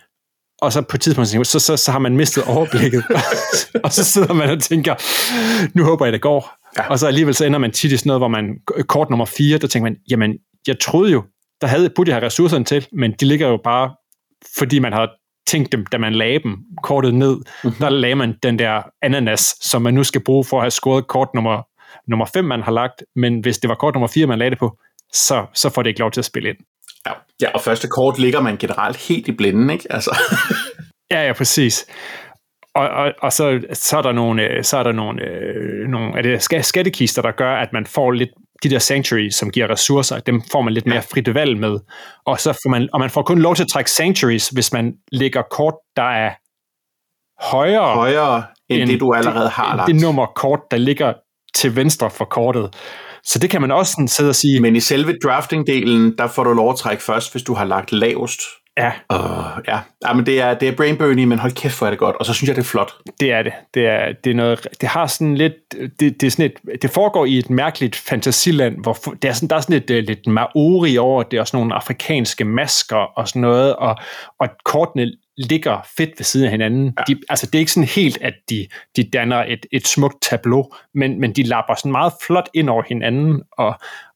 og 0.60 0.72
så 0.72 0.82
på 0.82 0.96
et 0.96 1.00
tidspunkt, 1.00 1.46
så, 1.46 1.60
så, 1.60 1.76
så 1.76 1.92
har 1.92 1.98
man 1.98 2.16
mistet 2.16 2.44
overblikket, 2.44 3.04
og 3.84 3.92
så 3.92 4.04
sidder 4.04 4.32
man 4.32 4.50
og 4.50 4.62
tænker, 4.62 4.94
nu 5.78 5.84
håber 5.84 6.06
jeg, 6.06 6.12
det 6.12 6.20
går. 6.20 6.56
Ja. 6.78 6.88
Og 6.88 6.98
så 6.98 7.06
alligevel 7.06 7.34
så 7.34 7.44
ender 7.44 7.58
man 7.58 7.72
tit 7.72 7.92
i 7.92 7.96
sådan 7.96 8.08
noget, 8.08 8.20
hvor 8.20 8.28
man, 8.28 8.58
kort 8.88 9.10
nummer 9.10 9.24
4, 9.24 9.58
der 9.58 9.66
tænker 9.66 9.90
man, 9.90 9.96
jamen, 10.10 10.38
jeg 10.66 10.80
troede 10.80 11.12
jo, 11.12 11.22
der 11.64 11.70
havde, 11.70 11.90
burde 11.96 12.10
jeg 12.10 12.16
have 12.16 12.26
ressourcerne 12.26 12.64
til, 12.64 12.86
men 12.92 13.12
de 13.12 13.24
ligger 13.24 13.48
jo 13.48 13.56
bare, 13.64 13.94
fordi 14.58 14.78
man 14.78 14.92
har 14.92 15.08
tænkt 15.46 15.72
dem, 15.72 15.86
da 15.86 15.98
man 15.98 16.14
lagde 16.14 16.38
dem 16.38 16.56
kortet 16.82 17.14
ned, 17.14 17.36
mm-hmm. 17.36 17.72
der 17.80 17.90
lagde 17.90 18.14
man 18.14 18.34
den 18.42 18.58
der 18.58 18.82
ananas, 19.02 19.54
som 19.60 19.82
man 19.82 19.94
nu 19.94 20.04
skal 20.04 20.24
bruge 20.24 20.44
for 20.44 20.56
at 20.56 20.62
have 20.62 20.70
scoret 20.70 21.06
kort 21.06 21.28
nummer, 21.34 21.62
nummer 22.10 22.26
5, 22.34 22.44
man 22.44 22.62
har 22.62 22.72
lagt, 22.72 23.04
men 23.16 23.40
hvis 23.40 23.58
det 23.58 23.68
var 23.68 23.74
kort 23.74 23.94
nummer 23.94 24.08
4, 24.08 24.26
man 24.26 24.38
lagde 24.38 24.50
det 24.50 24.58
på, 24.58 24.78
så, 25.12 25.46
så 25.54 25.70
får 25.70 25.82
det 25.82 25.90
ikke 25.90 26.00
lov 26.00 26.10
til 26.10 26.20
at 26.20 26.24
spille 26.24 26.48
ind. 26.48 26.56
ja. 27.06 27.12
ja, 27.40 27.50
og 27.50 27.60
første 27.60 27.88
kort 27.88 28.18
ligger 28.18 28.40
man 28.40 28.56
generelt 28.56 28.96
helt 29.08 29.28
i 29.28 29.32
blinden, 29.32 29.70
ikke? 29.70 29.86
Altså, 29.90 30.18
Ja, 31.10 31.26
ja, 31.26 31.32
præcis. 31.32 31.86
Og, 32.74 32.88
og, 32.88 33.12
og 33.22 33.32
så, 33.32 33.60
så 33.72 33.98
er 33.98 34.02
der 34.02 34.12
nogle, 34.12 34.42
øh, 34.42 34.64
så 34.64 34.76
er 34.76 34.82
der 34.82 34.92
nogle, 34.92 35.22
øh, 35.22 35.88
nogle 35.88 36.18
er 36.18 36.22
det 36.22 36.52
ska- 36.52 36.62
skattekister, 36.62 37.22
der 37.22 37.30
gør, 37.30 37.54
at 37.56 37.72
man 37.72 37.86
får 37.86 38.10
lidt 38.10 38.30
de 38.62 38.70
der 38.70 38.78
sanctuary, 38.78 39.28
som 39.30 39.50
giver 39.50 39.70
ressourcer, 39.70 40.20
dem 40.20 40.42
får 40.52 40.62
man 40.62 40.72
lidt 40.72 40.86
mere 40.86 41.02
frit 41.02 41.34
valg 41.34 41.60
med. 41.60 41.78
Og, 42.26 42.40
så 42.40 42.52
får 42.52 42.70
man, 42.70 42.88
og 42.92 43.00
man 43.00 43.10
får 43.10 43.22
kun 43.22 43.38
lov 43.38 43.54
til 43.54 43.62
at 43.62 43.68
trække 43.68 43.90
sanctuaries, 43.90 44.48
hvis 44.48 44.72
man 44.72 44.92
lægger 45.12 45.42
kort, 45.50 45.74
der 45.96 46.02
er 46.02 46.30
højere 47.50 47.94
højere 47.94 48.44
end, 48.68 48.82
end 48.82 48.90
det, 48.90 49.00
du 49.00 49.12
allerede 49.12 49.48
har 49.48 49.76
lagt. 49.76 49.86
det 49.86 50.00
nummer 50.00 50.26
kort, 50.26 50.60
der 50.70 50.76
ligger 50.76 51.12
til 51.54 51.76
venstre 51.76 52.10
for 52.10 52.24
kortet. 52.24 52.74
Så 53.24 53.38
det 53.38 53.50
kan 53.50 53.60
man 53.60 53.70
også 53.70 53.92
sådan 53.92 54.08
sidde 54.08 54.28
og 54.30 54.34
sige, 54.34 54.60
Men 54.60 54.76
i 54.76 54.80
selve 54.80 55.14
drafting-delen, 55.24 56.16
der 56.18 56.26
får 56.26 56.44
du 56.44 56.52
lov 56.52 56.70
at 56.70 56.76
trække 56.76 57.02
først, 57.02 57.32
hvis 57.32 57.42
du 57.42 57.54
har 57.54 57.64
lagt 57.64 57.92
lavest. 57.92 58.40
Ja, 58.78 58.92
Uh, 59.12 59.62
ja, 59.68 59.78
ja 60.06 60.12
men 60.12 60.26
det 60.26 60.40
er, 60.40 60.54
det 60.54 60.68
er 60.68 60.76
brainburning, 60.76 61.28
men 61.28 61.38
hold 61.38 61.52
kæft, 61.52 61.78
hvor 61.78 61.86
er 61.86 61.90
det 61.90 61.98
godt. 61.98 62.16
Og 62.16 62.26
så 62.26 62.32
synes 62.34 62.48
jeg, 62.48 62.56
det 62.56 62.62
er 62.62 62.66
flot. 62.66 62.92
Det 63.20 63.32
er 63.32 63.42
det. 63.42 63.52
Det 63.74 63.86
er, 63.86 64.12
det 64.24 64.30
er 64.30 64.34
noget, 64.34 64.68
det 64.80 64.88
har 64.88 65.06
sådan 65.06 65.34
lidt, 65.34 65.54
det, 66.00 66.20
det, 66.20 66.22
er 66.22 66.30
sådan 66.30 66.44
et, 66.44 66.82
det 66.82 66.90
foregår 66.90 67.26
i 67.26 67.38
et 67.38 67.50
mærkeligt 67.50 67.96
fantasiland, 67.96 68.82
hvor 68.82 68.92
det 69.22 69.28
er 69.28 69.32
sådan, 69.32 69.48
der 69.48 69.56
er 69.56 69.60
sådan 69.60 69.74
lidt, 69.78 69.90
øh, 69.90 70.04
lidt 70.04 70.26
maori 70.26 70.98
over 70.98 71.22
det, 71.22 71.40
og 71.40 71.46
sådan 71.46 71.58
nogle 71.58 71.74
afrikanske 71.74 72.44
masker 72.44 72.96
og 72.96 73.28
sådan 73.28 73.42
noget, 73.42 73.76
og, 73.76 73.96
og 74.40 74.48
kortene 74.64 75.12
ligger 75.36 75.86
fedt 75.96 76.10
ved 76.18 76.24
siden 76.24 76.44
af 76.44 76.50
hinanden. 76.50 76.94
Ja. 76.98 77.14
De, 77.14 77.20
altså 77.28 77.46
det 77.46 77.54
er 77.54 77.58
ikke 77.60 77.72
sådan 77.72 77.88
helt, 77.88 78.18
at 78.22 78.34
de, 78.50 78.66
de 78.96 79.02
danner 79.04 79.44
et, 79.48 79.66
et 79.72 79.86
smukt 79.86 80.22
tableau, 80.22 80.70
men, 80.94 81.20
men 81.20 81.32
de 81.32 81.42
lapper 81.42 81.74
sådan 81.74 81.92
meget 81.92 82.12
flot 82.26 82.48
ind 82.54 82.70
over 82.70 82.82
hinanden, 82.88 83.42
og, 83.52 83.74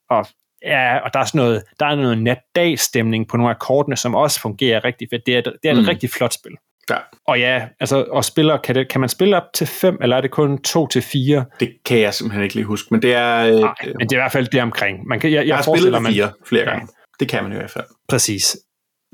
og 0.09 0.27
Ja, 0.65 0.97
og 0.97 1.13
der 1.13 1.19
er 1.19 1.25
sådan 1.25 1.39
noget, 1.39 1.63
der 1.79 1.85
er 1.85 1.95
noget 1.95 2.21
nat-dag-stemning 2.21 3.27
på 3.27 3.37
nogle 3.37 3.49
af 3.53 3.59
kortene, 3.59 3.95
som 3.97 4.15
også 4.15 4.39
fungerer 4.41 4.83
rigtig 4.85 5.07
fedt. 5.11 5.25
Det 5.25 5.37
er, 5.37 5.41
det 5.41 5.55
er 5.63 5.71
et 5.71 5.77
Mm. 5.77 5.85
rigtig 5.85 6.09
flot 6.09 6.33
spil. 6.33 6.51
Ja, 6.89 6.95
Og 7.27 7.39
ja, 7.39 7.67
altså, 7.79 8.03
og 8.11 8.25
spiller, 8.25 8.57
kan, 8.57 8.75
det, 8.75 8.89
kan 8.89 8.99
man 9.01 9.09
spille 9.09 9.37
op 9.37 9.43
til 9.53 9.67
5, 9.67 9.97
eller 10.01 10.17
er 10.17 10.21
det 10.21 10.31
kun 10.31 10.61
2 10.61 10.87
til 10.87 11.01
4? 11.01 11.45
det 11.59 11.71
kan 11.85 11.99
jeg 11.99 12.13
simpelthen 12.13 12.43
ikke 12.43 12.55
lige 12.55 12.65
huske. 12.65 12.87
Men 12.91 13.01
det 13.01 13.13
er... 13.15 13.35
Øh, 13.45 13.55
Nej, 13.59 13.73
men 13.85 13.99
det 13.99 14.11
er 14.11 14.17
i 14.17 14.21
hvert 14.21 14.31
fald 14.31 14.47
det 14.47 14.61
omkring. 14.61 15.07
Man 15.07 15.19
kan, 15.19 15.31
jeg, 15.31 15.37
jeg, 15.37 15.47
jeg 15.47 15.55
har 15.55 15.63
spillet 15.63 16.07
fire 16.07 16.31
flere 16.45 16.63
Ja. 16.63 16.69
gange. 16.71 16.87
Det 17.19 17.29
kan 17.29 17.43
man 17.43 17.51
i 17.51 17.55
hvert 17.55 17.71
fald. 17.71 17.85
Præcis. 18.09 18.57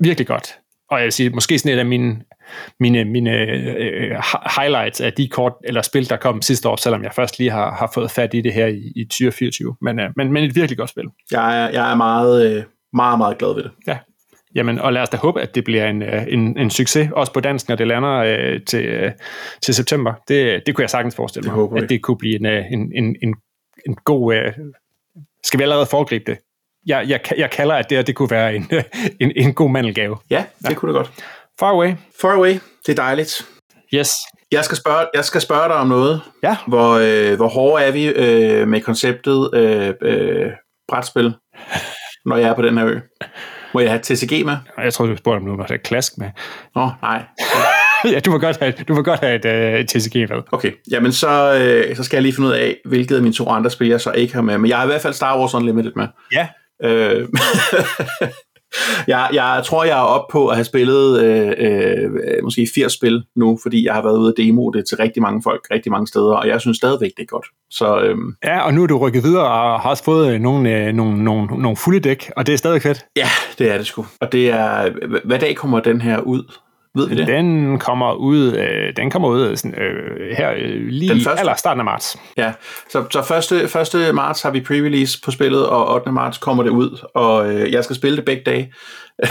Virkelig 0.00 0.26
godt. 0.26 0.58
Og 0.90 0.98
jeg 0.98 1.04
vil 1.04 1.12
sige, 1.12 1.30
måske 1.30 1.58
sådan 1.58 1.76
et 1.76 1.78
af 1.80 1.86
mine, 1.86 2.16
mine, 2.80 3.04
mine 3.04 3.30
øh, 3.38 4.18
hi- 4.18 4.60
highlights 4.60 5.00
af 5.00 5.12
de 5.12 5.28
kort, 5.28 5.52
eller 5.64 5.82
spil, 5.82 6.08
der 6.08 6.16
kom 6.16 6.42
sidste 6.42 6.68
år, 6.68 6.76
selvom 6.76 7.02
jeg 7.02 7.12
først 7.14 7.38
lige 7.38 7.50
har, 7.50 7.74
har 7.74 7.90
fået 7.94 8.10
fat 8.10 8.34
i 8.34 8.40
det 8.40 8.52
her 8.52 8.66
i, 8.66 8.92
i 8.96 9.04
2024. 9.04 9.76
Men, 9.82 10.00
øh, 10.00 10.10
men, 10.16 10.32
men 10.32 10.44
et 10.44 10.54
virkelig 10.56 10.78
godt 10.78 10.90
spil. 10.90 11.04
Jeg 11.30 11.64
er, 11.64 11.68
jeg 11.70 11.90
er 11.90 11.94
meget, 11.94 12.56
øh, 12.56 12.62
meget, 12.92 13.18
meget 13.18 13.38
glad 13.38 13.54
ved 13.54 13.62
det. 13.62 13.70
Ja. 13.86 13.98
Jamen, 14.54 14.78
og 14.78 14.92
lad 14.92 15.02
os 15.02 15.08
da 15.08 15.16
håbe, 15.16 15.40
at 15.40 15.54
det 15.54 15.64
bliver 15.64 15.86
en, 15.88 16.02
øh, 16.02 16.24
en, 16.28 16.58
en 16.58 16.70
succes, 16.70 17.08
også 17.12 17.32
på 17.32 17.40
dansk, 17.40 17.68
når 17.68 17.76
det 17.76 17.86
lander 17.86 18.12
øh, 18.12 18.60
til, 18.66 18.84
øh, 18.84 19.12
til 19.62 19.74
september. 19.74 20.14
Det, 20.28 20.62
det 20.66 20.74
kunne 20.74 20.82
jeg 20.82 20.90
sagtens 20.90 21.16
forestille 21.16 21.48
Det 21.50 21.58
mig, 21.58 21.72
vi. 21.74 21.82
at 21.84 21.88
det 21.88 22.02
kunne 22.02 22.16
blive 22.18 22.36
en, 22.40 22.46
øh, 22.46 22.64
en, 22.72 22.92
en, 22.94 23.16
en, 23.22 23.34
en 23.86 23.94
god... 24.04 24.34
Øh, 24.34 24.52
skal 25.44 25.58
vi 25.58 25.62
allerede 25.62 25.86
foregribe 25.86 26.24
det? 26.32 26.38
Jeg, 26.86 27.04
jeg, 27.08 27.20
jeg 27.36 27.50
kalder, 27.50 27.74
at 27.74 27.90
det 27.90 27.98
her 27.98 28.02
det 28.02 28.14
kunne 28.14 28.30
være 28.30 28.54
en, 28.54 28.70
en, 29.20 29.32
en 29.36 29.54
god 29.54 29.70
mandelgave. 29.70 30.16
Ja, 30.30 30.44
det 30.58 30.70
ja. 30.70 30.74
kunne 30.74 30.92
det 30.92 30.96
godt. 30.96 31.12
Far 31.60 31.70
away. 31.70 31.92
Far 32.20 32.32
away, 32.32 32.52
det 32.86 32.92
er 32.98 33.02
dejligt. 33.02 33.46
Yes. 33.94 34.10
Jeg 34.52 34.64
skal 34.64 34.76
spørge, 34.76 35.06
jeg 35.14 35.24
skal 35.24 35.40
spørge 35.40 35.68
dig 35.68 35.76
om 35.76 35.86
noget. 35.86 36.20
Ja. 36.42 36.56
Hvor, 36.66 36.92
øh, 36.92 37.36
hvor 37.36 37.48
hårde 37.48 37.84
er 37.84 37.90
vi 37.90 38.06
øh, 38.06 38.68
med 38.68 38.80
konceptet 38.80 39.50
øh, 39.54 39.94
øh, 40.02 40.50
brætspil, 40.88 41.34
når 42.24 42.36
jeg 42.36 42.48
er 42.48 42.54
på 42.54 42.62
den 42.62 42.78
her 42.78 42.86
ø? 42.86 42.98
Må 43.74 43.80
jeg 43.80 43.90
have 43.90 44.00
TCG 44.02 44.46
med? 44.46 44.56
Jeg 44.78 44.92
tror 44.92 45.06
du 45.06 45.16
spurgte, 45.16 45.36
om 45.36 45.46
du 45.46 45.56
må 45.56 45.64
have 45.68 45.78
klask 45.78 46.18
med. 46.18 46.30
Nå, 46.74 46.90
nej. 47.02 47.22
ja, 48.12 48.20
du 48.20 48.30
må 48.30 48.38
godt 48.38 48.56
have, 48.56 48.72
du 48.88 48.94
må 48.94 49.02
godt 49.02 49.20
have 49.20 49.34
et 49.34 49.80
uh, 49.80 49.86
TCG 49.86 50.14
med. 50.14 50.42
Okay, 50.52 50.72
jamen 50.90 51.12
så, 51.12 51.54
øh, 51.54 51.96
så 51.96 52.04
skal 52.04 52.16
jeg 52.16 52.22
lige 52.22 52.34
finde 52.34 52.48
ud 52.48 52.54
af, 52.54 52.76
hvilket 52.84 53.16
af 53.16 53.22
mine 53.22 53.34
to 53.34 53.48
andre 53.48 53.70
spil, 53.70 53.88
jeg 53.88 54.00
så 54.00 54.12
ikke 54.12 54.34
har 54.34 54.42
med. 54.42 54.58
Men 54.58 54.68
jeg 54.68 54.76
har 54.76 54.84
i 54.84 54.86
hvert 54.86 55.00
fald 55.00 55.14
Star 55.14 55.38
Wars 55.38 55.54
Unlimited 55.54 55.92
med. 55.96 56.06
Ja. 56.32 56.48
Øh, 56.82 57.28
jeg, 59.12 59.28
jeg 59.32 59.62
tror, 59.64 59.84
jeg 59.84 59.98
er 59.98 60.02
oppe 60.02 60.32
på 60.32 60.48
at 60.48 60.56
have 60.56 60.64
spillet 60.64 61.22
øh, 61.24 61.52
øh, 61.58 62.10
måske 62.42 62.68
80 62.74 62.92
spil 62.92 63.24
nu, 63.36 63.58
fordi 63.62 63.86
jeg 63.86 63.94
har 63.94 64.02
været 64.02 64.18
ude 64.18 64.32
og 64.32 64.34
demo 64.36 64.70
det 64.70 64.84
til 64.88 64.96
rigtig 64.96 65.22
mange 65.22 65.42
folk, 65.42 65.66
rigtig 65.70 65.92
mange 65.92 66.06
steder, 66.06 66.34
og 66.34 66.48
jeg 66.48 66.60
synes 66.60 66.76
stadigvæk, 66.76 67.10
det 67.16 67.22
er 67.22 67.26
godt. 67.26 67.46
Så 67.70 68.00
øh, 68.00 68.16
Ja, 68.44 68.60
og 68.60 68.74
nu 68.74 68.82
er 68.82 68.86
du 68.86 68.98
rykket 68.98 69.22
videre 69.22 69.44
og 69.44 69.80
har 69.80 69.90
også 69.90 70.04
fået 70.04 70.34
øh, 70.34 70.40
nogle, 70.40 70.86
øh, 70.86 70.92
nogle, 70.92 71.24
nogle, 71.24 71.46
nogle 71.46 71.76
fulde 71.76 72.00
dæk, 72.00 72.30
og 72.36 72.46
det 72.46 72.52
er 72.52 72.58
stadig 72.58 72.82
fedt. 72.82 73.06
ja, 73.16 73.28
det 73.58 73.72
er 73.72 73.76
det 73.76 73.86
sgu. 73.86 74.06
Og 74.20 74.32
det 74.32 74.50
er, 74.50 74.90
hvad 75.24 75.38
dag 75.38 75.56
kommer 75.56 75.80
den 75.80 76.00
her 76.00 76.20
ud? 76.20 76.52
Ved 76.96 77.08
vi 77.08 77.16
det? 77.16 77.26
Den 77.26 77.78
kommer 77.78 78.14
ud, 78.14 78.52
øh, 78.52 78.96
den 78.96 79.10
kommer 79.10 79.28
ud 79.28 79.56
sådan, 79.56 79.80
øh, 79.80 80.36
her 80.36 80.50
øh, 80.50 80.86
lige 80.88 81.14
Den 81.14 81.20
første? 81.20 81.40
eller 81.40 81.54
starten 81.54 81.80
af 81.80 81.84
marts. 81.84 82.18
Ja, 82.36 82.52
så, 82.90 83.04
så 83.10 83.88
1. 83.94 83.94
1. 83.94 84.14
marts 84.14 84.42
har 84.42 84.50
vi 84.50 84.60
pre-release 84.60 85.20
på 85.24 85.30
spillet, 85.30 85.66
og 85.66 85.94
8. 85.94 86.12
marts 86.12 86.38
kommer 86.38 86.62
det 86.62 86.70
ud, 86.70 87.06
og 87.14 87.54
øh, 87.54 87.72
jeg 87.72 87.84
skal 87.84 87.96
spille 87.96 88.16
det 88.16 88.24
begge 88.24 88.42
dage 88.46 88.72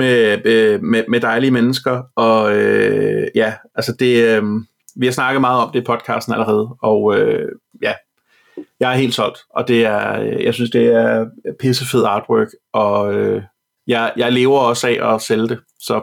med, 0.00 0.46
øh, 0.46 0.82
med, 0.82 1.04
med 1.08 1.20
dejlige 1.20 1.50
mennesker, 1.50 2.02
og 2.16 2.56
øh, 2.56 3.28
ja, 3.34 3.52
altså 3.74 3.96
det, 3.98 4.24
øh, 4.24 4.42
vi 4.96 5.06
har 5.06 5.12
snakket 5.12 5.40
meget 5.40 5.62
om 5.62 5.70
det 5.72 5.80
i 5.80 5.84
podcasten 5.84 6.32
allerede, 6.32 6.68
og 6.82 7.18
øh, 7.18 7.48
ja, 7.82 7.92
jeg 8.80 8.92
er 8.92 8.96
helt 8.96 9.14
solgt, 9.14 9.38
og 9.50 9.68
det 9.68 9.86
er, 9.86 10.20
øh, 10.20 10.44
jeg 10.44 10.54
synes, 10.54 10.70
det 10.70 10.86
er 10.86 11.26
pissefed 11.60 12.04
artwork, 12.04 12.48
og 12.72 13.14
øh, 13.14 13.42
jeg, 13.90 14.12
jeg 14.16 14.32
lever 14.32 14.58
også 14.58 14.86
af 14.86 15.14
at 15.14 15.22
sælge 15.22 15.48
det. 15.48 15.58
Så. 15.80 16.00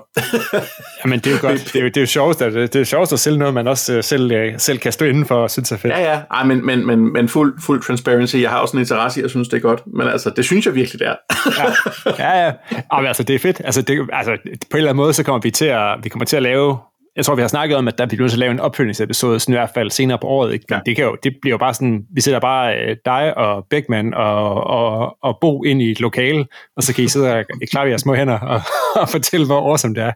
Jamen, 1.05 1.19
det 1.19 1.27
er 1.27 1.31
jo 1.31 1.37
godt. 1.41 1.73
Det 1.73 1.81
er 1.81 1.83
det 1.83 1.97
er 1.97 2.01
jo 2.01 2.07
sjovest, 2.07 2.41
at, 2.41 2.53
det 2.53 2.75
er 2.75 2.83
sjovest 2.83 3.13
at 3.13 3.19
sælge 3.19 3.37
noget, 3.37 3.53
man 3.53 3.67
også 3.67 3.93
øh, 3.93 4.03
selv, 4.03 4.31
øh, 4.31 4.53
selv 4.57 4.79
kan 4.79 4.91
stå 4.91 5.05
inden 5.05 5.25
for 5.25 5.35
og 5.35 5.51
synes 5.51 5.71
er 5.71 5.77
fedt. 5.77 5.93
Ja, 5.93 6.13
ja. 6.13 6.21
Ej, 6.31 6.43
men, 6.43 6.65
men, 6.65 6.85
men, 6.87 7.13
men 7.13 7.29
fuld, 7.29 7.61
fuld 7.61 7.81
transparency. 7.81 8.35
Jeg 8.35 8.49
har 8.49 8.59
også 8.59 8.77
en 8.77 8.81
interesse 8.81 9.21
i 9.21 9.23
at 9.23 9.29
synes, 9.29 9.47
det 9.47 9.57
er 9.57 9.61
godt. 9.61 9.83
Men 9.97 10.07
altså, 10.07 10.29
det 10.29 10.45
synes 10.45 10.65
jeg 10.65 10.75
virkelig, 10.75 10.99
det 10.99 11.07
er. 11.07 11.15
ja, 12.19 12.37
ja. 12.39 12.45
ja. 12.45 12.53
Jamen, 12.93 13.07
altså, 13.07 13.23
det 13.23 13.35
er 13.35 13.39
fedt. 13.39 13.61
Altså, 13.65 13.81
det, 13.81 14.07
altså, 14.13 14.37
på 14.43 14.47
en 14.49 14.77
eller 14.77 14.89
anden 14.89 14.97
måde, 14.97 15.13
så 15.13 15.23
kommer 15.23 15.41
vi 15.41 15.51
til 15.51 15.65
at, 15.65 15.95
vi 16.03 16.09
kommer 16.09 16.25
til 16.25 16.35
at 16.35 16.43
lave 16.43 16.77
jeg 17.17 17.25
tror, 17.25 17.35
vi 17.35 17.41
har 17.41 17.47
snakket 17.47 17.77
om, 17.77 17.87
at 17.87 17.97
der 17.97 18.05
bliver 18.05 18.21
nødt 18.21 18.31
til 18.31 18.35
at 18.35 18.39
lave 18.39 18.51
en 18.51 18.59
opfølgningsepisode, 18.59 19.39
sådan 19.39 19.53
i 19.53 19.57
hvert 19.57 19.69
fald 19.73 19.91
senere 19.91 20.17
på 20.17 20.27
året. 20.27 20.53
Ikke? 20.53 20.65
Men 20.69 20.75
ja. 20.75 20.81
det, 20.85 20.95
kan 20.95 21.05
jo, 21.05 21.17
det 21.23 21.35
bliver 21.41 21.53
jo 21.53 21.57
bare 21.57 21.73
sådan, 21.73 22.05
vi 22.09 22.21
sætter 22.21 22.39
bare 22.39 22.77
øh, 22.77 22.97
dig 23.05 23.37
og 23.37 23.65
Beckman 23.69 24.13
og, 24.13 24.63
og, 24.63 25.17
og 25.23 25.37
Bo 25.41 25.63
ind 25.63 25.81
i 25.81 25.91
et 25.91 25.99
lokale, 25.99 26.45
og 26.75 26.83
så 26.83 26.93
kan 26.93 27.03
I 27.03 27.07
sidde 27.07 27.33
og 27.33 27.45
klare 27.71 27.87
jeres 27.87 28.01
små 28.01 28.15
hænder 28.15 28.39
og, 28.39 28.61
og 29.01 29.09
fortælle, 29.09 29.45
hvor 29.45 29.69
awesome 29.69 29.95
det 29.95 30.03
er. 30.03 30.11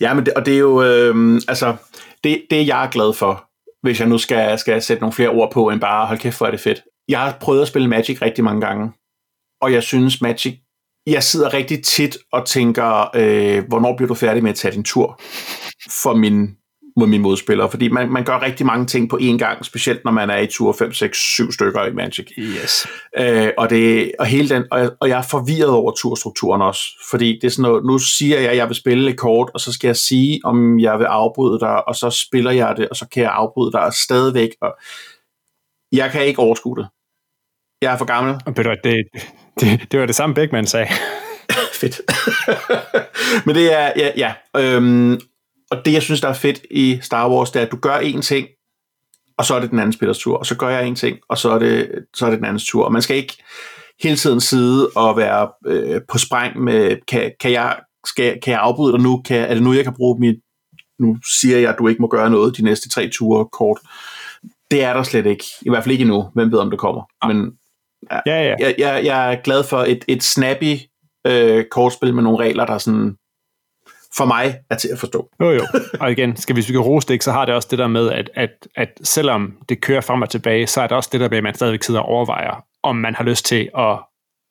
Ja, 0.00 0.14
men 0.14 0.26
det, 0.26 0.34
og 0.34 0.46
det 0.46 0.54
er 0.54 0.58
jo, 0.58 0.82
øh, 0.82 1.40
altså, 1.48 1.76
det, 2.24 2.42
det 2.50 2.66
jeg 2.66 2.84
er 2.84 2.90
glad 2.90 3.12
for, 3.12 3.44
hvis 3.82 4.00
jeg 4.00 4.08
nu 4.08 4.18
skal, 4.18 4.58
skal 4.58 4.82
sætte 4.82 5.00
nogle 5.00 5.12
flere 5.12 5.28
ord 5.28 5.52
på, 5.52 5.70
end 5.70 5.80
bare, 5.80 6.06
hold 6.06 6.18
kæft, 6.18 6.38
hvor 6.38 6.46
er 6.46 6.50
det 6.50 6.60
fedt. 6.60 6.82
Jeg 7.08 7.20
har 7.20 7.36
prøvet 7.40 7.62
at 7.62 7.68
spille 7.68 7.88
Magic 7.88 8.22
rigtig 8.22 8.44
mange 8.44 8.60
gange, 8.60 8.92
og 9.60 9.72
jeg 9.72 9.82
synes, 9.82 10.22
Magic 10.22 10.58
jeg 11.06 11.22
sidder 11.22 11.54
rigtig 11.54 11.84
tit 11.84 12.18
og 12.32 12.46
tænker, 12.46 13.10
øh, 13.14 13.64
hvornår 13.68 13.96
bliver 13.96 14.08
du 14.08 14.14
færdig 14.14 14.42
med 14.42 14.50
at 14.50 14.56
tage 14.56 14.74
din 14.74 14.84
tur 14.84 15.20
for 16.02 16.14
min, 16.14 16.56
mod 16.96 17.06
mine 17.06 17.22
modspillere? 17.22 17.70
Fordi 17.70 17.88
man, 17.88 18.12
man 18.12 18.24
gør 18.24 18.42
rigtig 18.42 18.66
mange 18.66 18.86
ting 18.86 19.10
på 19.10 19.18
én 19.22 19.38
gang, 19.38 19.64
specielt 19.64 20.04
når 20.04 20.12
man 20.12 20.30
er 20.30 20.38
i 20.38 20.46
tur 20.46 20.72
5, 20.72 20.92
6, 20.92 21.18
7 21.18 21.52
stykker 21.52 21.84
i 21.84 21.92
Magic. 21.92 22.26
Yes. 22.38 22.86
Øh, 23.18 23.50
og, 23.58 23.70
det, 23.70 24.12
og, 24.18 24.26
hele 24.26 24.48
den, 24.48 24.64
og, 24.70 24.78
jeg, 24.80 24.90
og 25.00 25.08
jeg 25.08 25.18
er 25.18 25.26
forvirret 25.30 25.70
over 25.70 25.92
turstrukturen 25.92 26.62
også, 26.62 26.82
fordi 27.10 27.38
det 27.40 27.44
er 27.44 27.50
sådan 27.50 27.70
noget, 27.70 27.84
nu 27.84 27.98
siger 27.98 28.40
jeg, 28.40 28.50
at 28.50 28.56
jeg 28.56 28.68
vil 28.68 28.76
spille 28.76 29.10
et 29.10 29.18
kort, 29.18 29.50
og 29.54 29.60
så 29.60 29.72
skal 29.72 29.88
jeg 29.88 29.96
sige, 29.96 30.40
om 30.44 30.80
jeg 30.80 30.98
vil 30.98 31.04
afbryde 31.04 31.60
dig, 31.60 31.88
og 31.88 31.94
så 31.94 32.10
spiller 32.10 32.50
jeg 32.50 32.74
det, 32.76 32.88
og 32.88 32.96
så 32.96 33.08
kan 33.08 33.22
jeg 33.22 33.32
afbryde 33.32 33.72
dig 33.72 33.92
stadigvæk, 34.06 34.50
og 34.60 34.76
jeg 35.92 36.10
kan 36.10 36.26
ikke 36.26 36.40
overskue 36.40 36.76
det. 36.76 36.88
Jeg 37.82 37.92
er 37.94 37.98
for 37.98 38.04
gammel. 38.04 38.34
Det, 38.84 39.04
det, 39.14 39.22
det 39.60 40.00
var 40.00 40.06
det 40.06 40.14
samme 40.14 40.34
Beckman 40.34 40.66
sagde. 40.66 40.88
fedt. 41.80 42.00
Men 43.46 43.54
det 43.54 43.72
er, 43.72 43.92
ja, 43.96 44.10
ja. 44.16 44.34
Øhm, 44.56 45.20
og 45.70 45.84
det, 45.84 45.92
jeg 45.92 46.02
synes, 46.02 46.20
der 46.20 46.28
er 46.28 46.32
fedt 46.32 46.60
i 46.70 46.98
Star 47.02 47.30
Wars, 47.30 47.50
det 47.50 47.60
er, 47.60 47.66
at 47.66 47.72
du 47.72 47.76
gør 47.76 47.98
én 47.98 48.20
ting, 48.20 48.48
og 49.38 49.44
så 49.44 49.54
er 49.54 49.60
det 49.60 49.70
den 49.70 49.78
anden 49.78 49.92
spillers 49.92 50.18
tur, 50.18 50.36
og 50.36 50.46
så 50.46 50.56
gør 50.56 50.68
jeg 50.68 50.88
en 50.88 50.94
ting, 50.94 51.18
og 51.28 51.38
så 51.38 51.50
er 51.50 51.58
det, 51.58 52.04
så 52.14 52.26
er 52.26 52.30
det 52.30 52.38
den 52.38 52.46
andens 52.46 52.66
tur. 52.66 52.84
Og 52.84 52.92
man 52.92 53.02
skal 53.02 53.16
ikke 53.16 53.42
hele 54.02 54.16
tiden 54.16 54.40
sidde 54.40 54.90
og 54.94 55.16
være 55.16 55.48
øh, 55.66 56.00
på 56.08 56.18
spræng 56.18 56.60
med, 56.60 56.96
kan, 57.08 57.32
kan, 57.40 57.52
jeg, 57.52 57.78
skal, 58.06 58.40
kan 58.40 58.52
jeg 58.52 58.60
afbryde 58.60 58.92
dig 58.92 59.00
nu? 59.00 59.22
Kan, 59.24 59.36
er 59.36 59.54
det 59.54 59.62
nu, 59.62 59.72
jeg 59.72 59.84
kan 59.84 59.94
bruge 59.94 60.20
mit, 60.20 60.36
nu 60.98 61.16
siger 61.40 61.58
jeg, 61.58 61.70
at 61.70 61.78
du 61.78 61.88
ikke 61.88 62.02
må 62.02 62.08
gøre 62.08 62.30
noget 62.30 62.56
de 62.56 62.64
næste 62.64 62.88
tre 62.88 63.10
ture 63.12 63.48
kort. 63.52 63.78
Det 64.70 64.82
er 64.82 64.92
der 64.92 65.02
slet 65.02 65.26
ikke. 65.26 65.44
I 65.62 65.68
hvert 65.68 65.84
fald 65.84 65.92
ikke 65.92 66.02
endnu. 66.02 66.30
Hvem 66.34 66.52
ved, 66.52 66.58
om 66.58 66.70
det 66.70 66.78
kommer. 66.78 67.02
Ja. 67.24 67.32
Men 67.32 67.52
ja, 68.26 68.42
ja. 68.42 68.54
Jeg, 68.58 68.74
jeg, 68.78 69.04
jeg 69.04 69.32
er 69.32 69.36
glad 69.36 69.64
for 69.64 69.78
et, 69.78 70.04
et 70.08 70.22
snappy 70.22 70.76
øh, 71.26 71.64
kortspil 71.70 72.14
med 72.14 72.22
nogle 72.22 72.38
regler, 72.38 72.66
der 72.66 72.78
sådan 72.78 73.16
for 74.16 74.24
mig 74.24 74.58
er 74.70 74.76
til 74.76 74.88
at 74.92 74.98
forstå. 74.98 75.28
Jo 75.40 75.50
jo, 75.50 75.66
og 76.00 76.12
igen, 76.12 76.36
skal 76.36 76.56
vi, 76.56 76.56
hvis 76.56 76.68
vi 76.68 76.72
kan 76.72 76.80
rose 76.80 77.08
det, 77.08 77.24
så 77.24 77.32
har 77.32 77.44
det 77.44 77.54
også 77.54 77.68
det 77.70 77.78
der 77.78 77.86
med, 77.86 78.10
at, 78.10 78.30
at, 78.34 78.50
at 78.76 79.00
selvom 79.02 79.56
det 79.68 79.80
kører 79.80 80.00
frem 80.00 80.22
og 80.22 80.30
tilbage, 80.30 80.66
så 80.66 80.80
er 80.80 80.86
det 80.86 80.96
også 80.96 81.08
det 81.12 81.20
der 81.20 81.28
med, 81.28 81.38
at 81.38 81.44
man 81.44 81.54
stadigvæk 81.54 81.82
sidder 81.82 82.00
og 82.00 82.06
overvejer, 82.06 82.64
om 82.82 82.96
man 82.96 83.14
har 83.14 83.24
lyst 83.24 83.46
til 83.46 83.68
at, 83.78 83.98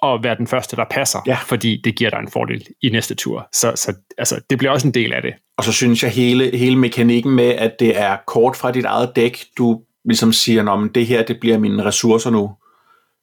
at 0.03 0.23
være 0.23 0.35
den 0.35 0.47
første, 0.47 0.75
der 0.75 0.85
passer, 0.91 1.19
ja. 1.27 1.37
fordi 1.45 1.81
det 1.83 1.95
giver 1.95 2.09
dig 2.09 2.19
en 2.19 2.31
fordel 2.31 2.67
i 2.81 2.89
næste 2.89 3.15
tur. 3.15 3.47
Så, 3.53 3.71
så 3.75 3.93
altså, 4.17 4.41
det 4.49 4.57
bliver 4.57 4.71
også 4.71 4.87
en 4.87 4.93
del 4.93 5.13
af 5.13 5.21
det. 5.21 5.33
Og 5.57 5.63
så 5.63 5.71
synes 5.71 6.03
jeg 6.03 6.11
hele, 6.11 6.57
hele 6.57 6.75
mekanikken 6.75 7.31
med, 7.31 7.49
at 7.49 7.79
det 7.79 7.99
er 7.99 8.17
kort 8.27 8.55
fra 8.55 8.71
dit 8.71 8.85
eget 8.85 9.15
dæk, 9.15 9.45
du 9.57 9.81
ligesom 10.05 10.33
siger, 10.33 10.71
at 10.71 10.95
det 10.95 11.05
her 11.05 11.23
det 11.23 11.39
bliver 11.39 11.57
mine 11.57 11.85
ressourcer 11.85 12.29
nu. 12.29 12.51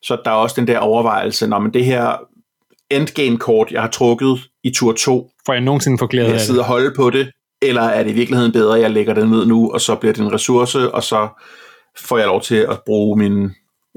Så 0.03 0.19
der 0.25 0.31
er 0.31 0.35
også 0.35 0.61
den 0.61 0.67
der 0.67 0.79
overvejelse, 0.79 1.47
når 1.47 1.61
det 1.61 1.85
her 1.85 2.17
endgame-kort, 2.91 3.71
jeg 3.71 3.83
har 3.83 3.89
trukket 3.89 4.39
i 4.65 4.71
tur 4.71 4.93
2, 4.93 5.31
Får 5.47 5.53
jeg 5.53 5.63
nogensinde 5.63 5.99
få 5.99 6.07
glæde 6.07 6.27
af 6.27 6.31
det? 6.31 6.39
Jeg 6.39 6.47
sidder 6.47 6.61
og 6.61 6.67
holde 6.67 6.93
på 6.97 7.11
det, 7.11 7.31
eller 7.63 7.83
er 7.83 8.03
det 8.03 8.11
i 8.11 8.15
virkeligheden 8.15 8.53
bedre, 8.53 8.77
at 8.77 8.83
jeg 8.83 8.91
lægger 8.91 9.15
det 9.15 9.29
ned 9.29 9.47
nu, 9.47 9.71
og 9.73 9.81
så 9.81 9.97
bliver 9.97 10.13
det 10.13 10.21
en 10.21 10.33
ressource, 10.33 10.91
og 10.91 11.03
så 11.03 11.29
får 11.99 12.19
jeg 12.19 12.27
lov 12.27 12.41
til 12.41 12.57
at 12.57 12.81
bruge 12.87 13.19
min 13.19 13.51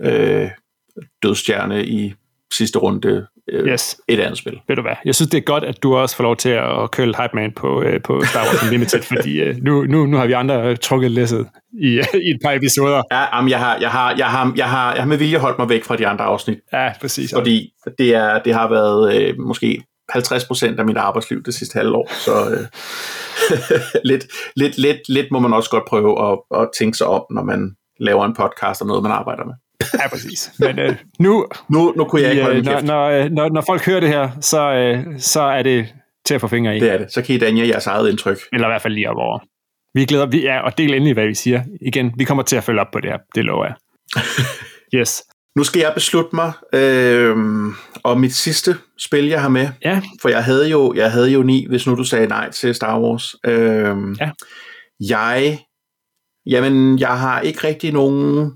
øh, 0.03 0.49
dødstjerne 1.23 1.85
i 1.85 2.13
sidste 2.53 2.79
runde 2.79 3.27
øh, 3.51 3.67
yes. 3.67 3.97
et 4.07 4.19
andet 4.19 4.37
spil. 4.37 4.59
Ved 4.67 4.75
du 4.75 4.81
hvad, 4.81 4.95
jeg 5.05 5.15
synes, 5.15 5.29
det 5.29 5.37
er 5.37 5.41
godt, 5.41 5.63
at 5.63 5.83
du 5.83 5.95
også 5.95 6.15
får 6.15 6.23
lov 6.23 6.35
til 6.35 6.49
at 6.49 6.91
køle 6.91 7.15
Hype 7.21 7.35
Man 7.35 7.51
på, 7.51 7.81
øh, 7.81 8.01
på 8.01 8.21
Star 8.23 8.45
Wars 8.45 8.63
Unlimited, 8.63 9.01
fordi 9.15 9.41
øh, 9.41 9.57
nu, 9.57 9.83
nu, 9.83 10.05
nu 10.05 10.17
har 10.17 10.25
vi 10.25 10.33
andre 10.33 10.69
øh, 10.69 10.77
trukket 10.77 11.11
læsset 11.11 11.47
i, 11.81 11.87
øh, 11.87 12.05
i 12.13 12.29
et 12.29 12.39
par 12.43 12.51
episoder. 12.51 13.01
Ja, 13.11 13.35
jamen, 13.35 13.49
jeg, 13.49 13.59
har, 13.59 13.77
jeg, 13.77 13.91
har, 13.91 14.15
jeg, 14.17 14.27
har, 14.27 14.53
jeg, 14.55 14.69
har, 14.69 14.93
jeg 14.93 15.01
har 15.01 15.07
med 15.07 15.17
vilje 15.17 15.37
holdt 15.37 15.59
mig 15.59 15.69
væk 15.69 15.83
fra 15.83 15.95
de 15.95 16.07
andre 16.07 16.25
afsnit. 16.25 16.57
Ja, 16.73 16.91
præcis. 17.01 17.33
Fordi 17.33 17.69
det, 17.97 18.15
er, 18.15 18.39
det 18.39 18.53
har 18.53 18.69
været 18.69 19.15
øh, 19.15 19.39
måske 19.39 19.83
50% 20.11 20.79
af 20.79 20.85
mit 20.85 20.97
arbejdsliv 20.97 21.43
det 21.43 21.53
sidste 21.53 21.77
halve 21.77 21.95
år, 21.95 22.09
så 22.13 22.49
øh, 22.51 22.65
lidt, 24.11 24.25
lidt, 24.55 24.77
lidt, 24.77 25.09
lidt 25.09 25.31
må 25.31 25.39
man 25.39 25.53
også 25.53 25.69
godt 25.69 25.85
prøve 25.87 26.31
at, 26.31 26.61
at 26.61 26.69
tænke 26.79 26.97
sig 26.97 27.07
om, 27.07 27.23
når 27.31 27.43
man 27.43 27.75
laver 27.99 28.25
en 28.25 28.35
podcast 28.35 28.81
og 28.81 28.87
noget, 28.87 29.03
man 29.03 29.11
arbejder 29.11 29.45
med. 29.45 29.53
ja, 30.01 30.09
præcis. 30.09 30.51
Men 30.59 30.79
øh, 30.79 30.95
nu, 31.19 31.47
nu, 31.69 31.93
nu 31.97 32.03
kunne 32.03 32.21
jeg 32.21 32.31
ikke 32.31 32.43
holde 32.43 32.57
øh, 32.57 32.65
når, 32.65 32.81
når, 32.81 33.05
øh, 33.05 33.31
når, 33.31 33.49
når 33.49 33.61
folk 33.61 33.85
hører 33.85 33.99
det 33.99 34.09
her, 34.09 34.29
så, 34.41 34.73
øh, 34.73 35.19
så 35.19 35.41
er 35.41 35.63
det 35.63 35.93
til 36.25 36.33
at 36.35 36.41
få 36.41 36.47
fingre 36.47 36.77
i. 36.77 36.79
Det 36.79 36.91
er 36.91 36.97
det. 36.97 37.11
Så 37.13 37.21
kan 37.21 37.35
I 37.35 37.37
danne 37.37 37.67
jeres 37.67 37.87
eget 37.87 38.09
indtryk. 38.09 38.37
Eller 38.53 38.67
i 38.67 38.71
hvert 38.71 38.81
fald 38.81 38.93
lige 38.93 39.09
op 39.09 39.17
over. 39.17 39.39
Vi 39.93 40.05
glæder, 40.05 40.25
vi 40.25 40.45
er, 40.45 40.59
og 40.59 40.77
del 40.77 40.93
endelig, 40.93 41.13
hvad 41.13 41.27
vi 41.27 41.33
siger. 41.33 41.63
Igen, 41.81 42.13
vi 42.17 42.23
kommer 42.23 42.43
til 42.43 42.55
at 42.55 42.63
følge 42.63 42.81
op 42.81 42.87
på 42.93 42.99
det 42.99 43.11
her. 43.11 43.17
Det 43.35 43.45
lover 43.45 43.65
jeg. 43.65 43.75
yes. 44.99 45.23
Nu 45.55 45.63
skal 45.63 45.79
jeg 45.79 45.91
beslutte 45.93 46.35
mig 46.35 46.51
øh, 46.73 47.35
om 48.03 48.19
mit 48.19 48.33
sidste 48.33 48.75
spil, 48.99 49.25
jeg 49.25 49.41
har 49.41 49.49
med. 49.49 49.69
Ja. 49.85 50.01
For 50.21 50.29
jeg 50.29 50.43
havde 50.43 50.69
jo, 50.69 50.93
jeg 50.93 51.11
havde 51.11 51.31
jo 51.31 51.43
ni, 51.43 51.65
hvis 51.69 51.87
nu 51.87 51.95
du 51.95 52.03
sagde 52.03 52.27
nej 52.27 52.51
til 52.51 52.75
Star 52.75 52.99
Wars. 52.99 53.35
Øh, 53.45 53.95
ja. 54.19 54.31
Jeg, 55.09 55.59
jamen, 56.45 56.99
jeg 56.99 57.19
har 57.19 57.41
ikke 57.41 57.67
rigtig 57.67 57.93
nogen 57.93 58.51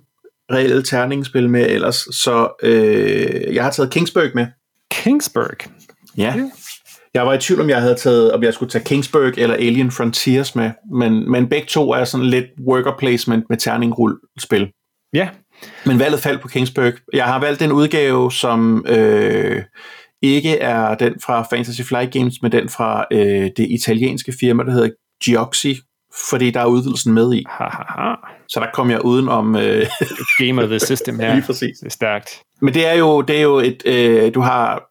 reelle 0.52 0.84
terningsspil 0.84 1.50
med 1.50 1.66
ellers, 1.70 1.96
så 1.96 2.50
øh, 2.64 3.56
jeg 3.56 3.64
har 3.64 3.72
taget 3.72 3.92
Kingsburg 3.92 4.30
med. 4.36 4.48
Kingsburg? 4.92 5.58
Ja. 6.18 6.34
Okay. 6.34 6.46
Jeg 7.14 7.26
var 7.26 7.34
i 7.34 7.38
tvivl, 7.38 7.62
om 7.62 7.70
jeg 7.70 7.82
havde 7.82 7.96
taget, 7.96 8.32
om 8.32 8.44
jeg 8.44 8.54
skulle 8.54 8.70
tage 8.70 8.84
Kingsburg 8.84 9.34
eller 9.38 9.56
Alien 9.56 9.92
Frontiers 9.92 10.56
med, 10.56 10.72
men, 10.94 11.32
men 11.32 11.50
begge 11.50 11.68
to 11.68 11.92
er 11.92 12.04
sådan 12.04 12.26
lidt 12.26 12.46
worker 12.68 12.92
placement 13.00 13.46
med 13.50 13.58
terningrul-spil. 13.58 14.72
Ja. 15.14 15.30
Men 15.86 16.00
valget 16.00 16.20
faldt 16.20 16.42
på 16.42 16.48
Kingsburg. 16.48 16.94
Jeg 17.14 17.26
har 17.26 17.40
valgt 17.40 17.62
en 17.62 17.72
udgave, 17.72 18.32
som 18.32 18.86
øh, 18.88 19.64
ikke 20.22 20.58
er 20.58 20.96
den 20.96 21.14
fra 21.26 21.48
Fantasy 21.50 21.82
Flight 21.82 22.14
Games, 22.14 22.34
men 22.42 22.52
den 22.52 22.70
fra 22.70 23.06
øh, 23.12 23.50
det 23.58 23.68
italienske 23.70 24.34
firma, 24.40 24.64
der 24.64 24.72
hedder 24.72 24.90
Gioxi, 25.24 25.80
fordi 26.30 26.52
der 26.52 26.60
er 26.60 26.66
udvidelsen 26.66 27.14
med 27.14 27.34
i. 27.34 27.44
Ha, 27.50 27.64
ha, 27.64 27.84
ha. 27.88 28.39
Så 28.50 28.60
der 28.60 28.68
kom 28.74 28.92
jeg 28.92 29.06
uden 29.06 29.30
om... 29.30 29.56
Øh, 29.56 29.86
Game 30.40 30.64
of 30.64 30.70
the 30.70 30.80
system 30.80 31.20
her. 31.20 31.34
Lige 31.34 31.46
præcis. 31.46 31.78
Det 31.80 31.86
er 31.86 31.92
stærkt. 31.92 32.42
Men 32.62 32.74
det 32.74 32.88
er 32.88 32.94
jo, 32.94 33.22
det 33.22 33.38
er 33.38 33.42
jo 33.42 33.58
et... 33.58 33.84
Øh, 33.86 34.34
du 34.34 34.42
har... 34.42 34.84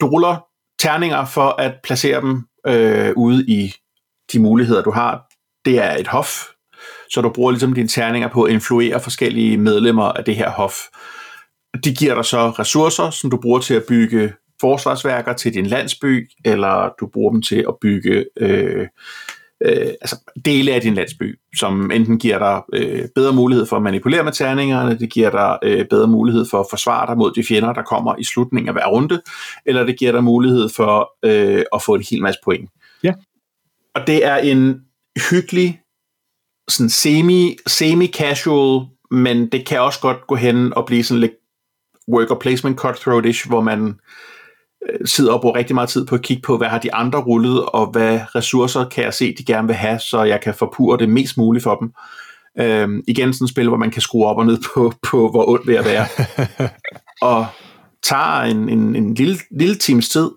Du 0.00 0.06
ruller 0.06 0.44
terninger 0.78 1.24
for 1.24 1.48
at 1.60 1.74
placere 1.84 2.20
dem 2.20 2.46
øh, 2.66 3.12
ude 3.16 3.44
i 3.46 3.74
de 4.32 4.38
muligheder, 4.38 4.82
du 4.82 4.90
har. 4.90 5.22
Det 5.64 5.78
er 5.78 5.96
et 5.96 6.06
hof, 6.06 6.44
så 7.10 7.20
du 7.20 7.30
bruger 7.30 7.50
ligesom 7.50 7.72
dine 7.72 7.88
terninger 7.88 8.28
på 8.28 8.42
at 8.42 8.52
influere 8.52 9.00
forskellige 9.00 9.56
medlemmer 9.58 10.04
af 10.04 10.24
det 10.24 10.36
her 10.36 10.50
hof. 10.50 10.74
De 11.84 11.94
giver 11.94 12.14
dig 12.14 12.24
så 12.24 12.50
ressourcer, 12.50 13.10
som 13.10 13.30
du 13.30 13.36
bruger 13.36 13.60
til 13.60 13.74
at 13.74 13.84
bygge 13.88 14.32
forsvarsværker 14.60 15.32
til 15.32 15.54
din 15.54 15.66
landsby, 15.66 16.30
eller 16.44 16.90
du 17.00 17.06
bruger 17.06 17.32
dem 17.32 17.42
til 17.42 17.64
at 17.68 17.74
bygge 17.80 18.24
øh, 18.36 18.86
øh, 19.64 19.92
altså 20.00 20.16
dele 20.44 20.72
af 20.72 20.80
din 20.80 20.94
landsby, 20.94 21.38
som 21.58 21.90
enten 21.90 22.18
giver 22.18 22.38
dig 22.38 22.62
øh, 22.72 23.08
bedre 23.14 23.32
mulighed 23.32 23.66
for 23.66 23.76
at 23.76 23.82
manipulere 23.82 24.24
med 24.24 24.32
terningerne, 24.32 24.98
det 24.98 25.12
giver 25.12 25.30
dig 25.30 25.58
øh, 25.62 25.86
bedre 25.90 26.08
mulighed 26.08 26.46
for 26.50 26.60
at 26.60 26.66
forsvare 26.70 27.06
dig 27.06 27.16
mod 27.16 27.32
de 27.32 27.44
fjender, 27.44 27.72
der 27.72 27.82
kommer 27.82 28.14
i 28.18 28.24
slutningen 28.24 28.68
af 28.68 28.74
hver 28.74 28.86
runde, 28.86 29.22
eller 29.66 29.84
det 29.84 29.98
giver 29.98 30.12
dig 30.12 30.24
mulighed 30.24 30.68
for 30.76 31.12
øh, 31.22 31.64
at 31.74 31.82
få 31.82 31.94
en 31.94 32.04
hel 32.10 32.22
masse 32.22 32.40
point. 32.44 32.70
Ja. 33.02 33.12
Og 33.94 34.06
det 34.06 34.26
er 34.26 34.36
en 34.36 34.80
hyggelig, 35.30 35.80
sådan 36.68 36.90
semi, 36.90 37.56
semi-casual, 37.66 38.86
men 39.10 39.48
det 39.48 39.66
kan 39.66 39.80
også 39.80 40.00
godt 40.00 40.26
gå 40.26 40.34
hen 40.34 40.74
og 40.74 40.86
blive 40.86 41.04
sådan 41.04 41.20
lidt 41.20 41.32
worker 42.12 42.34
placement 42.34 42.80
cutthroat-ish, 42.80 43.48
hvor 43.48 43.60
man 43.60 43.94
sidder 45.04 45.32
og 45.32 45.40
bruger 45.40 45.56
rigtig 45.56 45.74
meget 45.74 45.88
tid 45.88 46.06
på 46.06 46.14
at 46.14 46.22
kigge 46.22 46.42
på, 46.42 46.56
hvad 46.56 46.68
har 46.68 46.78
de 46.78 46.94
andre 46.94 47.20
rullet, 47.20 47.66
og 47.66 47.86
hvad 47.86 48.20
ressourcer 48.34 48.88
kan 48.88 49.04
jeg 49.04 49.14
se, 49.14 49.34
de 49.38 49.44
gerne 49.44 49.66
vil 49.66 49.76
have, 49.76 49.98
så 49.98 50.22
jeg 50.22 50.40
kan 50.40 50.54
forpure 50.54 50.98
det 50.98 51.08
mest 51.08 51.36
muligt 51.36 51.62
for 51.62 51.74
dem. 51.74 51.92
Øhm, 52.58 53.02
igen 53.08 53.32
sådan 53.32 53.44
et 53.44 53.50
spil, 53.50 53.68
hvor 53.68 53.76
man 53.76 53.90
kan 53.90 54.02
skrue 54.02 54.26
op 54.26 54.38
og 54.38 54.46
ned 54.46 54.58
på, 54.74 54.92
på 55.02 55.30
hvor 55.30 55.48
ondt 55.48 55.66
ved 55.66 55.74
at 55.74 55.84
være. 55.84 56.06
og 57.32 57.46
tager 58.02 58.40
en, 58.40 58.68
en, 58.68 58.96
en 58.96 59.14
lille, 59.14 59.38
lille 59.50 59.74
times 59.74 60.08
tid, 60.08 60.30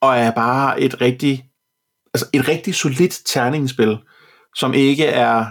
og 0.00 0.16
er 0.16 0.30
bare 0.30 0.80
et 0.80 1.00
rigtig, 1.00 1.44
altså 2.14 2.28
et 2.32 2.48
rigtig 2.48 2.74
solidt 2.74 3.20
terningsspil, 3.26 3.98
som 4.56 4.74
ikke 4.74 5.04
er, 5.04 5.46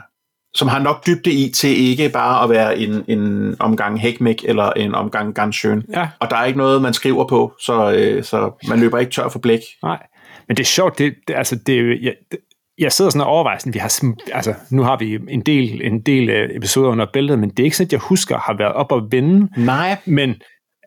som 0.55 0.67
har 0.67 0.79
nok 0.79 1.05
dybde 1.05 1.31
i 1.31 1.51
til 1.51 1.77
ikke 1.89 2.09
bare 2.09 2.43
at 2.43 2.49
være 2.49 2.77
en, 2.77 3.03
en 3.07 3.55
omgang 3.59 4.01
Hekmek 4.01 4.43
eller 4.47 4.71
en 4.71 4.95
omgang 4.95 5.39
Ganschön. 5.39 5.81
Ja. 5.93 6.07
Og 6.19 6.29
der 6.29 6.35
er 6.35 6.45
ikke 6.45 6.57
noget, 6.57 6.81
man 6.81 6.93
skriver 6.93 7.27
på, 7.27 7.53
så, 7.61 7.91
øh, 7.91 8.23
så 8.23 8.51
man 8.67 8.79
løber 8.79 8.99
ikke 8.99 9.11
tør 9.11 9.29
for 9.29 9.39
blæk. 9.39 9.59
Nej, 9.83 10.03
men 10.47 10.57
det 10.57 10.63
er 10.63 10.67
sjovt, 10.67 10.97
det, 10.97 11.13
det, 11.27 11.33
altså, 11.33 11.55
det, 11.55 12.03
jeg, 12.03 12.13
det, 12.31 12.39
jeg 12.77 12.91
sidder 12.91 13.11
sådan 13.11 13.21
og 13.21 13.27
overvejer, 13.27 13.57
sådan, 13.57 13.73
vi 13.73 13.79
har, 13.79 14.03
altså, 14.33 14.53
nu 14.69 14.83
har 14.83 14.97
vi 14.97 15.19
en 15.29 15.41
del, 15.41 15.81
en 15.83 16.01
del 16.01 16.29
øh, 16.29 16.49
episoder 16.55 16.89
under 16.89 17.05
bæltet, 17.13 17.39
men 17.39 17.49
det 17.49 17.59
er 17.59 17.63
ikke 17.63 17.77
sådan, 17.77 17.87
at 17.87 17.93
jeg 17.93 17.99
husker 17.99 18.37
har 18.37 18.57
været 18.57 18.73
op 18.73 18.91
og 18.91 19.11
vende, 19.11 19.47
Nej. 19.57 19.97
men 20.05 20.35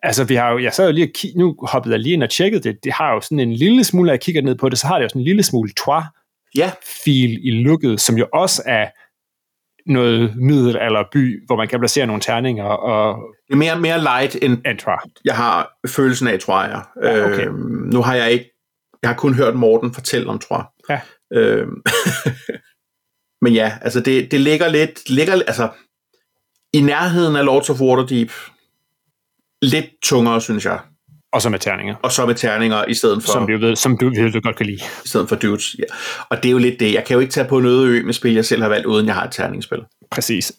altså, 0.03 0.23
vi 0.23 0.35
har 0.35 0.51
jo, 0.51 0.59
jeg 0.59 0.73
sad 0.73 0.85
jo 0.85 0.93
lige 0.93 1.07
og 1.07 1.11
kig, 1.15 1.31
nu 1.37 1.55
hoppede 1.61 1.93
jeg 1.93 1.99
lige 1.99 2.13
ind 2.13 2.23
og 2.23 2.29
tjekkede 2.29 2.63
det, 2.63 2.83
det 2.83 2.93
har 2.93 3.13
jo 3.13 3.21
sådan 3.21 3.39
en 3.39 3.53
lille 3.53 3.83
smule, 3.83 4.07
når 4.07 4.13
jeg 4.13 4.21
kigger 4.21 4.41
ned 4.41 4.55
på 4.55 4.69
det, 4.69 4.79
så 4.79 4.87
har 4.87 4.95
det 4.95 5.03
jo 5.03 5.09
sådan 5.09 5.21
en 5.21 5.25
lille 5.25 5.43
smule 5.43 5.71
trois 5.77 6.03
Ja, 6.55 6.71
fil 7.05 7.39
i 7.47 7.51
lukket, 7.51 8.01
som 8.01 8.17
jo 8.17 8.27
også 8.33 8.63
er 8.65 8.87
noget 9.89 10.35
middelalderby, 10.35 11.45
hvor 11.45 11.55
man 11.55 11.67
kan 11.67 11.79
placere 11.79 12.05
nogle 12.05 12.21
terninger 12.21 12.63
og 12.63 13.17
det 13.47 13.53
er 13.53 13.57
mere, 13.57 13.79
mere 13.79 14.01
light, 14.01 14.37
end 14.41 14.57
antra. 14.65 15.03
jeg 15.25 15.35
har 15.35 15.71
følelsen 15.87 16.27
af, 16.27 16.39
tror 16.39 16.63
jeg. 16.63 16.83
Ja, 17.03 17.25
okay. 17.25 17.47
Øhm, 17.47 17.89
nu 17.93 18.01
har 18.01 18.15
jeg 18.15 18.31
ikke, 18.31 18.51
jeg 19.01 19.09
har 19.09 19.17
kun 19.17 19.33
hørt 19.33 19.55
Morten 19.55 19.93
fortælle 19.93 20.29
om, 20.29 20.39
tror 20.39 20.57
jeg. 20.89 21.01
Ja. 21.31 21.39
Øhm, 21.39 21.81
men 23.43 23.53
ja, 23.53 23.77
altså 23.81 23.99
det, 23.99 24.31
det 24.31 24.41
ligger 24.41 24.67
lidt, 24.67 25.09
ligger, 25.09 25.33
altså 25.33 25.69
i 26.73 26.81
nærheden 26.81 27.35
af 27.35 27.45
Lords 27.45 27.69
of 27.69 27.81
Waterdeep, 27.81 28.31
lidt 29.61 29.85
tungere, 30.03 30.41
synes 30.41 30.65
jeg. 30.65 30.79
Og 31.33 31.41
så 31.41 31.49
med 31.49 31.59
terninger, 31.59 31.95
Og 32.03 32.11
så 32.11 32.25
med 32.25 32.35
terninger 32.35 32.85
i 32.87 32.93
stedet 32.93 33.23
for, 33.23 33.31
som, 33.31 33.49
jo 33.49 33.57
ved, 33.61 33.75
som 33.75 33.97
du, 33.97 34.09
vi 34.09 34.39
godt 34.43 34.55
kan 34.55 34.65
lide. 34.65 34.81
i 35.05 35.07
stedet 35.07 35.29
for 35.29 35.35
dudes. 35.35 35.75
Ja. 35.79 35.83
Og 36.29 36.37
det 36.37 36.49
er 36.49 36.51
jo 36.51 36.57
lidt 36.57 36.79
det. 36.79 36.93
Jeg 36.93 37.03
kan 37.05 37.13
jo 37.13 37.19
ikke 37.19 37.31
tage 37.31 37.47
på 37.47 37.57
en 37.57 37.65
øde 37.65 37.87
ø 37.87 38.03
med 38.03 38.13
spil, 38.13 38.33
jeg 38.33 38.45
selv 38.45 38.61
har 38.61 38.69
valgt, 38.69 38.85
uden 38.85 39.05
jeg 39.05 39.15
har 39.15 39.23
et 39.23 39.31
terningsspil. 39.31 39.79
Præcis. 40.11 40.51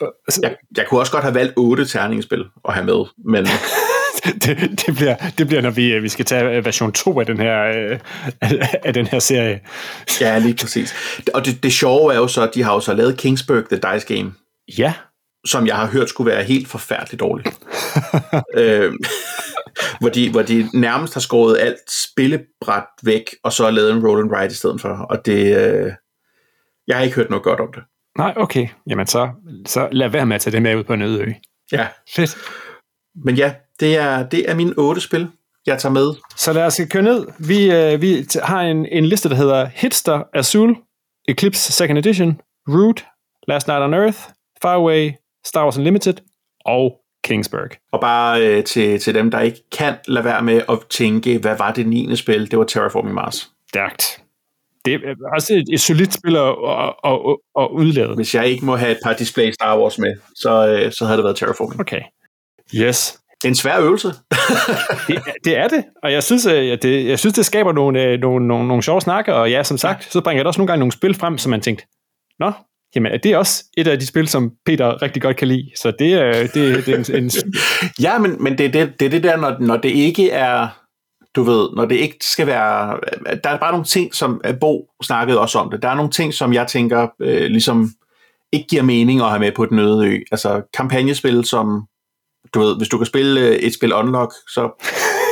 Jeg, 0.43 0.57
jeg 0.77 0.87
kunne 0.89 1.01
også 1.01 1.13
godt 1.13 1.25
have 1.25 1.35
valgt 1.35 1.53
otte 1.57 1.85
terningsspil 1.87 2.45
at 2.69 2.75
have 2.75 2.87
med, 2.87 3.05
men 3.25 3.47
det, 4.45 4.83
det, 4.87 4.95
bliver, 4.97 5.17
det 5.39 5.47
bliver, 5.47 5.63
når 5.63 5.71
vi, 5.71 5.93
øh, 5.93 6.03
vi 6.03 6.09
skal 6.09 6.25
tage 6.25 6.57
øh, 6.57 6.65
version 6.65 6.93
2 6.93 7.21
af 7.21 7.27
den 7.27 7.37
her, 7.37 7.63
øh, 7.63 7.99
af 8.85 8.95
den 8.95 9.07
her 9.07 9.19
serie. 9.19 9.61
ja, 10.21 10.39
lige 10.39 10.55
præcis. 10.61 10.95
Og 11.35 11.47
det, 11.47 11.63
det 11.63 11.73
sjove 11.73 12.13
er 12.15 12.19
jo 12.19 12.29
så, 12.29 12.43
at 12.43 12.51
de 12.55 12.63
har 12.63 12.75
jo 12.75 12.81
så 12.81 12.95
lavet 12.95 13.17
Kingsburg 13.19 13.65
The 13.71 13.81
Dice 13.95 14.15
Game, 14.15 14.33
Ja, 14.79 14.93
som 15.47 15.67
jeg 15.67 15.77
har 15.77 15.87
hørt 15.87 16.09
skulle 16.09 16.31
være 16.31 16.43
helt 16.43 16.69
forfærdeligt 16.69 17.21
dårligt. 17.21 17.49
øh, 18.55 18.93
hvor, 20.01 20.09
de, 20.09 20.31
hvor 20.31 20.43
de 20.43 20.69
nærmest 20.75 21.15
har 21.15 21.21
skåret 21.21 21.59
alt 21.59 21.91
spillebræt 21.91 22.85
væk, 23.03 23.35
og 23.45 23.53
så 23.53 23.65
har 23.65 23.71
lavet 23.71 23.93
en 23.93 24.07
roll 24.07 24.21
and 24.21 24.33
ride 24.33 24.53
i 24.53 24.55
stedet 24.55 24.81
for. 24.81 24.89
Og 24.89 25.27
det... 25.27 25.57
Øh, 25.57 25.93
jeg 26.89 26.97
har 26.97 27.05
ikke 27.05 27.17
hørt 27.17 27.31
noget 27.31 27.43
godt 27.43 27.61
om 27.61 27.73
det. 27.75 27.83
nej, 28.19 28.35
okay. 28.37 28.69
Jamen 28.87 29.07
så, 29.07 29.31
så 29.67 29.89
lad 29.93 30.09
være 30.09 30.27
med 30.27 30.35
at 30.35 30.41
tage 30.41 30.53
det 30.53 30.63
med 30.63 30.77
ud 30.77 30.85
på 30.85 30.93
en 30.95 31.03
øde 31.03 31.21
ø. 31.21 31.33
Ja. 31.73 31.89
Fedt. 32.15 32.37
Men 33.25 33.35
ja, 33.35 33.55
det 33.81 33.97
er, 33.97 34.29
det 34.29 34.51
er 34.51 34.55
mine 34.55 34.75
otte 34.77 35.01
spil, 35.01 35.29
jeg 35.67 35.79
tager 35.79 35.93
med. 35.93 36.15
Så 36.37 36.53
lad 36.53 36.67
os 36.67 36.81
køre 36.91 37.03
ned. 37.03 37.27
Vi, 37.39 37.73
øh, 37.73 38.03
vi 38.03 38.27
har 38.43 38.61
en, 38.61 38.87
en 38.87 39.05
liste, 39.05 39.29
der 39.29 39.35
hedder 39.35 39.65
Hitster 39.75 40.23
Azul, 40.35 40.77
Eclipse 41.29 41.73
Second 41.73 41.99
Edition, 41.99 42.41
Root, 42.69 43.05
Last 43.49 43.67
Night 43.69 43.83
on 43.83 43.95
Earth, 43.95 44.19
Faraway, 44.63 45.13
Star 45.47 45.63
Wars 45.63 45.79
Unlimited 45.79 46.15
og 46.65 47.01
Kingsburg. 47.25 47.71
Og 47.93 48.01
bare 48.01 48.47
øh, 48.47 48.65
til, 48.65 49.01
til 49.01 49.15
dem, 49.15 49.31
der 49.31 49.41
ikke 49.41 49.63
kan 49.73 49.95
lade 50.09 50.25
være 50.25 50.43
med 50.43 50.63
at 50.69 50.79
tænke, 50.91 51.39
hvad 51.39 51.57
var 51.59 51.73
det 51.73 51.87
9. 51.87 52.17
spil? 52.17 52.51
Det 52.51 52.59
var 52.59 52.65
Terraforming 52.65 53.15
Mars. 53.15 53.51
Stærkt. 53.69 54.23
Det 54.85 54.95
er 54.95 54.99
også 55.35 55.55
et, 55.55 55.65
et 55.73 55.81
solidt 55.81 56.15
spil 56.15 56.37
at, 56.37 56.43
at, 56.43 56.95
at, 57.05 57.37
at 57.59 57.69
udlade. 57.71 58.15
Hvis 58.15 58.35
jeg 58.35 58.47
ikke 58.47 58.65
må 58.65 58.77
have 58.77 58.93
et 58.93 58.99
par 59.05 59.13
display 59.13 59.53
Star 59.53 59.79
Wars 59.79 59.99
med, 59.99 60.15
så, 60.35 60.69
øh, 60.69 60.93
så 60.93 61.05
havde 61.05 61.17
det 61.17 61.25
været 61.25 61.37
Terraforming. 61.37 61.81
Okay. 61.81 62.01
Yes. 62.75 63.19
Det 63.43 63.45
er 63.45 63.49
en 63.49 63.55
svær 63.55 63.81
øvelse. 63.81 64.09
Det, 65.09 65.23
det 65.45 65.57
er 65.57 65.69
det, 65.69 65.85
og 66.03 66.13
jeg 66.13 66.23
synes, 66.23 66.47
øh, 66.47 66.73
at 66.73 66.83
det, 66.83 67.07
jeg 67.07 67.19
synes, 67.19 67.35
det 67.35 67.47
skaber 67.47 67.73
nogle, 67.73 68.03
øh, 68.03 68.21
nogle, 68.21 68.49
nogle, 68.49 68.69
nogle 68.69 68.83
sjove 68.83 69.01
snakke, 69.01 69.35
og 69.35 69.51
ja, 69.51 69.63
som 69.63 69.79
sagt, 69.79 70.13
så 70.13 70.21
bringer 70.21 70.43
det 70.43 70.47
også 70.47 70.61
nogle 70.61 70.67
gange 70.67 70.79
nogle 70.79 70.93
spil 70.93 71.15
frem, 71.15 71.39
som 71.39 71.51
man 71.51 71.61
tænkte, 71.61 71.85
nå, 72.39 72.53
jamen, 72.95 73.13
er 73.13 73.17
det 73.19 73.37
også 73.37 73.65
et 73.77 73.89
af 73.89 73.99
de 73.99 74.07
spil, 74.07 74.29
som 74.29 74.51
Peter 74.67 75.03
rigtig 75.03 75.23
godt 75.23 75.37
kan 75.37 75.49
lide? 75.49 75.71
Så 75.83 75.93
det, 75.99 76.13
er- 76.15 76.47
det, 76.47 76.87
det 76.87 76.89
er 77.11 77.15
en, 77.15 77.25
en 77.25 77.31
Ja, 78.07 78.19
men, 78.19 78.43
men 78.43 78.59
det, 78.59 78.67
er 78.67 78.71
det, 78.73 79.01
det 79.01 79.07
er 79.07 79.11
det 79.11 79.23
der, 79.23 79.37
når, 79.37 79.57
når 79.61 79.77
det 79.77 79.89
ikke 79.91 80.31
er, 80.31 80.69
du 81.37 81.43
ved, 81.43 81.69
når 81.77 81.85
det 81.85 81.97
ikke 81.97 82.17
skal 82.21 82.47
være, 82.47 82.99
der 83.45 83.51
er 83.51 83.59
bare 83.59 83.73
nogle 83.73 83.85
ting, 83.85 84.15
som 84.15 84.41
Bo 84.61 84.91
snakkede 85.03 85.41
også 85.41 85.59
om 85.59 85.71
det, 85.71 85.83
der 85.83 85.89
er 85.89 85.95
nogle 85.95 86.11
ting, 86.11 86.35
som 86.35 86.53
jeg 86.53 86.67
tænker, 86.67 87.09
øh, 87.21 87.47
ligesom 87.51 87.91
ikke 88.53 88.67
giver 88.69 88.83
mening 88.83 89.21
at 89.21 89.29
have 89.29 89.41
med 89.41 89.53
på 89.53 89.67
den 89.67 89.79
øde 89.79 90.07
ø. 90.07 90.19
Altså 90.33 90.63
kampagnespil, 90.77 91.45
som, 91.45 91.83
du 92.55 92.61
ved, 92.61 92.77
hvis 92.77 92.89
du 92.89 92.97
kan 92.99 93.07
spille 93.07 93.41
øh, 93.41 93.55
et 93.57 93.75
spil 93.75 93.95
unlock, 93.95 94.33
så, 94.49 94.85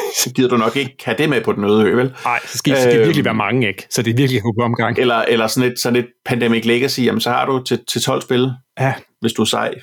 så 0.25 0.33
gider 0.35 0.49
du 0.49 0.57
nok 0.57 0.77
ikke 0.77 0.97
have 1.05 1.17
det 1.19 1.29
med 1.29 1.41
på 1.41 1.53
den 1.53 1.65
øde 1.65 1.85
ø, 1.85 1.97
vel? 1.97 2.15
Nej, 2.25 2.39
så 2.47 2.59
skal, 2.59 2.77
skal 2.77 2.91
det 2.93 2.99
Øhm. 2.99 3.05
virkelig 3.05 3.25
være 3.25 3.35
mange, 3.35 3.69
ikke? 3.69 3.87
Så 3.91 4.03
det 4.03 4.11
er 4.11 4.17
virkelig 4.17 4.43
på 4.59 4.65
omgang. 4.65 4.99
Eller, 4.99 5.17
eller 5.17 5.47
sådan, 5.47 5.73
et, 5.73 5.79
sådan 5.79 5.97
et 5.99 6.07
Pandemic 6.25 6.65
Legacy, 6.65 7.01
jamen 7.01 7.21
så 7.21 7.31
har 7.31 7.47
du 7.47 7.63
til, 7.63 7.85
til 7.89 8.03
12 8.03 8.23
spil, 8.23 8.51
Ja, 8.81 8.95
hvis 9.21 9.33
du 9.33 9.43
er 9.43 9.47
sej. 9.47 9.75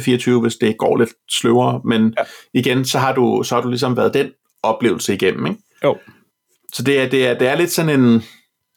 24, 0.00 0.40
hvis 0.40 0.56
det 0.56 0.78
går 0.78 0.96
lidt 0.98 1.10
sløvere, 1.30 1.80
men 1.84 2.14
ja. 2.18 2.24
igen, 2.54 2.84
så 2.84 2.98
har, 2.98 3.14
du, 3.14 3.42
så 3.46 3.54
har 3.54 3.62
du 3.62 3.68
ligesom 3.68 3.96
været 3.96 4.14
den 4.14 4.30
oplevelse 4.62 5.14
igennem, 5.14 5.46
ikke? 5.46 5.58
jo. 5.84 5.96
Så 6.72 6.82
det 6.82 7.00
er, 7.00 7.08
det 7.08 7.26
er, 7.26 7.38
det 7.38 7.48
er 7.48 7.54
lidt 7.56 7.70
sådan 7.70 8.00
en... 8.00 8.22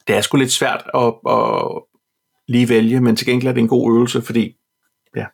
Det 0.08 0.16
er 0.16 0.22
sgu 0.22 0.38
lidt 0.38 0.52
svært 0.52 0.84
at, 0.96 1.14
at 1.30 1.82
lige 2.48 2.70
vælge, 2.70 3.02
men 3.02 3.16
til 3.16 3.28
gengæld 3.28 3.48
er 3.50 3.54
det 3.54 3.62
en 3.62 3.68
god 3.68 3.94
øvelse, 3.96 4.22
fordi 4.22 4.56
ja, 5.16 5.26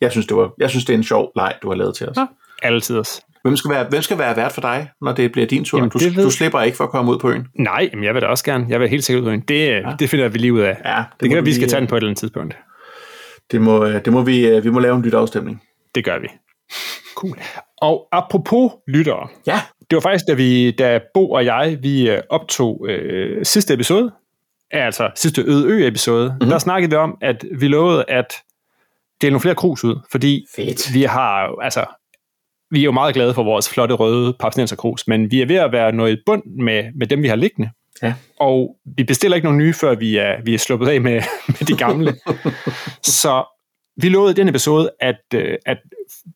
jeg 0.00 0.10
synes, 0.10 0.26
det 0.26 0.36
var, 0.36 0.50
jeg 0.58 0.70
synes, 0.70 0.84
det 0.84 0.92
er 0.92 0.98
en 0.98 1.04
sjov 1.04 1.32
leg, 1.36 1.54
du 1.62 1.68
har 1.68 1.74
lavet 1.74 1.96
til 1.96 2.08
os. 2.08 2.16
Ja. 2.16 2.26
Altid 2.62 2.96
også. 2.98 3.22
Hvem 3.46 3.56
skal, 3.56 3.70
være, 3.70 3.86
hvem 3.88 4.02
skal 4.02 4.18
være 4.18 4.36
vært 4.36 4.52
for 4.52 4.60
dig, 4.60 4.88
når 5.02 5.12
det 5.12 5.32
bliver 5.32 5.46
din 5.46 5.64
tur? 5.64 5.78
Jamen, 5.78 5.90
du, 5.90 5.98
ved- 5.98 6.24
du 6.24 6.30
slipper 6.30 6.60
ikke 6.62 6.76
for 6.76 6.84
at 6.84 6.90
komme 6.90 7.12
ud 7.12 7.18
på 7.18 7.30
øen. 7.30 7.46
Nej, 7.58 7.90
men 7.94 8.04
jeg 8.04 8.14
vil 8.14 8.22
da 8.22 8.26
også 8.26 8.44
gerne. 8.44 8.66
Jeg 8.68 8.80
vil 8.80 8.88
helt 8.88 9.04
sikkert 9.04 9.24
ud 9.24 9.28
af 9.30 9.34
en. 9.34 9.40
Det, 9.40 9.66
ja. 9.68 9.94
det 9.98 10.10
finder 10.10 10.28
vi 10.28 10.38
lige 10.38 10.52
ud 10.52 10.60
af. 10.60 10.76
Ja, 10.84 10.96
Det, 10.96 11.20
det 11.20 11.28
kan 11.28 11.36
være, 11.36 11.44
vi 11.44 11.54
skal 11.54 11.68
tage 11.68 11.80
den 11.80 11.88
på 11.88 11.94
et 11.96 12.00
eller 12.00 12.08
andet 12.08 12.18
tidspunkt. 12.20 12.56
Det 13.50 13.60
må, 13.60 13.86
det 13.88 14.12
må 14.12 14.22
vi, 14.22 14.60
vi 14.60 14.70
må 14.70 14.78
lave 14.78 14.96
en 14.96 15.02
lytteafstemning. 15.02 15.62
Det 15.94 16.04
gør 16.04 16.18
vi. 16.18 16.28
Cool. 17.14 17.38
Og 17.82 18.08
apropos 18.12 18.72
lyttere, 18.88 19.28
Ja, 19.46 19.60
det 19.90 19.96
var 19.96 20.00
faktisk, 20.00 20.24
da, 20.28 20.34
vi, 20.34 20.70
da 20.70 21.00
Bo 21.14 21.30
og 21.30 21.44
jeg 21.44 21.78
vi 21.82 22.10
øh, 22.10 22.22
optog 22.30 22.86
øh, 22.88 23.44
sidste 23.44 23.74
episode, 23.74 24.12
altså 24.70 25.10
sidste 25.14 25.42
Øde 25.42 25.66
Ø-episode, 25.66 26.28
mm-hmm. 26.28 26.48
der 26.50 26.58
snakkede 26.58 26.90
vi 26.90 26.96
om, 26.96 27.18
at 27.22 27.44
vi 27.60 27.68
lovede 27.68 28.04
at 28.08 28.34
dele 29.20 29.30
nogle 29.30 29.40
flere 29.40 29.54
krus 29.54 29.84
ud, 29.84 29.96
fordi 30.10 30.46
fedt. 30.56 30.94
vi 30.94 31.02
har 31.02 31.62
altså, 31.62 31.84
vi 32.70 32.80
er 32.80 32.84
jo 32.84 32.92
meget 32.92 33.14
glade 33.14 33.34
for 33.34 33.42
vores 33.42 33.70
flotte 33.70 33.94
røde 33.94 34.36
papsnenserkrus, 34.40 35.06
men 35.08 35.30
vi 35.30 35.42
er 35.42 35.46
ved 35.46 35.56
at 35.56 35.72
være 35.72 36.12
i 36.12 36.16
bund 36.26 36.42
med, 36.62 36.84
med 36.94 37.06
dem, 37.06 37.22
vi 37.22 37.28
har 37.28 37.36
liggende. 37.36 37.70
Ja. 38.02 38.14
Og 38.40 38.76
vi 38.96 39.04
bestiller 39.04 39.36
ikke 39.36 39.46
nogen 39.46 39.58
nye, 39.58 39.72
før 39.72 39.94
vi 39.94 40.16
er, 40.16 40.34
vi 40.44 40.54
er 40.54 40.58
sluppet 40.58 40.88
af 40.88 41.00
med, 41.00 41.22
med 41.48 41.66
de 41.66 41.76
gamle. 41.76 42.14
Så 43.22 43.44
vi 44.02 44.08
lovede 44.08 44.30
i 44.30 44.34
den 44.34 44.48
episode, 44.48 44.90
at, 45.00 45.20
øh, 45.34 45.58
at 45.66 45.78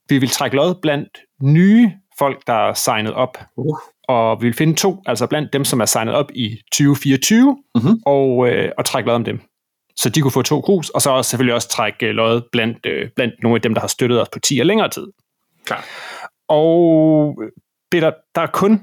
vi 0.09 0.18
vil 0.18 0.28
trække 0.28 0.57
lod 0.57 0.74
blandt 0.83 1.09
nye 1.43 1.93
folk, 2.18 2.47
der 2.47 2.68
er 2.68 2.74
signet 2.74 3.12
op. 3.12 3.39
Uh. 3.57 3.78
Og 4.09 4.43
vi 4.43 4.47
vil 4.47 4.57
finde 4.57 4.74
to, 4.74 5.03
altså 5.07 5.26
blandt 5.26 5.53
dem, 5.53 5.64
som 5.64 5.81
er 5.81 5.85
signet 5.85 6.14
op 6.14 6.31
i 6.35 6.57
2024, 6.72 7.57
Mhm. 7.74 8.01
og, 8.07 8.49
øh, 8.49 8.72
og 8.78 8.85
trække 8.85 9.07
lod 9.07 9.14
om 9.16 9.24
dem. 9.24 9.41
Så 9.97 10.09
de 10.09 10.20
kunne 10.20 10.31
få 10.33 10.43
to 10.43 10.61
krus, 10.61 10.89
og 10.91 11.03
så 11.03 11.11
også 11.11 11.31
selvfølgelig 11.31 11.55
også 11.55 11.68
trække 11.68 12.07
øh, 12.07 12.14
lod 12.14 12.41
blandt, 12.53 12.87
øh, 12.87 13.09
blandt 13.16 13.35
nogle 13.43 13.57
af 13.57 13.62
dem, 13.62 13.74
der 13.74 13.81
har 13.81 13.89
støttet 13.89 14.22
os 14.22 14.28
på 14.33 14.39
10 14.39 14.59
og 14.59 14.66
længere 14.66 14.89
tid. 14.89 15.07
Klar. 15.64 15.85
Og 16.51 17.34
Peter, 17.90 18.11
der 18.34 18.40
er 18.40 18.46
kun 18.46 18.80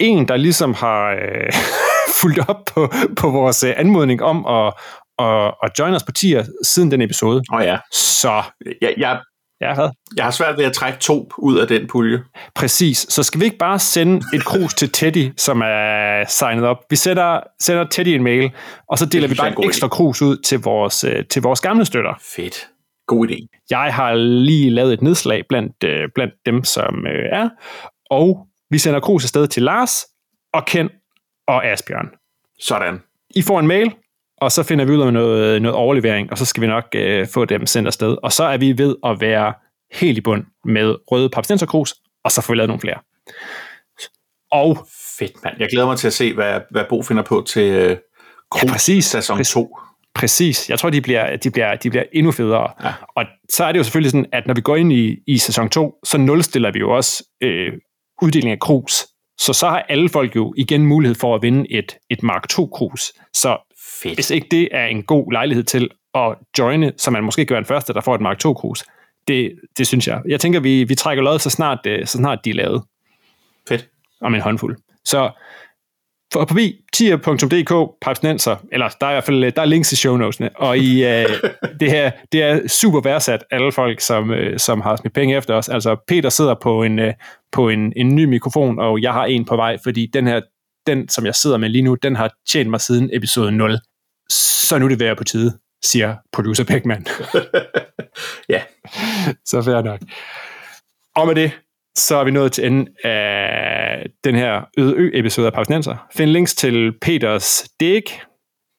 en, 0.00 0.28
der 0.28 0.36
ligesom 0.36 0.74
har 0.74 1.10
øh, 1.10 1.52
fulgt 2.20 2.48
op 2.48 2.64
på, 2.74 2.92
på 3.16 3.30
vores 3.30 3.64
øh, 3.64 3.72
anmodning 3.76 4.22
om 4.22 4.46
at, 4.46 4.72
at, 5.18 5.54
at 5.62 5.70
join 5.78 5.94
os 5.94 6.02
på 6.02 6.12
10'er 6.18 6.62
siden 6.62 6.90
den 6.90 7.02
episode. 7.02 7.42
Åh 7.52 7.58
oh, 7.58 7.64
ja, 7.64 7.78
Så, 7.92 8.42
jeg, 8.80 8.94
jeg, 8.96 9.20
ja, 9.60 9.74
hvad? 9.74 9.88
jeg 10.16 10.24
har 10.24 10.30
svært 10.30 10.58
ved 10.58 10.64
at 10.64 10.72
trække 10.72 10.98
to 10.98 11.30
ud 11.38 11.58
af 11.58 11.68
den 11.68 11.86
pulje. 11.86 12.22
Præcis. 12.54 13.06
Så 13.08 13.22
skal 13.22 13.40
vi 13.40 13.44
ikke 13.44 13.58
bare 13.58 13.78
sende 13.78 14.22
et 14.34 14.44
krus 14.44 14.74
til 14.74 14.92
Teddy, 14.92 15.32
som 15.36 15.62
er 15.64 16.24
signet 16.28 16.64
op. 16.64 16.78
Vi 16.90 16.96
sender, 16.96 17.40
sender 17.60 17.84
Teddy 17.84 18.08
en 18.08 18.22
mail, 18.22 18.50
og 18.88 18.98
så 18.98 19.06
deler 19.06 19.28
vi 19.28 19.32
jeg 19.32 19.36
bare 19.36 19.54
god 19.54 19.64
ekstra 19.64 19.88
krus 19.88 20.22
ud 20.22 20.36
til 20.36 20.58
vores, 20.60 21.04
øh, 21.04 21.24
til 21.30 21.42
vores 21.42 21.60
gamle 21.60 21.84
støtter. 21.84 22.14
Fedt. 22.36 22.68
God 23.06 23.28
idé. 23.28 23.66
Jeg 23.70 23.94
har 23.94 24.14
lige 24.14 24.70
lavet 24.70 24.92
et 24.92 25.02
nedslag 25.02 25.42
blandt, 25.48 25.84
øh, 25.84 26.08
blandt 26.14 26.34
dem, 26.46 26.64
som 26.64 27.06
øh, 27.06 27.28
er, 27.32 27.48
og 28.10 28.46
vi 28.70 28.78
sender 28.78 29.00
krus 29.00 29.24
afsted 29.24 29.46
til 29.46 29.62
Lars 29.62 30.04
og 30.52 30.64
Ken 30.66 30.90
og 31.48 31.66
Asbjørn. 31.66 32.10
Sådan. 32.60 33.02
I 33.34 33.42
får 33.42 33.60
en 33.60 33.66
mail, 33.66 33.94
og 34.40 34.52
så 34.52 34.62
finder 34.62 34.84
vi 34.84 34.92
ud 34.92 35.00
af 35.00 35.12
noget, 35.12 35.62
noget 35.62 35.76
overlevering, 35.76 36.30
og 36.30 36.38
så 36.38 36.44
skal 36.44 36.60
vi 36.60 36.66
nok 36.66 36.84
øh, 36.94 37.28
få 37.28 37.44
dem 37.44 37.66
sendt 37.66 37.86
afsted. 37.86 38.16
Og 38.22 38.32
så 38.32 38.44
er 38.44 38.56
vi 38.56 38.78
ved 38.78 38.96
at 39.04 39.20
være 39.20 39.54
helt 39.92 40.18
i 40.18 40.20
bund 40.20 40.44
med 40.64 40.96
røde 41.12 41.28
papstenserkrus, 41.28 41.94
og 42.24 42.32
så 42.32 42.40
får 42.42 42.52
vi 42.52 42.56
lavet 42.56 42.68
nogle 42.68 42.80
flere. 42.80 42.98
Og 44.50 44.86
Fedt, 45.18 45.44
mand. 45.44 45.56
Jeg 45.58 45.68
glæder 45.70 45.86
mig 45.86 45.98
til 45.98 46.06
at 46.06 46.12
se, 46.12 46.34
hvad, 46.34 46.60
hvad 46.70 46.84
Bo 46.88 47.02
finder 47.02 47.22
på 47.22 47.44
til 47.46 47.72
øh, 47.72 47.96
Krus 48.50 48.64
Ja, 48.64 48.72
præcis. 48.72 49.04
sæson 49.04 49.36
Præcis. 49.36 49.52
2. 49.52 49.78
Præcis. 50.14 50.70
Jeg 50.70 50.78
tror, 50.78 50.90
de 50.90 51.00
bliver, 51.00 51.36
de 51.36 51.50
bliver, 51.50 51.74
de 51.76 51.90
bliver 51.90 52.04
endnu 52.12 52.32
federe. 52.32 52.70
Ja. 52.84 52.92
Og 53.16 53.24
så 53.50 53.64
er 53.64 53.72
det 53.72 53.78
jo 53.78 53.84
selvfølgelig 53.84 54.10
sådan, 54.10 54.26
at 54.32 54.46
når 54.46 54.54
vi 54.54 54.60
går 54.60 54.76
ind 54.76 54.92
i, 54.92 55.18
i 55.26 55.38
sæson 55.38 55.68
2, 55.68 55.94
så 56.04 56.18
nulstiller 56.18 56.72
vi 56.72 56.78
jo 56.78 56.90
også 56.96 57.24
øh, 57.40 57.72
uddeling 58.22 58.52
af 58.52 58.58
krus. 58.58 59.06
Så 59.40 59.52
så 59.52 59.68
har 59.68 59.78
alle 59.88 60.08
folk 60.08 60.36
jo 60.36 60.54
igen 60.56 60.86
mulighed 60.86 61.14
for 61.14 61.34
at 61.34 61.42
vinde 61.42 61.72
et, 61.72 61.96
et 62.10 62.22
Mark 62.22 62.48
2 62.48 62.66
krus. 62.66 63.12
Så 63.32 63.56
Fedt. 64.02 64.14
hvis 64.14 64.30
ikke 64.30 64.46
det 64.50 64.68
er 64.72 64.86
en 64.86 65.02
god 65.02 65.32
lejlighed 65.32 65.64
til 65.64 65.90
at 66.14 66.34
joine, 66.58 66.92
så 66.96 67.10
man 67.10 67.24
måske 67.24 67.44
gør 67.44 67.56
den 67.56 67.64
første, 67.64 67.92
der 67.92 68.00
får 68.00 68.14
et 68.14 68.20
Mark 68.20 68.38
2 68.38 68.54
krus, 68.54 68.84
det, 69.28 69.52
det 69.78 69.86
synes 69.86 70.08
jeg. 70.08 70.22
Jeg 70.28 70.40
tænker, 70.40 70.60
vi, 70.60 70.84
vi 70.84 70.94
trækker 70.94 71.24
lod, 71.24 71.38
så 71.38 71.50
snart, 71.50 71.78
øh, 71.86 72.06
så 72.06 72.18
snart 72.18 72.38
de 72.44 72.50
er 72.50 72.54
lavet 72.54 72.82
Fedt. 73.68 73.88
om 74.20 74.34
en 74.34 74.40
håndfuld. 74.40 74.76
Så 75.04 75.30
for 76.34 76.46
forbi 76.48 76.80
tier.dk 76.92 77.98
papsnenser, 78.00 78.56
eller 78.72 78.88
der 79.00 79.06
er 79.06 79.10
i 79.10 79.14
hvert 79.14 79.24
fald 79.24 79.52
der 79.52 79.62
er 79.62 79.66
links 79.66 79.92
i 79.92 79.96
show 79.96 80.16
notesene, 80.16 80.50
og 80.56 80.78
i 80.78 81.04
øh, 81.04 81.28
det 81.80 81.90
her, 81.90 82.10
det 82.32 82.42
er 82.42 82.68
super 82.68 83.00
værdsat 83.00 83.44
alle 83.50 83.72
folk, 83.72 84.00
som, 84.00 84.30
øh, 84.30 84.58
som 84.58 84.80
har 84.80 84.96
smidt 84.96 85.14
penge 85.14 85.36
efter 85.36 85.54
os. 85.54 85.68
Altså 85.68 85.96
Peter 86.08 86.28
sidder 86.28 86.54
på 86.62 86.82
en, 86.82 86.98
øh, 86.98 87.12
på 87.52 87.68
en, 87.68 87.92
en 87.96 88.14
ny 88.14 88.24
mikrofon, 88.24 88.78
og 88.78 89.02
jeg 89.02 89.12
har 89.12 89.24
en 89.24 89.44
på 89.44 89.56
vej, 89.56 89.78
fordi 89.84 90.06
den 90.12 90.26
her, 90.26 90.40
den 90.86 91.08
som 91.08 91.26
jeg 91.26 91.34
sidder 91.34 91.56
med 91.56 91.68
lige 91.68 91.82
nu, 91.82 91.94
den 91.94 92.16
har 92.16 92.30
tjent 92.48 92.70
mig 92.70 92.80
siden 92.80 93.10
episode 93.12 93.52
0. 93.52 93.78
Så 94.30 94.78
nu 94.78 94.84
er 94.84 94.88
det 94.88 95.00
værd 95.00 95.16
på 95.16 95.24
tide, 95.24 95.58
siger 95.84 96.16
producer 96.32 96.64
Beckmann. 96.64 97.06
Ja. 98.48 98.62
Så 99.50 99.62
fair 99.62 99.82
nok. 99.82 100.00
Og 101.16 101.26
med 101.26 101.34
det, 101.34 101.52
så 101.96 102.16
er 102.16 102.24
vi 102.24 102.30
nået 102.30 102.52
til 102.52 102.66
enden 102.66 102.88
af 103.04 104.06
den 104.24 104.34
her 104.34 104.60
Øde 104.78 104.94
Ø-episode 104.96 105.46
af 105.46 105.52
Pausnenser. 105.52 106.06
Find 106.16 106.30
links 106.30 106.54
til 106.54 106.92
Peters 107.02 107.64
dig, 107.80 108.04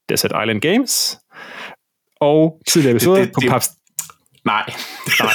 Desert 0.09 0.31
Island 0.43 0.61
Games, 0.61 1.17
og 2.21 2.61
tidligere 2.67 2.91
episoder 2.95 3.17
Det- 3.17 3.25
det- 3.27 3.33
på 3.33 3.39
det- 3.41 3.49
Paps 3.49 3.69
Nej. 4.45 4.73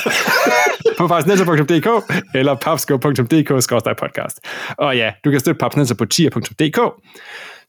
på 0.99 1.09
papsnenser.dk 1.09 1.89
eller 2.35 2.55
papsko.dk-podcast. 2.55 4.41
Og 4.79 4.97
ja, 4.97 5.13
du 5.25 5.31
kan 5.31 5.41
støtte 5.41 5.59
Papsnenser 5.59 5.95
på 5.95 6.05
tier.dk, 6.05 6.81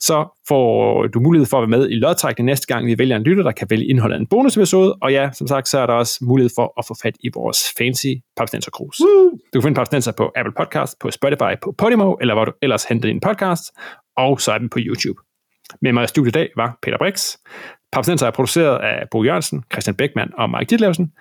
så 0.01 0.43
får 0.47 1.07
du 1.07 1.19
mulighed 1.19 1.45
for 1.45 1.57
at 1.57 1.61
være 1.61 1.79
med 1.79 1.89
i 1.89 1.95
lodtrækning 1.95 2.45
næste 2.45 2.67
gang, 2.67 2.85
vi 2.85 2.97
vælger 2.97 3.15
en 3.15 3.23
lytter, 3.23 3.43
der 3.43 3.51
kan 3.51 3.67
vælge 3.69 3.85
indholdet 3.85 4.15
af 4.15 4.19
en 4.19 4.27
bonusepisode. 4.27 4.93
Og 5.01 5.11
ja, 5.11 5.29
som 5.33 5.47
sagt, 5.47 5.67
så 5.67 5.79
er 5.79 5.85
der 5.85 5.93
også 5.93 6.19
mulighed 6.21 6.49
for 6.55 6.73
at 6.77 6.85
få 6.87 6.95
fat 7.03 7.15
i 7.19 7.29
vores 7.33 7.57
fancy 7.77 8.07
Papsnenser 8.37 8.71
Cruise. 8.71 9.03
Du 9.53 9.59
kan 9.59 9.63
finde 9.63 9.75
Papsnenser 9.75 10.11
på 10.11 10.31
Apple 10.35 10.53
Podcast, 10.57 10.99
på 10.99 11.11
Spotify, 11.11 11.53
på 11.63 11.75
Podimo, 11.77 12.13
eller 12.13 12.33
hvor 12.33 12.45
du 12.45 12.51
ellers 12.61 12.83
henter 12.83 13.09
din 13.09 13.19
podcast. 13.19 13.63
Og 14.17 14.41
så 14.41 14.51
er 14.51 14.57
den 14.57 14.69
på 14.69 14.79
YouTube. 14.81 15.21
Med 15.81 15.93
mig 15.93 16.03
i 16.03 16.07
studiet 16.07 16.31
i 16.31 16.37
dag 16.39 16.49
var 16.55 16.77
Peter 16.81 16.97
Brix. 16.97 17.35
Papsnenser 17.91 18.27
er 18.27 18.31
produceret 18.31 18.77
af 18.77 19.07
Bo 19.11 19.23
Jørgensen, 19.23 19.63
Christian 19.71 19.95
Beckmann 19.95 20.31
og 20.37 20.49
Mike 20.49 20.69
Ditlevsen. 20.69 21.11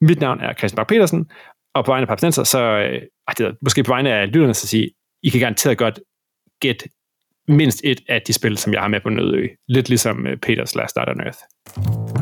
Mit 0.00 0.20
navn 0.20 0.40
er 0.40 0.54
Christian 0.54 0.76
Bak 0.76 0.88
petersen 0.88 1.30
og 1.74 1.84
på 1.84 1.90
vegne 1.90 2.02
af 2.02 2.08
Papsnenser, 2.08 2.44
så 2.44 2.60
øh, 2.60 3.02
det 3.38 3.46
er, 3.46 3.52
måske 3.62 3.82
på 3.82 3.92
vegne 3.92 4.12
af 4.12 4.32
lytterne, 4.32 4.54
så 4.54 4.66
sige, 4.66 4.90
I 5.22 5.28
kan 5.28 5.40
garanteret 5.40 5.78
godt 5.78 6.00
gætte 6.60 6.88
mindst 7.48 7.80
et 7.84 8.00
af 8.08 8.22
de 8.26 8.32
spil, 8.32 8.58
som 8.58 8.72
jeg 8.72 8.80
har 8.80 8.88
med 8.88 9.00
på 9.00 9.08
Nødø. 9.08 9.46
Lidt 9.68 9.88
ligesom 9.88 10.26
øh, 10.26 10.36
Peters 10.36 10.74
Last 10.74 10.90
Start 10.90 11.08
on 11.08 11.20
Earth. 11.20 12.19